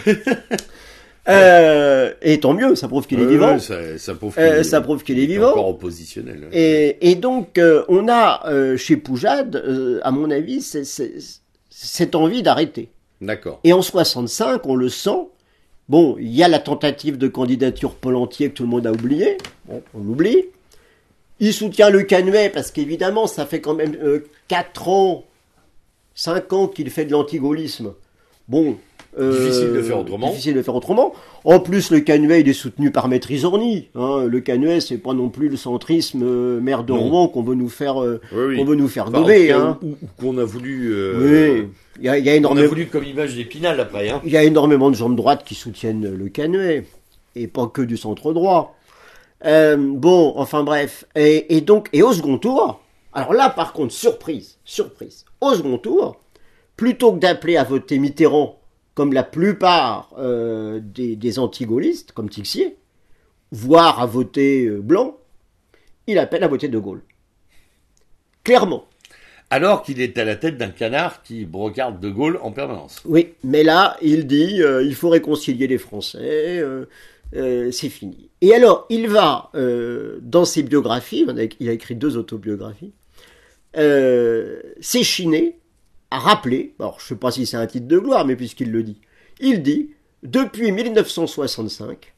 Euh, 1.27 2.13
et 2.21 2.39
tant 2.39 2.53
mieux, 2.53 2.75
ça 2.75 2.87
prouve 2.87 3.07
qu'il 3.07 3.19
est 3.19 3.25
vivant. 3.25 3.57
ça, 3.57 3.97
ça 3.97 4.13
prouve 4.13 4.35
qu'il 5.03 5.17
est- 5.17 5.25
vivant. 5.25 5.49
encore 5.49 5.69
oppositionnel. 5.69 6.47
Et, 6.53 6.97
et 7.09 7.15
donc, 7.15 7.57
euh, 7.57 7.83
on 7.89 8.07
a 8.07 8.43
chez 8.77 8.95
Poujade, 8.97 9.99
à 10.03 10.11
mon 10.11 10.29
avis, 10.29 10.61
c'est- 10.61 10.83
cette 11.77 12.15
envie 12.15 12.41
d'arrêter. 12.41 12.89
D'accord. 13.19 13.59
Et 13.63 13.73
en 13.73 13.81
65, 13.81 14.65
on 14.65 14.75
le 14.75 14.87
sent. 14.89 15.27
Bon, 15.89 16.15
il 16.17 16.33
y 16.33 16.41
a 16.41 16.47
la 16.47 16.59
tentative 16.59 17.17
de 17.17 17.27
candidature 17.27 17.95
entier 18.03 18.49
que 18.49 18.55
tout 18.55 18.63
le 18.63 18.69
monde 18.69 18.87
a 18.87 18.91
oublié. 18.91 19.37
Bon, 19.65 19.83
on 19.93 19.99
l'oublie. 19.99 20.45
Il 21.39 21.53
soutient 21.53 21.89
le 21.89 22.03
Canuet 22.03 22.49
parce 22.49 22.71
qu'évidemment, 22.71 23.27
ça 23.27 23.45
fait 23.45 23.59
quand 23.59 23.73
même 23.73 23.97
4 24.47 24.87
ans, 24.87 25.25
5 26.15 26.53
ans 26.53 26.67
qu'il 26.67 26.89
fait 26.89 27.05
de 27.05 27.11
l'antigaullisme. 27.11 27.93
Bon. 28.47 28.77
Euh, 29.19 29.31
Difficile 29.45 29.73
de 29.73 29.81
faire 29.81 29.99
autrement. 29.99 30.29
Difficile 30.29 30.53
de 30.55 30.61
faire 30.61 30.75
autrement. 30.75 31.13
En 31.43 31.59
plus, 31.59 31.91
le 31.91 31.99
Canuet, 32.01 32.41
il 32.41 32.49
est 32.49 32.53
soutenu 32.53 32.91
par 32.91 33.07
Maître 33.07 33.31
Isorni. 33.31 33.87
Hein. 33.95 34.25
Le 34.27 34.39
Canuet, 34.41 34.81
c'est 34.81 34.97
pas 34.97 35.13
non 35.13 35.29
plus 35.29 35.47
le 35.49 35.57
centrisme 35.57 36.21
euh, 36.23 36.59
maire 36.59 36.83
de. 36.83 36.91
Rouen 36.93 37.27
qu'on 37.27 37.43
veut 37.43 37.55
nous 37.55 37.69
faire, 37.69 38.01
euh, 38.03 38.19
Oui, 38.33 38.43
oui. 38.47 38.57
qu'on 38.57 38.65
veut 38.65 38.75
nous 38.75 38.87
faire 38.87 39.07
Enfin, 39.07 39.23
Hein. 39.29 39.77
ou, 39.81 39.87
ou 39.89 39.95
qu'on 40.19 40.37
a 40.37 40.43
voulu. 40.43 40.89
euh, 40.93 41.61
Oui. 41.61 41.67
Il 41.99 42.05
y 42.05 42.09
a, 42.09 42.17
il 42.17 42.25
y 42.25 42.29
a 42.29 42.31
On 42.31 42.33
a 42.33 42.37
énormément. 42.37 42.67
voulu 42.67 42.87
comme 42.87 43.05
image 43.05 43.35
d'Épinal 43.35 43.79
après. 43.79 44.09
Hein. 44.09 44.21
Il 44.25 44.31
y 44.31 44.37
a 44.37 44.43
énormément 44.43 44.89
de 44.89 44.95
gens 44.95 45.09
de 45.09 45.15
droite 45.15 45.43
qui 45.45 45.55
soutiennent 45.55 46.13
le 46.13 46.27
Canuet, 46.29 46.85
et 47.37 47.47
pas 47.47 47.67
que 47.67 47.81
du 47.81 47.95
centre 47.95 48.33
droit. 48.33 48.75
Euh, 49.45 49.77
bon, 49.77 50.33
enfin 50.35 50.63
bref. 50.63 51.05
Et, 51.15 51.55
et 51.55 51.61
donc, 51.61 51.87
et 51.93 52.01
au 52.03 52.11
second 52.11 52.37
tour, 52.37 52.81
alors 53.13 53.33
là 53.33 53.49
par 53.49 53.71
contre, 53.73 53.93
surprise, 53.93 54.57
surprise, 54.65 55.23
au 55.39 55.53
second 55.53 55.77
tour, 55.77 56.19
plutôt 56.75 57.13
que 57.13 57.19
d'appeler 57.19 57.55
à 57.57 57.63
voter 57.63 57.97
Mitterrand, 57.99 58.57
comme 58.95 59.13
la 59.13 59.23
plupart 59.23 60.13
euh, 60.17 60.79
des, 60.81 61.15
des 61.15 61.37
anti-gaullistes, 61.37 62.13
comme 62.13 62.29
Tixier, 62.29 62.77
voire 63.51 63.99
à 64.01 64.05
voter 64.05 64.65
euh, 64.65 64.79
Blanc, 64.81 65.17
il 66.07 66.17
appelle 66.17 66.43
à 66.43 66.47
voter 66.47 66.67
De 66.69 66.79
Gaulle. 66.79 67.01
Clairement. 68.43 68.85
Alors 69.49 69.83
qu'il 69.83 70.01
est 70.01 70.17
à 70.17 70.23
la 70.25 70.35
tête 70.35 70.57
d'un 70.57 70.69
canard 70.69 71.21
qui 71.23 71.45
brocarde 71.45 71.99
De 71.99 72.09
Gaulle 72.09 72.39
en 72.41 72.51
permanence. 72.51 73.01
Oui, 73.05 73.33
mais 73.43 73.63
là, 73.63 73.95
il 74.01 74.25
dit 74.27 74.61
euh, 74.61 74.81
il 74.83 74.95
faut 74.95 75.09
réconcilier 75.09 75.67
les 75.67 75.77
Français, 75.77 76.59
euh, 76.59 76.85
euh, 77.35 77.71
c'est 77.71 77.89
fini. 77.89 78.29
Et 78.41 78.53
alors, 78.53 78.85
il 78.89 79.07
va, 79.07 79.51
dans 80.21 80.45
ses 80.45 80.63
biographies, 80.63 81.25
il 81.59 81.69
a- 81.69 81.73
écrit 81.73 81.95
deux 81.95 82.17
autobiographies, 82.17 82.93
s'échiner 84.79 85.57
à 86.11 86.19
rappeler, 86.19 86.73
alors 86.79 86.99
je 86.99 87.05
ne 87.05 87.07
sais 87.09 87.15
pas 87.15 87.31
si 87.31 87.45
c'est 87.45 87.57
un 87.57 87.67
titre 87.67 87.87
de 87.87 87.99
gloire, 87.99 88.25
mais 88.25 88.35
puisqu'il 88.35 88.71
le 88.71 88.83
dit, 88.83 88.99
il 89.39 89.63
dit, 89.63 89.91
depuis 90.23 90.71
1965, 90.71 92.13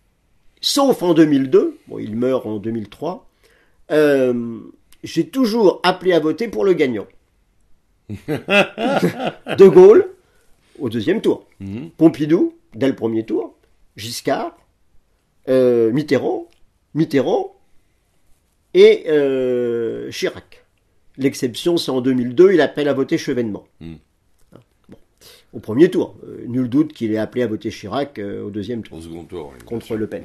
sauf 0.61 1.03
en 1.03 1.13
2002, 1.13 1.77
bon, 1.87 1.99
il 1.99 2.15
meurt 2.15 2.45
en 2.45 2.57
2003, 2.57 3.27
euh, 3.91 4.59
j'ai 5.03 5.27
toujours 5.27 5.79
appelé 5.83 6.13
à 6.13 6.19
voter 6.19 6.47
pour 6.47 6.65
le 6.65 6.73
gagnant. 6.73 7.07
de 8.09 9.67
Gaulle, 9.67 10.09
au 10.79 10.89
deuxième 10.89 11.21
tour. 11.21 11.45
Mhm. 11.59 11.89
Pompidou, 11.91 12.55
dès 12.73 12.87
le 12.87 12.95
premier 12.95 13.25
tour. 13.25 13.55
Giscard, 13.95 14.55
euh, 15.49 15.91
Mitterrand, 15.91 16.47
Mitterrand 16.93 17.55
et 18.73 19.05
euh, 19.07 20.11
Chirac. 20.11 20.56
L'exception, 21.17 21.77
c'est 21.77 21.91
en 21.91 22.01
2002, 22.01 22.53
il 22.53 22.61
appelle 22.61 22.87
à 22.87 22.93
voter 22.93 23.17
Chevènement. 23.17 23.65
Mm. 23.79 23.93
Bon. 24.89 24.97
Au 25.53 25.59
premier 25.59 25.89
tour. 25.89 26.15
Euh, 26.25 26.45
nul 26.47 26.69
doute 26.69 26.93
qu'il 26.93 27.11
est 27.11 27.17
appelé 27.17 27.43
à 27.43 27.47
voter 27.47 27.69
Chirac 27.69 28.19
euh, 28.19 28.43
au 28.43 28.49
deuxième 28.49 28.83
tour 28.83 28.97
Au 28.97 29.01
second 29.01 29.23
tour. 29.23 29.53
oui, 29.53 29.65
contre. 29.65 29.95
Le 29.95 30.07
Pen. 30.07 30.23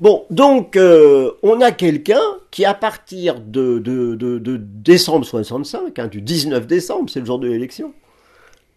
Bon, 0.00 0.24
donc 0.30 0.76
euh, 0.76 1.30
on 1.42 1.60
a 1.60 1.70
quelqu'un 1.70 2.20
qui, 2.50 2.64
à 2.64 2.74
partir 2.74 3.40
de, 3.40 3.78
de, 3.78 4.14
de, 4.14 4.38
de 4.38 4.56
décembre 4.56 5.24
65, 5.24 5.98
hein, 5.98 6.06
du 6.08 6.20
19 6.20 6.66
décembre, 6.66 7.08
c'est 7.08 7.20
le 7.20 7.26
jour 7.26 7.38
de 7.38 7.48
l'élection, 7.48 7.92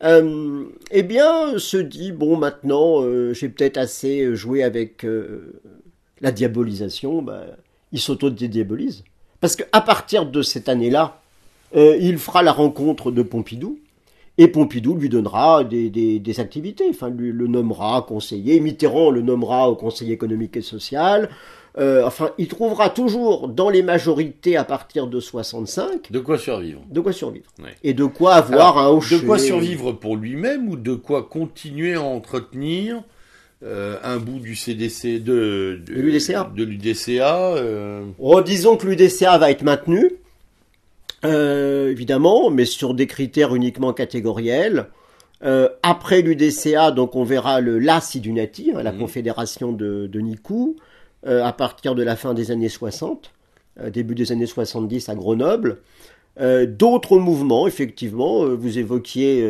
euh, 0.04 0.66
eh 0.92 1.04
bien, 1.04 1.58
se 1.58 1.78
dit 1.78 2.12
bon, 2.12 2.38
maintenant, 2.38 3.02
euh, 3.02 3.34
j'ai 3.34 3.50
peut-être 3.50 3.78
assez 3.78 4.36
joué 4.36 4.64
avec 4.64 5.06
euh, 5.06 5.62
la 6.22 6.32
diabolisation. 6.32 7.22
Bah, 7.22 7.46
il 7.92 8.00
s'auto-dédiabolise 8.00 9.04
parce 9.40 9.56
qu'à 9.56 9.82
partir 9.82 10.26
de 10.26 10.42
cette 10.42 10.68
année-là, 10.70 11.22
euh, 11.76 11.98
il 12.00 12.18
fera 12.18 12.44
la 12.44 12.52
rencontre 12.52 13.12
de 13.12 13.22
Pompidou. 13.24 13.80
Et 14.38 14.50
Pompidou 14.50 14.96
lui 14.96 15.08
donnera 15.08 15.64
des, 15.64 15.90
des, 15.90 16.20
des 16.20 16.40
activités, 16.42 16.84
enfin 16.90 17.10
lui 17.10 17.32
le 17.32 17.48
nommera 17.48 18.06
conseiller, 18.06 18.60
Mitterrand 18.60 19.10
le 19.10 19.22
nommera 19.22 19.70
au 19.70 19.76
conseil 19.76 20.12
économique 20.12 20.58
et 20.58 20.62
social, 20.62 21.30
Euh, 21.78 22.06
enfin 22.08 22.30
il 22.38 22.48
trouvera 22.48 22.90
toujours 22.90 23.50
dans 23.50 23.70
les 23.70 23.84
majorités 23.84 24.56
à 24.56 24.64
partir 24.64 25.08
de 25.08 25.20
65 25.20 26.10
De 26.10 26.20
quoi 26.22 26.38
survivre 26.38 26.80
de 26.90 27.02
quoi 27.02 27.12
survivre. 27.12 27.48
Ouais. 27.62 27.76
Et 27.84 27.94
de 27.94 28.06
quoi 28.06 28.36
avoir 28.36 28.78
Alors, 28.78 28.80
un 28.80 28.92
De 28.92 28.98
hocher. 28.98 29.20
quoi 29.26 29.38
survivre 29.40 29.92
pour 29.92 30.16
lui-même 30.16 30.70
ou 30.70 30.78
de 30.78 30.94
quoi 30.96 31.24
continuer 31.24 31.96
à 31.96 32.02
entretenir 32.02 33.04
euh, 33.64 33.98
un 34.04 34.18
bout 34.18 34.40
du 34.40 34.56
CDC 34.56 35.20
de, 35.20 35.82
De 35.86 35.94
l'UDCA. 35.94 36.50
de 36.56 36.64
l'UDCA 36.64 37.56
euh, 37.56 38.06
Oh, 38.20 38.42
disons 38.42 38.78
que 38.78 38.88
l'UDCA 38.88 39.38
va 39.38 39.52
être 39.52 39.64
maintenu. 39.64 40.12
Évidemment, 41.24 42.50
mais 42.50 42.66
sur 42.66 42.94
des 42.94 43.08
critères 43.08 43.56
uniquement 43.56 43.94
catégoriels. 43.94 44.88
après 45.84 46.22
l'UDCA, 46.22 46.92
donc 46.92 47.16
on 47.16 47.24
verra 47.24 47.62
le 47.62 47.80
la 47.80 48.02
Sidunati, 48.02 48.72
hein, 48.76 48.84
la 48.84 48.92
mmh. 48.92 48.98
confédération 49.00 49.72
de, 49.72 50.08
de 50.08 50.20
Nikou, 50.20 50.76
à 51.26 51.54
partir 51.54 51.96
de 51.96 52.04
la 52.04 52.16
fin 52.16 52.34
des 52.34 52.52
années 52.52 52.70
60, 52.70 53.32
début 53.92 54.16
des 54.16 54.32
années 54.32 54.46
70 54.46 55.10
à 55.10 55.16
Grenoble. 55.16 55.80
D'autres 56.40 57.18
mouvements, 57.18 57.68
effectivement, 57.68 58.46
vous 58.46 58.78
évoquiez 58.78 59.48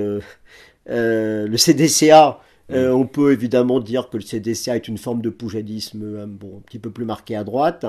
le 0.88 1.58
CDCA, 1.58 2.40
euh, 2.72 2.92
on 2.92 3.06
peut 3.06 3.32
évidemment 3.32 3.80
dire 3.80 4.10
que 4.10 4.18
le 4.18 4.24
CDCA 4.24 4.76
est 4.76 4.88
une 4.88 4.98
forme 4.98 5.22
de 5.22 5.30
poujadisme 5.30 6.02
euh, 6.04 6.26
bon, 6.28 6.58
un 6.58 6.62
petit 6.62 6.80
peu 6.80 6.90
plus 6.90 7.06
marqué 7.06 7.36
à 7.36 7.44
droite. 7.44 7.86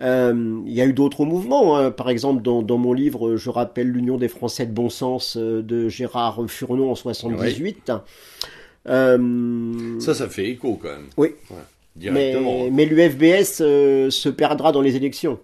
Euh, 0.00 0.62
il 0.66 0.72
y 0.72 0.80
a 0.80 0.86
eu 0.86 0.92
d'autres 0.92 1.24
mouvements. 1.24 1.76
Hein. 1.76 1.90
Par 1.90 2.08
exemple, 2.08 2.42
dans, 2.42 2.78
mon 2.78 2.92
livre, 2.92 3.36
je 3.36 3.50
rappelle 3.50 3.88
l'Union 3.88 4.16
des 4.16 4.28
Français 4.28 4.66
de 4.66 4.72
bon 4.72 4.88
sens 4.88 5.36
de 5.36 5.88
Gérard 5.88 6.44
Furnon 6.48 6.90
en 6.90 6.94
78. 6.94 7.92
Ça, 8.86 10.14
ça 10.14 10.28
fait 10.28 10.48
écho 10.48 10.78
quand 10.80 10.88
même. 10.88 11.06
Oui. 11.16 11.34
directement. 11.94 12.68
Mais, 12.70 12.86
l'UFBS 12.86 13.58
se 14.10 14.28
perdra 14.28 14.72
dans 14.72 14.80
les 14.80 14.96
élections. 14.96 15.38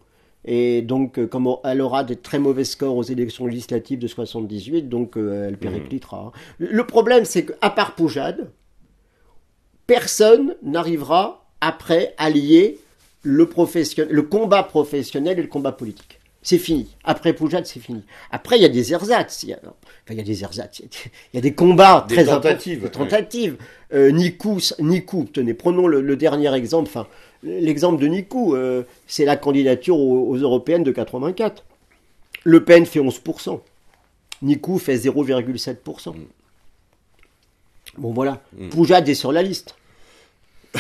Et 0.45 0.83
donc, 0.83 1.25
comme 1.27 1.49
elle 1.65 1.81
aura 1.83 2.05
des 2.05 2.17
très 2.17 2.39
mauvais 2.39 2.65
scores 2.65 2.97
aux 2.97 3.03
élections 3.03 3.47
législatives 3.47 3.99
de 3.99 4.07
78, 4.07 4.89
donc 4.89 5.17
elle 5.17 5.59
périclitera. 5.59 6.33
Le 6.59 6.85
problème, 6.87 7.25
c'est 7.25 7.45
qu'à 7.45 7.71
part 7.71 7.95
Poujade, 7.95 8.51
personne 9.87 10.55
n'arrivera 10.63 11.45
après 11.61 12.15
à 12.19 12.31
lier 12.31 12.79
le, 13.23 13.49
le 14.11 14.23
combat 14.23 14.63
professionnel 14.63 15.39
et 15.39 15.43
le 15.43 15.49
combat 15.49 15.73
politique. 15.73 16.19
C'est 16.43 16.59
fini. 16.59 16.89
Après 17.05 17.33
Poujade, 17.33 17.67
c'est 17.67 17.81
fini. 17.81 18.03
Après, 18.31 18.57
il 18.57 18.63
y 18.63 18.65
a 18.65 18.69
des 18.69 18.93
ersatz. 18.93 19.43
Il 19.43 19.51
y 19.51 19.53
a, 19.53 19.59
enfin, 19.63 19.73
il 20.11 20.17
y 20.17 20.21
a 20.21 20.25
des 20.25 20.43
ersatz. 20.43 20.81
Il 20.81 20.87
y 21.35 21.39
a 21.39 21.41
des 21.41 21.53
combats 21.53 22.07
très 22.09 22.25
tentatives. 22.25 22.83
Des 22.83 22.91
tentatives. 22.91 23.57
Euh, 23.93 24.11
Nikou, 24.11 24.59
Nikou, 24.79 25.25
tenez, 25.33 25.53
prenons 25.55 25.87
le, 25.89 26.17
dernier 26.17 26.55
exemple. 26.55 26.89
Enfin, 26.89 27.07
l'exemple 27.43 28.01
de 28.01 28.07
Nikou, 28.07 28.55
euh, 28.55 28.85
c'est 29.07 29.25
la 29.25 29.37
candidature 29.37 29.99
aux, 29.99 30.37
européennes 30.37 30.85
de 30.85 30.93
84. 30.93 31.65
Le 32.45 32.65
Pen 32.65 32.87
fait 32.87 33.01
11%. 33.01 33.61
Nikou 34.43 34.79
fait 34.79 34.97
0,7%. 34.97 36.15
Mm. 36.15 36.21
Bon 37.99 38.13
voilà. 38.13 38.41
Mm. 38.57 38.69
Poujade 38.69 39.09
est 39.09 39.15
sur 39.15 39.33
la 39.33 39.43
liste. 39.43 39.75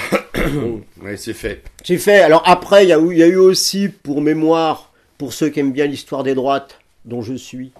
ouais, 1.02 1.16
c'est 1.16 1.34
fait. 1.34 1.62
C'est 1.84 1.98
fait. 1.98 2.20
Alors 2.20 2.42
après, 2.46 2.84
il 2.84 2.88
y, 2.88 2.92
a 2.92 2.98
eu, 2.98 3.16
y 3.16 3.22
a 3.22 3.26
eu 3.26 3.36
aussi, 3.36 3.88
pour 3.88 4.20
mémoire, 4.20 4.92
pour 5.16 5.32
ceux 5.32 5.48
qui 5.48 5.60
aiment 5.60 5.72
bien 5.72 5.86
l'histoire 5.86 6.22
des 6.22 6.34
droites, 6.34 6.78
dont 7.04 7.22
je 7.22 7.34
suis, 7.34 7.72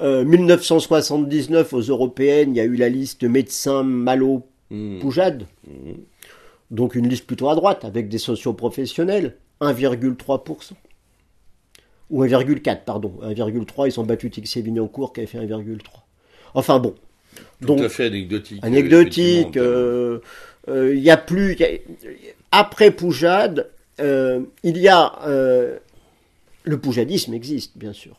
1979 0.00 1.72
euh, 1.72 1.76
aux 1.76 1.80
européennes, 1.80 2.54
il 2.54 2.56
y 2.56 2.60
a 2.60 2.64
eu 2.64 2.76
la 2.76 2.88
liste 2.88 3.24
médecins 3.24 3.82
Malo 3.82 4.42
hmm. 4.70 4.98
Poujade. 4.98 5.46
Hmm. 5.66 5.92
Donc 6.70 6.94
une 6.94 7.08
liste 7.08 7.26
plutôt 7.26 7.48
à 7.48 7.54
droite, 7.54 7.84
avec 7.84 8.08
des 8.08 8.18
socioprofessionnels, 8.18 9.36
1,3%. 9.60 10.72
Ou 12.10 12.24
1,4, 12.24 12.84
pardon. 12.84 13.14
1,3, 13.22 13.86
ils 13.86 13.92
sont 13.92 14.04
battus 14.04 14.32
Sévignan-Court 14.44 15.12
qui 15.12 15.20
avait 15.20 15.26
fait 15.26 15.38
1,3. 15.38 15.78
Enfin 16.54 16.78
bon. 16.78 16.94
Donc, 17.60 17.78
Tout 17.78 17.84
à 17.84 17.88
fait 17.88 18.06
anecdotique. 18.06 18.60
Anecdotique. 18.62 19.58
Il 20.66 20.72
euh, 20.72 20.94
y 20.94 21.10
a 21.10 21.16
plus. 21.16 21.56
après 22.50 22.90
Poujade, 22.90 23.70
euh, 24.00 24.40
il 24.62 24.78
y 24.78 24.88
a. 24.88 25.18
Euh, 25.26 25.78
le 26.64 26.78
poujadisme 26.78 27.34
existe, 27.34 27.76
bien 27.76 27.92
sûr. 27.92 28.18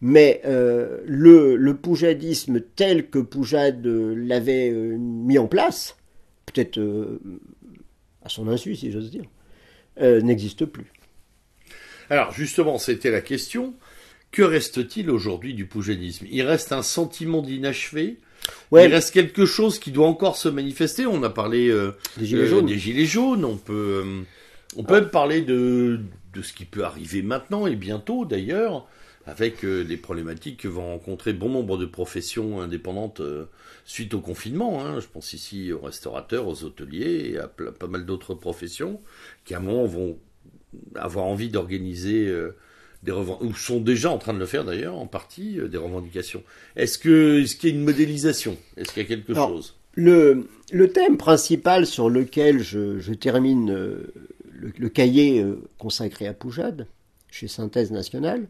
Mais 0.00 0.40
le, 0.44 1.56
le, 1.56 1.76
poujadisme 1.76 2.60
tel 2.74 3.08
que 3.08 3.18
Poujade 3.20 3.86
l'avait 3.86 4.70
mis 4.70 5.38
en 5.38 5.46
place, 5.46 5.96
peut-être 6.46 6.80
à 8.24 8.28
son 8.28 8.48
insu, 8.48 8.74
si 8.74 8.90
j'ose 8.90 9.10
dire, 9.10 9.26
n'existe 10.00 10.64
plus. 10.64 10.90
Alors 12.08 12.32
justement, 12.32 12.78
c'était 12.78 13.10
la 13.10 13.20
question. 13.20 13.74
Que 14.32 14.42
reste-t-il 14.42 15.10
aujourd'hui 15.10 15.52
du 15.52 15.66
poujadisme? 15.66 16.26
Il 16.30 16.42
reste 16.42 16.72
un 16.72 16.82
sentiment 16.82 17.42
d'inachevé? 17.42 18.16
Il 18.72 18.92
reste 18.92 19.12
quelque 19.12 19.46
chose 19.46 19.78
qui 19.78 19.90
doit 19.90 20.06
encore 20.06 20.36
se 20.36 20.48
manifester. 20.48 21.06
On 21.06 21.22
a 21.22 21.30
parlé 21.30 21.68
euh, 21.68 21.92
des, 22.16 22.26
gilets 22.26 22.42
euh, 22.44 23.06
jaunes. 23.06 23.44
On 23.44 23.56
peut, 23.56 24.02
euh, 24.04 24.22
on 24.76 24.84
peut 24.84 25.00
même 25.00 25.10
parler 25.10 25.42
de, 25.42 26.00
de 26.34 26.42
ce 26.42 26.52
qui 26.52 26.64
peut 26.64 26.84
arriver 26.84 27.22
maintenant 27.22 27.66
et 27.66 27.76
bientôt 27.76 28.24
d'ailleurs, 28.24 28.86
avec 29.26 29.62
les 29.62 29.96
problématiques 29.96 30.62
que 30.62 30.68
vont 30.68 30.86
rencontrer 30.86 31.32
bon 31.32 31.48
nombre 31.48 31.78
de 31.78 31.86
professions 31.86 32.60
indépendantes 32.60 33.22
suite 33.84 34.14
au 34.14 34.20
confinement. 34.20 34.84
Hein. 34.84 34.98
Je 34.98 35.06
pense 35.06 35.32
ici 35.32 35.72
aux 35.72 35.80
restaurateurs, 35.80 36.48
aux 36.48 36.64
hôteliers 36.64 37.32
et 37.32 37.38
à 37.38 37.46
pas 37.46 37.86
mal 37.86 38.04
d'autres 38.04 38.34
professions 38.34 39.00
qui 39.44 39.54
à 39.54 39.58
un 39.58 39.60
moment 39.60 39.84
vont 39.84 40.18
avoir 40.96 41.26
envie 41.26 41.50
d'organiser 41.50 42.34
des 43.02 43.12
ou 43.12 43.54
sont 43.54 43.80
déjà 43.80 44.10
en 44.10 44.18
train 44.18 44.32
de 44.32 44.38
le 44.38 44.46
faire 44.46 44.64
d'ailleurs 44.64 44.96
en 44.96 45.06
partie 45.06 45.58
euh, 45.58 45.68
des 45.68 45.78
revendications. 45.78 46.42
Est-ce 46.76 46.98
que 46.98 47.44
ce 47.44 47.56
qu'il 47.56 47.70
y 47.70 47.72
a 47.72 47.74
une 47.76 47.84
modélisation? 47.84 48.56
Est-ce 48.76 48.92
qu'il 48.92 49.02
y 49.02 49.06
a 49.06 49.08
quelque 49.08 49.34
chose? 49.34 49.76
Le, 49.94 50.48
le, 50.72 50.92
thème 50.92 51.18
principal 51.18 51.84
sur 51.86 52.08
lequel 52.08 52.62
je, 52.62 53.12
termine 53.12 53.70
euh, 53.70 54.12
le, 54.54 54.88
cahier 54.88 55.42
euh, 55.42 55.60
consacré 55.78 56.26
à 56.26 56.32
Poujade 56.32 56.86
chez 57.30 57.48
Synthèse 57.48 57.90
Nationale, 57.90 58.46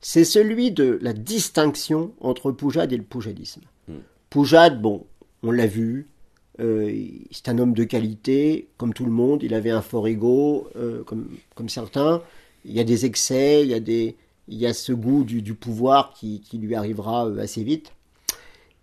c'est 0.00 0.24
celui 0.24 0.72
de 0.72 0.98
la 1.02 1.12
distinction 1.12 2.12
entre 2.20 2.50
Poujade 2.50 2.92
et 2.92 2.96
le 2.96 3.02
poujadisme. 3.02 3.60
Hmm. 3.86 3.98
Poujade, 4.30 4.80
bon, 4.80 5.06
on 5.42 5.50
l'a 5.50 5.66
vu, 5.66 6.08
c'est 7.30 7.48
un 7.48 7.58
homme 7.58 7.72
de 7.72 7.84
qualité, 7.84 8.68
comme 8.76 8.92
tout 8.92 9.06
le 9.06 9.10
monde, 9.10 9.42
il 9.42 9.54
avait 9.54 9.70
un 9.70 9.80
fort 9.80 10.06
ego, 10.06 10.68
comme, 11.06 11.30
comme 11.54 11.70
certains 11.70 12.22
il 12.64 12.72
y 12.72 12.80
a 12.80 12.84
des 12.84 13.06
excès, 13.06 13.62
il 13.62 13.68
y 13.68 13.74
a, 13.74 13.80
des, 13.80 14.16
il 14.48 14.58
y 14.58 14.66
a 14.66 14.74
ce 14.74 14.92
goût 14.92 15.24
du, 15.24 15.54
pouvoir 15.54 16.12
qui, 16.12 16.42
lui 16.52 16.74
arrivera 16.74 17.26
euh, 17.26 17.38
assez 17.38 17.62
vite. 17.62 17.92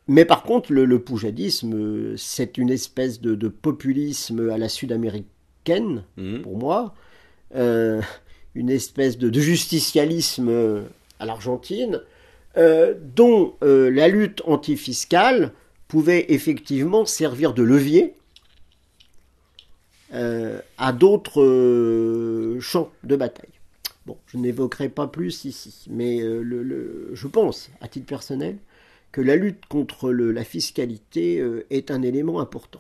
Mais 0.08 0.26
par 0.26 0.44
contre, 0.44 0.72
le, 0.72 1.00
poujadisme, 1.00 1.74
euh, 1.74 2.18
c'est 2.18 2.58
une 2.58 2.70
espèce 2.70 3.22
de, 3.22 3.48
populisme 3.48 4.50
à 4.50 4.58
la 4.58 4.70
sud-américaine, 4.70 6.04
mhm. 6.16 6.42
pour 6.42 6.58
moi, 6.58 6.96
euh, 7.56 8.02
une 8.56 8.70
espèce 8.70 9.18
de, 9.18 9.32
justicialisme 9.40 10.86
à 11.20 11.26
l'Argentine, 11.26 12.02
dont 13.16 13.54
la 13.62 14.08
lutte 14.08 14.42
antifiscale 14.46 15.52
pouvait 15.88 16.26
effectivement 16.30 17.06
servir 17.06 17.54
de 17.54 17.62
levier 17.62 18.16
à 20.12 20.92
d'autres 20.92 22.58
champs 22.60 22.90
de 23.04 23.16
bataille. 23.16 23.57
Bon, 24.08 24.18
je 24.28 24.38
n'évoquerai 24.38 24.88
pas 24.88 25.06
plus 25.08 25.44
ici, 25.44 25.86
mais 25.90 26.22
euh, 26.22 26.40
le, 26.40 27.10
je 27.12 27.28
pense, 27.28 27.70
à 27.82 27.90
titre 27.90 28.06
personnel, 28.06 28.56
que 29.12 29.20
la 29.20 29.36
lutte 29.36 29.66
contre 29.68 30.12
la 30.12 30.46
fiscalité 30.46 31.40
euh, 31.42 31.66
est 31.72 31.92
un 31.92 32.02
élément 32.02 32.40
important. 32.40 32.80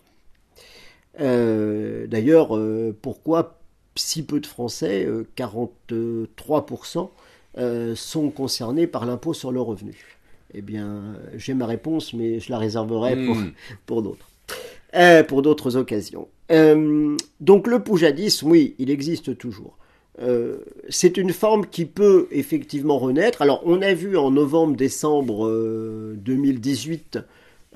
Euh, 1.19 2.07
d'ailleurs, 2.07 2.57
pourquoi 3.01 3.59
si 3.95 4.23
peu 4.23 4.39
de 4.39 4.45
Français, 4.45 5.05
43%, 5.35 7.09
sont 7.95 8.29
concernés 8.29 8.87
par 8.87 9.05
l'impôt 9.05 9.33
sur 9.33 9.51
le 9.51 9.59
revenu? 9.59 9.97
Eh 10.53 10.61
bien, 10.61 11.17
j'ai 11.35 11.53
ma 11.53 11.65
réponse, 11.65 12.13
mais 12.13 12.39
je 12.39 12.49
la 12.51 12.57
réserverai 12.57 13.17
pour, 13.25 13.35
hmm. 13.35 13.51
pour 13.85 14.01
d'autres. 14.01 14.29
pour 15.27 15.41
d'autres 15.41 15.75
occasions. 15.75 16.29
donc 16.49 17.67
le 17.67 17.79
poujadisme, 17.83 18.49
oui, 18.49 18.75
il 18.79 18.89
existe 18.89 19.37
toujours. 19.37 19.77
Euh, 20.19 20.57
c'est 20.89 21.17
une 21.17 21.31
forme 21.31 21.67
qui 21.67 21.85
peut 21.85 22.27
effectivement 22.31 22.97
renaître. 22.97 23.41
Alors, 23.41 23.61
on 23.65 23.81
a 23.81 23.93
vu 23.93 24.17
en 24.17 24.31
novembre-décembre 24.31 26.15
2018 26.15 27.17
euh, 27.17 27.21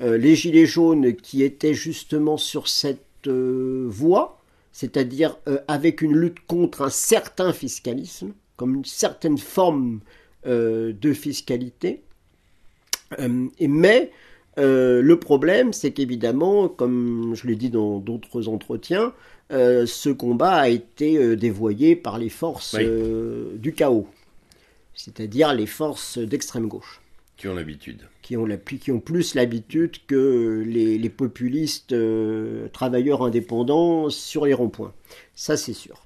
euh, 0.02 0.18
les 0.18 0.36
Gilets 0.36 0.66
jaunes 0.66 1.14
qui 1.16 1.44
étaient 1.44 1.76
justement 1.76 2.38
sur 2.38 2.68
cette 2.68 3.00
voie, 3.28 4.42
c'est-à-dire 4.72 5.38
avec 5.68 6.02
une 6.02 6.16
lutte 6.16 6.40
contre 6.48 6.82
un 6.82 6.90
certain 6.90 7.54
fiscalisme, 7.54 8.34
comme 8.56 8.74
une 8.74 8.86
certaine 8.86 9.38
forme 9.38 10.00
de 10.44 11.14
fiscalité. 11.14 12.02
Mais 13.60 14.12
le 14.58 15.14
problème, 15.18 15.72
c'est 15.72 15.92
qu'évidemment, 15.92 16.68
comme 16.68 17.36
je 17.36 17.46
l'ai 17.46 17.56
dit 17.56 17.70
dans 17.70 18.00
d'autres 18.00 18.48
entretiens, 18.48 19.14
euh, 19.52 19.86
ce 19.86 20.10
combat 20.10 20.54
a 20.54 20.70
été 20.70 21.18
euh, 21.18 21.36
dévoyé 21.36 21.96
par 21.96 22.18
les 22.18 22.30
forces 22.30 22.76
euh, 22.80 23.58
du 23.58 23.74
chaos, 23.74 24.08
c'est-à-dire 24.94 25.54
les 25.54 25.66
forces 25.66 26.18
d'extrême 26.18 26.68
gauche. 26.68 27.02
Qui 27.38 27.48
ont 27.48 27.56
l'habitude. 27.56 28.02
Qui 28.22 28.38
ont, 28.38 28.48
qui 28.80 28.92
ont 28.92 29.00
plus 29.00 29.36
l'habitude 29.36 29.98
que 30.08 30.64
les, 30.66 31.10
populistes 31.10 31.96
travailleurs 32.72 33.24
indépendants 33.24 34.10
sur 34.10 34.46
les 34.46 34.54
ronds-points. 34.54 34.94
Ça, 35.34 35.58
c'est 35.58 35.74
sûr. 35.74 36.06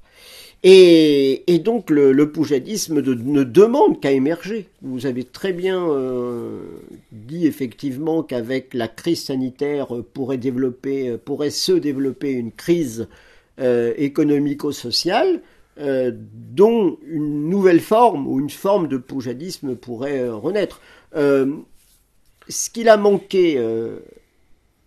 Et, 0.68 1.62
donc 1.64 1.92
le, 1.92 2.12
le 2.12 2.32
poujadisme 2.32 3.02
ne 3.02 3.44
demande 3.44 4.02
qu'à 4.02 4.12
émerger. 4.12 4.68
Vous 4.82 5.06
avez 5.06 5.24
très 5.24 5.54
bien 5.54 5.88
euh, 5.88 6.62
dit 7.12 7.46
effectivement 7.46 8.24
qu'avec 8.24 8.74
la 8.74 8.88
crise 8.88 9.26
sanitaire 9.26 9.88
pourrait, 10.14 10.40
développer, 10.40 11.18
pourrait 11.24 11.52
se 11.52 11.74
développer 11.74 12.32
une 12.32 12.52
crise 12.52 13.08
euh, 13.60 13.94
économico-sociale 13.98 15.42
euh, 15.78 16.12
dont 16.14 16.98
une 17.06 17.50
nouvelle 17.50 17.82
forme 17.82 18.28
ou 18.28 18.40
une 18.40 18.50
forme 18.50 18.88
de 18.88 18.98
poujadisme 18.98 19.76
pourrait 19.76 20.30
renaître. 20.30 20.82
ce 21.14 22.70
qu'il 22.72 22.90
a 22.90 22.98
manqué 22.98 23.58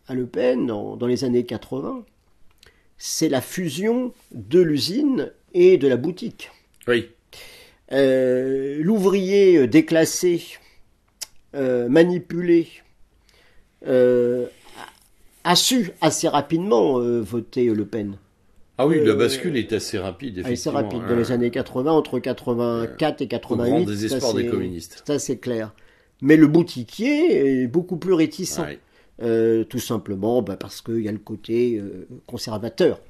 à 0.06 0.14
Le 0.14 0.26
Pen 0.26 0.66
dans 0.66 1.06
les 1.06 1.24
années 1.24 1.44
80, 1.44 2.04
c'est 2.96 3.28
la 3.28 3.40
fusion 3.40 4.12
de 4.32 4.60
l'usine 4.60 5.32
et 5.54 5.78
de 5.78 5.88
la 5.88 5.96
boutique. 5.96 6.50
Oui. 6.86 7.08
Euh, 7.92 8.82
l'ouvrier 8.82 9.66
déclassé, 9.66 10.42
euh, 11.54 11.88
manipulé, 11.88 12.68
euh, 13.86 14.46
a 15.44 15.56
su 15.56 15.92
assez 16.00 16.28
rapidement 16.28 16.98
voter 16.98 17.66
Le 17.66 17.86
Pen. 17.86 18.18
Ah 18.78 18.86
oui, 18.86 19.04
la 19.04 19.14
bascule 19.14 19.56
est 19.56 19.72
assez 19.72 19.98
rapide, 19.98 20.38
effectivement. 20.38 20.78
Assez 20.78 20.84
rapide, 20.86 21.08
dans 21.08 21.16
les 21.16 21.32
années 21.32 21.50
80, 21.50 21.90
entre 21.90 22.18
84 22.18 23.20
et 23.22 23.28
88. 23.28 23.62
Au 23.62 23.74
grand 23.74 23.84
désespoir 23.84 24.34
des 24.34 24.46
communistes. 24.46 25.02
Ça, 25.06 25.18
c'est 25.18 25.38
clair. 25.38 25.74
Mais 26.22 26.36
le 26.36 26.46
boutiquier 26.46 27.62
est 27.62 27.66
beaucoup 27.66 27.96
plus 27.96 28.12
réticent. 28.12 28.60
tout 29.18 29.78
simplement 29.78 30.42
bah, 30.42 30.56
parce 30.56 30.80
qu'il 30.80 31.00
y 31.00 31.08
a 31.08 31.12
le 31.12 31.18
côté 31.18 31.82
conservateur. 32.26 33.00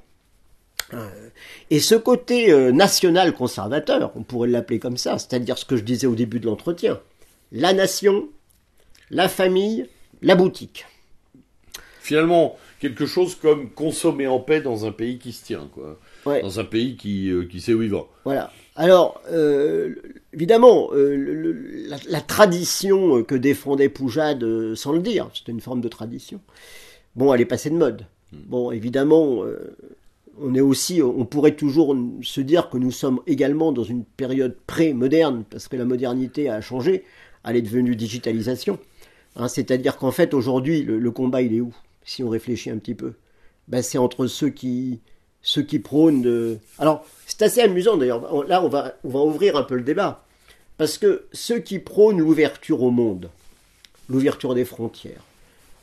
Euh, 0.95 1.29
et 1.71 1.81
ce 1.81 1.95
côté 1.95 2.51
euh, 2.51 2.73
national 2.73 3.35
conservateur, 3.35 4.13
on 4.15 4.23
pourrait 4.23 4.49
l'appeler 4.49 4.79
comme 4.79 4.97
ça, 4.97 5.19
c'est-à-dire 5.19 5.59
ce 5.59 5.65
que 5.65 5.77
je 5.77 5.83
disais 5.83 6.07
au 6.07 6.15
début 6.15 6.41
de 6.41 6.47
l'entretien, 6.47 7.01
la 7.53 7.73
nation, 7.73 8.29
la 9.11 9.29
famille, 9.29 9.87
la 10.23 10.35
boutique. 10.35 10.87
Finalement, 12.01 12.57
quelque 12.81 13.07
chose 13.07 13.35
comme 13.35 13.71
consommer 13.71 14.27
en 14.27 14.39
paix 14.41 14.61
dans 14.61 14.87
un 14.87 14.93
pays 14.93 15.19
qui 15.19 15.33
se 15.33 15.45
tient, 15.45 15.69
quoi. 15.73 15.99
Dans 16.25 16.61
un 16.61 16.65
pays 16.65 16.97
qui, 16.97 17.31
euh, 17.31 17.45
qui 17.45 17.61
sait 17.61 17.73
où 17.73 17.83
il 17.83 17.91
va. 17.91 18.05
Voilà. 18.25 18.53
Alors, 18.77 19.21
évidemment, 20.33 20.91
la, 20.93 21.97
la, 22.09 22.21
tradition 22.21 23.25
que 23.25 23.35
défendait 23.35 23.89
Poujade, 23.89 24.75
sans 24.75 24.93
le 24.93 25.01
dire, 25.01 25.29
c'était 25.35 25.51
une 25.51 25.61
forme 25.61 25.81
de 25.81 25.89
tradition, 25.89 26.41
bon, 27.17 27.35
elle 27.35 27.41
est 27.41 27.47
passée 27.47 27.71
de 27.71 27.77
mode. 27.77 28.07
Hmm. 28.33 28.37
Bon, 28.47 28.71
évidemment, 28.71 29.43
on 30.41 30.55
est 30.55 30.61
aussi, 30.61 31.03
on 31.03 31.25
pourrait 31.25 31.57
toujours 31.57 31.97
se 32.23 32.41
dire 32.41 32.71
que 32.71 32.79
nous 32.79 32.91
sommes 32.93 33.21
également 33.27 33.73
dans 33.73 33.85
une 33.85 34.05
période 34.05 34.57
pré-moderne, 34.67 35.45
parce 35.51 35.69
que 35.69 35.77
la 35.77 35.85
modernité 35.85 36.49
a 36.49 36.61
changé, 36.61 37.05
elle 37.45 37.57
est 37.57 37.63
devenue 37.63 37.97
digitalisation. 37.97 38.79
Hein, 39.37 39.49
c'est-à-dire 39.49 39.97
qu'en 39.97 40.11
fait, 40.11 40.35
aujourd'hui, 40.35 40.83
le, 40.83 41.11
combat, 41.11 41.43
il 41.43 41.55
est 41.55 41.61
où? 41.61 41.75
Si 42.09 42.23
on 42.23 42.31
réfléchit 42.31 42.71
un 42.71 42.79
petit 42.79 42.95
peu. 42.95 43.13
Ben, 43.69 43.83
c'est 43.83 43.99
entre 43.99 44.29
ceux 44.29 44.49
qui, 44.49 45.01
ceux 45.43 45.61
qui 45.61 45.79
prônent 45.79 46.23
de... 46.23 46.57
Alors, 46.79 47.05
c'est 47.27 47.43
assez 47.43 47.61
amusant 47.61 47.99
d'ailleurs. 47.99 48.47
Là, 48.47 48.65
on 48.65 48.69
va, 48.69 48.95
on 49.05 49.11
va 49.11 49.21
ouvrir 49.21 49.57
un 49.57 49.63
peu 49.63 49.75
le 49.75 49.83
débat. 49.83 50.25
Parce 50.79 50.97
que 50.97 51.27
ceux 51.35 51.59
qui 51.59 51.79
prônent 51.79 52.19
l'ouverture 52.19 52.83
au 52.83 52.91
monde, 52.91 53.29
l'ouverture 54.09 54.55
des 54.55 54.65
frontières, 54.65 55.23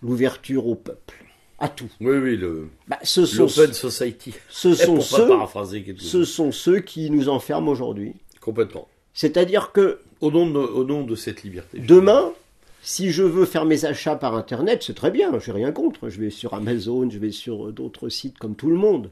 l'ouverture 0.01 0.65
au 0.65 0.73
peuple, 0.73 1.25
à 1.59 1.69
tout. 1.69 1.91
Oui, 2.01 2.17
oui, 2.17 2.37
le 2.37 2.69
bah, 2.87 2.97
ce 3.03 3.27
sont 3.27 3.47
society. 3.47 4.33
Ce 4.49 4.73
sont 4.73 5.01
ceux, 5.01 5.29
ce 5.99 6.23
sont 6.25 6.51
ceux 6.51 6.79
qui 6.79 7.11
nous 7.11 7.29
enferment 7.29 7.69
aujourd'hui. 7.69 8.15
Complètement. 8.41 8.87
C'est-à-dire 9.13 9.71
que 9.73 9.99
au 10.21 10.31
nom 10.31 10.49
de, 10.49 10.57
au 10.57 10.85
nom 10.85 11.03
de 11.03 11.15
cette 11.15 11.43
liberté. 11.43 11.77
Demain, 11.77 12.33
si 12.85 13.11
je 13.11 13.23
veux 13.23 13.45
faire 13.45 13.65
mes 13.65 13.83
achats 13.85 14.15
par 14.15 14.35
internet, 14.35 14.83
c'est 14.85 14.93
très 14.93 15.09
bien, 15.09 15.37
j'ai 15.39 15.51
rien 15.51 15.71
contre. 15.71 16.07
Je 16.07 16.21
vais 16.21 16.29
sur 16.29 16.53
Amazon, 16.53 17.09
je 17.09 17.17
vais 17.17 17.31
sur 17.31 17.73
d'autres 17.73 18.09
sites 18.09 18.37
comme 18.37 18.55
tout 18.55 18.69
le 18.69 18.75
monde. 18.75 19.09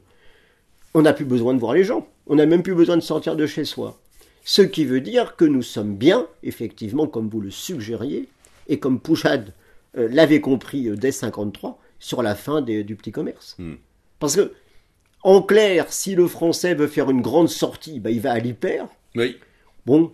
On 0.94 1.02
n'a 1.02 1.12
plus 1.12 1.24
besoin 1.24 1.54
de 1.54 1.58
voir 1.58 1.74
les 1.74 1.82
gens. 1.82 2.06
On 2.28 2.36
n'a 2.36 2.46
même 2.46 2.62
plus 2.62 2.76
besoin 2.76 2.96
de 2.96 3.02
sortir 3.02 3.34
de 3.34 3.46
chez 3.46 3.64
soi. 3.64 3.98
Ce 4.44 4.62
qui 4.62 4.84
veut 4.84 5.00
dire 5.00 5.34
que 5.34 5.44
nous 5.44 5.62
sommes 5.62 5.96
bien, 5.96 6.28
effectivement, 6.44 7.08
comme 7.08 7.28
vous 7.28 7.40
le 7.40 7.50
suggériez, 7.50 8.28
et 8.68 8.78
comme 8.78 9.00
Pouchad 9.00 9.52
euh, 9.98 10.08
l'avait 10.08 10.40
compris 10.40 10.88
euh, 10.88 10.94
dès 10.94 11.10
53, 11.10 11.80
sur 11.98 12.22
la 12.22 12.36
fin 12.36 12.62
du 12.62 12.94
petit 12.94 13.10
commerce. 13.10 13.56
Hmm. 13.58 13.74
Parce 14.20 14.36
que, 14.36 14.52
en 15.24 15.42
clair, 15.42 15.92
si 15.92 16.14
le 16.14 16.28
français 16.28 16.74
veut 16.74 16.86
faire 16.86 17.10
une 17.10 17.22
grande 17.22 17.48
sortie, 17.48 17.98
bah, 17.98 18.12
il 18.12 18.20
va 18.20 18.32
à 18.32 18.38
l'hyper. 18.38 18.86
Oui. 19.16 19.36
Bon, 19.84 20.12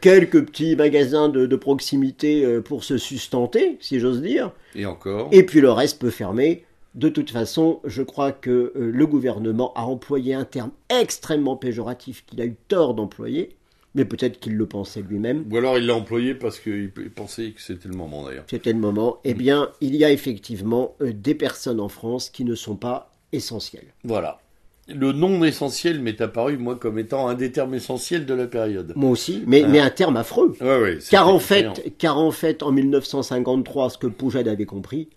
quelques 0.00 0.44
petits 0.44 0.76
magasins 0.76 1.28
de, 1.28 1.56
proximité 1.56 2.44
euh, 2.44 2.60
pour 2.60 2.84
se 2.84 2.98
sustenter, 2.98 3.76
si 3.80 4.00
j'ose 4.00 4.22
dire. 4.22 4.52
Et 4.74 4.86
encore. 4.86 5.28
Et 5.32 5.44
puis 5.44 5.60
le 5.60 5.70
reste 5.70 6.00
peut 6.00 6.10
fermer. 6.10 6.64
De 6.94 7.08
toute 7.08 7.30
façon, 7.30 7.80
je 7.84 8.02
crois 8.02 8.32
que 8.32 8.72
euh, 8.74 8.90
le 8.92 9.06
gouvernement 9.06 9.72
a 9.74 9.82
employé 9.82 10.34
un 10.34 10.44
terme 10.44 10.70
extrêmement 10.88 11.56
péjoratif 11.56 12.24
qu'il 12.26 12.40
a 12.40 12.46
eu 12.46 12.56
tort 12.68 12.94
d'employer 12.94 13.56
mais 13.94 14.04
peut-être 14.04 14.38
qu'il 14.38 14.56
le 14.56 14.66
pensait 14.66 15.02
lui-même. 15.02 15.44
Ou 15.50 15.56
alors 15.56 15.76
il 15.76 15.86
l'a 15.86 15.94
employé 15.94 16.34
parce 16.34 16.60
qu'il 16.60 16.90
pensait 17.14 17.50
que 17.50 17.60
c'était 17.60 17.88
le 17.88 17.96
moment 17.96 18.24
d'ailleurs. 18.24 18.44
C'était 18.48 18.72
le 18.72 18.78
moment. 18.78 19.18
Eh 19.24 19.34
bien, 19.34 19.70
il 19.80 19.96
y 19.96 20.04
a 20.04 20.12
effectivement 20.12 20.94
euh, 21.00 21.12
des 21.12 21.34
personnes 21.34 21.80
en 21.80 21.88
France 21.88 22.30
qui 22.30 22.44
ne 22.44 22.54
sont 22.54 22.76
pas 22.76 23.12
essentielles. 23.32 23.92
Voilà. 24.04 24.40
Le 24.88 25.12
non 25.12 25.44
essentiel 25.44 26.00
m'est 26.00 26.20
apparu, 26.20 26.56
moi, 26.56 26.76
comme 26.76 26.98
étant 26.98 27.28
un 27.28 27.34
des 27.34 27.52
termes 27.52 27.74
essentiels 27.74 28.24
de 28.24 28.34
la 28.34 28.46
période. 28.46 28.92
Moi 28.96 29.10
aussi, 29.10 29.44
mais, 29.46 29.64
mais 29.68 29.80
un 29.80 29.90
terme 29.90 30.16
affreux. 30.16 30.56
Ouais, 30.60 30.80
ouais, 30.80 30.98
car, 31.10 31.28
en 31.28 31.38
fait, 31.38 31.94
car 31.98 32.16
en 32.18 32.30
fait, 32.30 32.62
en 32.62 32.72
1953, 32.72 33.90
ce 33.90 33.98
que 33.98 34.06
Poujade 34.06 34.48
avait 34.48 34.64
compris, 34.64 35.08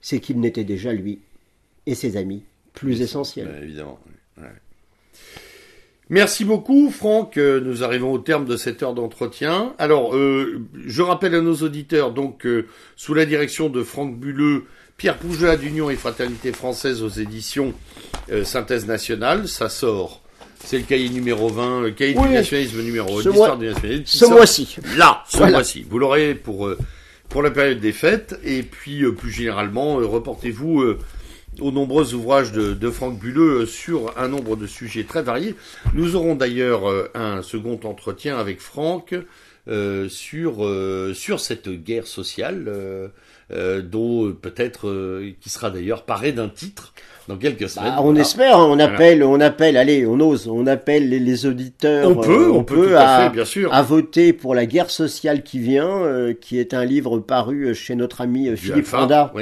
c'est 0.00 0.20
qu'il 0.20 0.40
n'était 0.40 0.64
déjà, 0.64 0.92
lui 0.92 1.20
et 1.86 1.94
ses 1.94 2.16
amis, 2.16 2.42
plus 2.74 3.00
essentiels. 3.02 3.50
évidemment. 3.62 3.98
Merci 6.10 6.44
beaucoup, 6.44 6.90
Franck. 6.90 7.36
Euh, 7.36 7.60
nous 7.60 7.84
arrivons 7.84 8.12
au 8.12 8.18
terme 8.18 8.44
de 8.44 8.56
cette 8.56 8.82
heure 8.82 8.94
d'entretien. 8.94 9.74
Alors, 9.78 10.16
euh, 10.16 10.60
je 10.84 11.02
rappelle 11.02 11.36
à 11.36 11.40
nos 11.40 11.54
auditeurs, 11.54 12.12
donc, 12.12 12.46
euh, 12.46 12.66
sous 12.96 13.14
la 13.14 13.24
direction 13.26 13.68
de 13.68 13.84
Franck 13.84 14.18
Bulleux, 14.18 14.64
Pierre 15.00 15.16
Pougeat 15.16 15.56
d'Union 15.56 15.88
et 15.88 15.96
Fraternité 15.96 16.52
Française 16.52 17.02
aux 17.02 17.08
éditions 17.08 17.72
Synthèse 18.44 18.86
Nationale, 18.86 19.48
ça 19.48 19.70
sort. 19.70 20.20
C'est 20.62 20.76
le 20.76 20.84
cahier 20.84 21.08
numéro 21.08 21.48
20, 21.48 21.80
le 21.80 21.90
cahier 21.92 22.12
du 22.12 22.28
nationalisme 22.28 22.82
numéro 22.82 23.18
1, 23.18 23.22
l'histoire 23.22 23.56
du 23.56 23.66
nationalisme. 23.66 24.04
Ce 24.04 24.26
mois-ci. 24.26 24.76
Là, 24.98 25.24
ce 25.26 25.38
mois-ci. 25.38 25.86
Vous 25.88 25.98
l'aurez 25.98 26.34
pour, 26.34 26.70
pour 27.30 27.42
la 27.42 27.50
période 27.50 27.80
des 27.80 27.92
fêtes. 27.92 28.38
Et 28.44 28.62
puis, 28.62 29.10
plus 29.12 29.30
généralement, 29.30 29.94
reportez-vous 29.94 30.96
aux 31.58 31.72
nombreux 31.72 32.14
ouvrages 32.14 32.52
de, 32.52 32.90
Franck 32.90 33.18
Bulleux 33.18 33.66
sur 33.66 34.16
un 34.18 34.28
nombre 34.28 34.56
de 34.56 34.66
sujets 34.66 35.04
très 35.04 35.22
variés. 35.22 35.54
Nous 35.94 36.16
aurons 36.16 36.34
d'ailleurs 36.34 36.88
euh, 36.88 37.10
un 37.14 37.42
second 37.42 37.80
entretien 37.84 38.38
avec 38.38 38.60
Franck 38.60 39.14
euh, 39.68 40.08
sur, 40.08 40.64
euh, 40.64 41.12
sur 41.14 41.40
cette 41.40 41.68
guerre 41.68 42.06
sociale, 42.06 43.10
dont 43.50 44.32
peut-être 44.32 45.22
qui 45.40 45.50
sera 45.50 45.70
d'ailleurs 45.70 46.04
paré 46.04 46.32
d'un 46.32 46.48
titre 46.48 46.92
dans 47.30 47.36
quelques 47.36 47.62
bah, 47.62 47.68
semaines. 47.68 47.94
on 47.98 48.16
espère, 48.16 48.58
hein, 48.58 48.66
on 48.68 48.78
appelle, 48.78 49.22
on 49.22 49.40
appelle, 49.40 49.76
allez, 49.76 50.04
on 50.06 50.18
ose, 50.20 50.48
on 50.48 50.66
appelle 50.66 51.08
les, 51.08 51.46
auditeurs. 51.46 52.10
On 52.10 52.16
peut, 52.16 52.48
euh, 52.48 52.52
on, 52.52 52.64
peut, 52.64 52.98
à, 52.98 53.24
fait, 53.24 53.30
bien 53.30 53.44
sûr. 53.44 53.72
à 53.72 53.82
voter 53.82 54.32
pour 54.32 54.54
la 54.54 54.66
guerre 54.66 54.90
sociale 54.90 55.42
qui 55.42 55.60
vient, 55.60 55.88
euh, 55.88 56.34
qui 56.34 56.58
est 56.58 56.74
un 56.74 56.84
livre 56.84 57.18
paru 57.20 57.74
chez 57.74 57.94
notre 57.94 58.20
ami 58.20 58.54
Philippe 58.56 58.86
Fonda, 58.86 59.32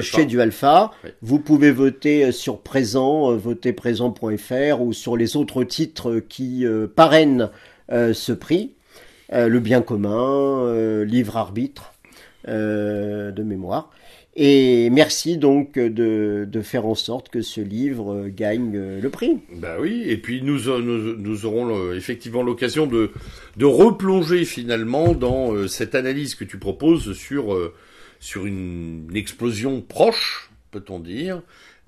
chez 0.00 0.24
Du 0.24 0.40
Alpha. 0.40 0.92
Vous 1.22 1.38
pouvez 1.38 1.70
voter 1.70 2.32
sur 2.32 2.60
présent, 2.60 3.34
voterprésent.fr 3.36 4.80
ou 4.80 4.92
sur 4.92 5.16
les 5.16 5.36
autres 5.36 5.64
titres 5.64 6.20
qui 6.28 6.66
parrainent 6.96 7.50
ce 7.90 8.32
prix. 8.32 8.74
le 9.30 9.58
bien 9.58 9.82
commun, 9.82 11.04
livre 11.04 11.36
arbitre 11.36 11.93
de 12.46 13.42
mémoire. 13.42 13.90
Et 14.36 14.90
merci 14.90 15.38
donc 15.38 15.74
de, 15.74 16.44
de, 16.50 16.60
faire 16.60 16.86
en 16.86 16.96
sorte 16.96 17.28
que 17.28 17.40
ce 17.40 17.60
livre 17.60 18.26
gagne 18.28 18.98
le 19.00 19.08
prix. 19.08 19.38
Ben 19.52 19.76
oui, 19.78 20.02
et 20.06 20.16
puis 20.16 20.42
nous, 20.42 20.64
nous, 20.80 21.16
nous 21.16 21.46
aurons 21.46 21.92
effectivement 21.92 22.42
l'occasion 22.42 22.88
de, 22.88 23.12
de 23.56 23.64
replonger 23.64 24.44
finalement 24.44 25.14
dans 25.14 25.52
euh, 25.52 25.68
cette 25.68 25.94
analyse 25.94 26.34
que 26.34 26.42
tu 26.42 26.58
proposes 26.58 27.12
sur, 27.12 27.54
euh, 27.54 27.72
sur 28.18 28.44
une 28.44 29.08
explosion 29.14 29.80
proche, 29.80 30.50
peut-on 30.72 30.98
dire, 30.98 31.40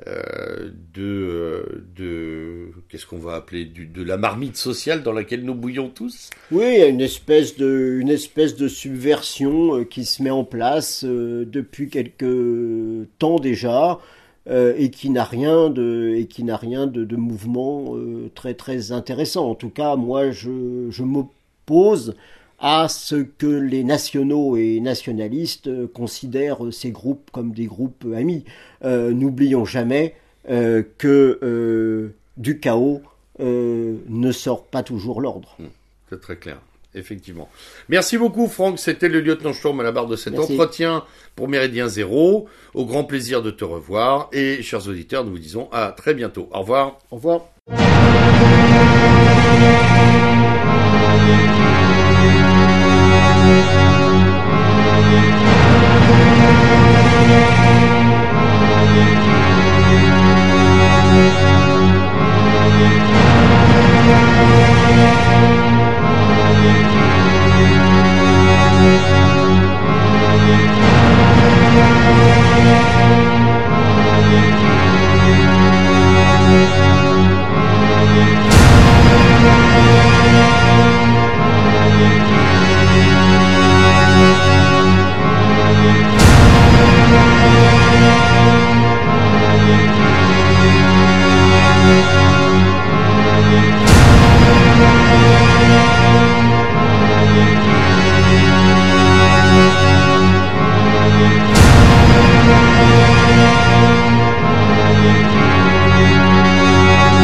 euh, 0.06 0.72
de, 0.92 1.86
de 1.96 2.68
qu'est-ce 2.90 3.06
qu'on 3.06 3.18
va 3.18 3.34
appeler 3.34 3.64
de 3.64 4.02
la 4.02 4.18
marmite 4.18 4.58
sociale 4.58 5.02
dans 5.02 5.12
laquelle 5.12 5.42
nous 5.42 5.54
bouillons 5.54 5.88
tous. 5.88 6.28
Oui, 6.52 6.82
une 6.86 7.00
espèce 7.00 7.56
de 7.56 7.96
une 7.98 8.10
espèce 8.10 8.56
de 8.56 8.68
subversion 8.68 9.74
euh, 9.74 9.84
qui 9.84 10.04
se 10.04 10.22
met 10.22 10.28
en 10.28 10.44
place 10.44 11.02
euh, 11.06 11.46
depuis 11.46 11.88
quelques 11.88 13.08
temps 13.18 13.38
déjà. 13.38 13.98
et 14.48 14.90
qui 14.90 15.10
n'a 15.10 15.24
rien 15.24 15.70
de 15.70 16.14
et 16.14 16.26
qui 16.26 16.44
n'a 16.44 16.56
rien 16.56 16.86
de 16.86 17.16
mouvement 17.16 17.96
très 18.34 18.54
très 18.54 18.92
intéressant. 18.92 19.50
En 19.50 19.54
tout 19.56 19.70
cas, 19.70 19.96
moi, 19.96 20.30
je, 20.30 20.86
je 20.90 21.02
m'oppose 21.02 22.14
à 22.58 22.88
ce 22.88 23.16
que 23.16 23.46
les 23.46 23.84
nationaux 23.84 24.56
et 24.56 24.80
nationalistes 24.80 25.70
considèrent 25.92 26.72
ces 26.72 26.90
groupes 26.90 27.30
comme 27.32 27.52
des 27.52 27.66
groupes 27.66 28.06
amis. 28.14 28.44
N'oublions 28.82 29.64
jamais 29.64 30.14
que 30.48 32.12
du 32.36 32.60
chaos 32.60 33.02
ne 33.38 34.32
sort 34.32 34.64
pas 34.64 34.82
toujours 34.82 35.20
l'ordre. 35.20 35.56
Hmm, 35.58 35.66
c'est 36.08 36.20
très 36.20 36.36
clair 36.36 36.58
effectivement. 36.96 37.48
Merci 37.88 38.18
beaucoup, 38.18 38.48
Franck. 38.48 38.78
C'était 38.78 39.08
le 39.08 39.20
lieutenant 39.20 39.52
Sturm 39.52 39.78
à 39.80 39.82
la 39.82 39.92
barre 39.92 40.06
de 40.06 40.16
cet 40.16 40.38
entretien 40.38 41.04
pour 41.36 41.48
Méridien 41.48 41.88
Zéro. 41.88 42.48
Au 42.74 42.84
grand 42.84 43.04
plaisir 43.04 43.42
de 43.42 43.50
te 43.50 43.64
revoir. 43.64 44.28
Et, 44.32 44.62
chers 44.62 44.88
auditeurs, 44.88 45.24
nous 45.24 45.32
vous 45.32 45.38
disons 45.38 45.68
à 45.72 45.92
très 45.92 46.14
bientôt. 46.14 46.48
Au 46.52 46.60
revoir. 46.60 46.98
Au 47.10 47.16
revoir. 47.16 47.42
Música 52.26 52.66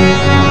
Música 0.02 0.41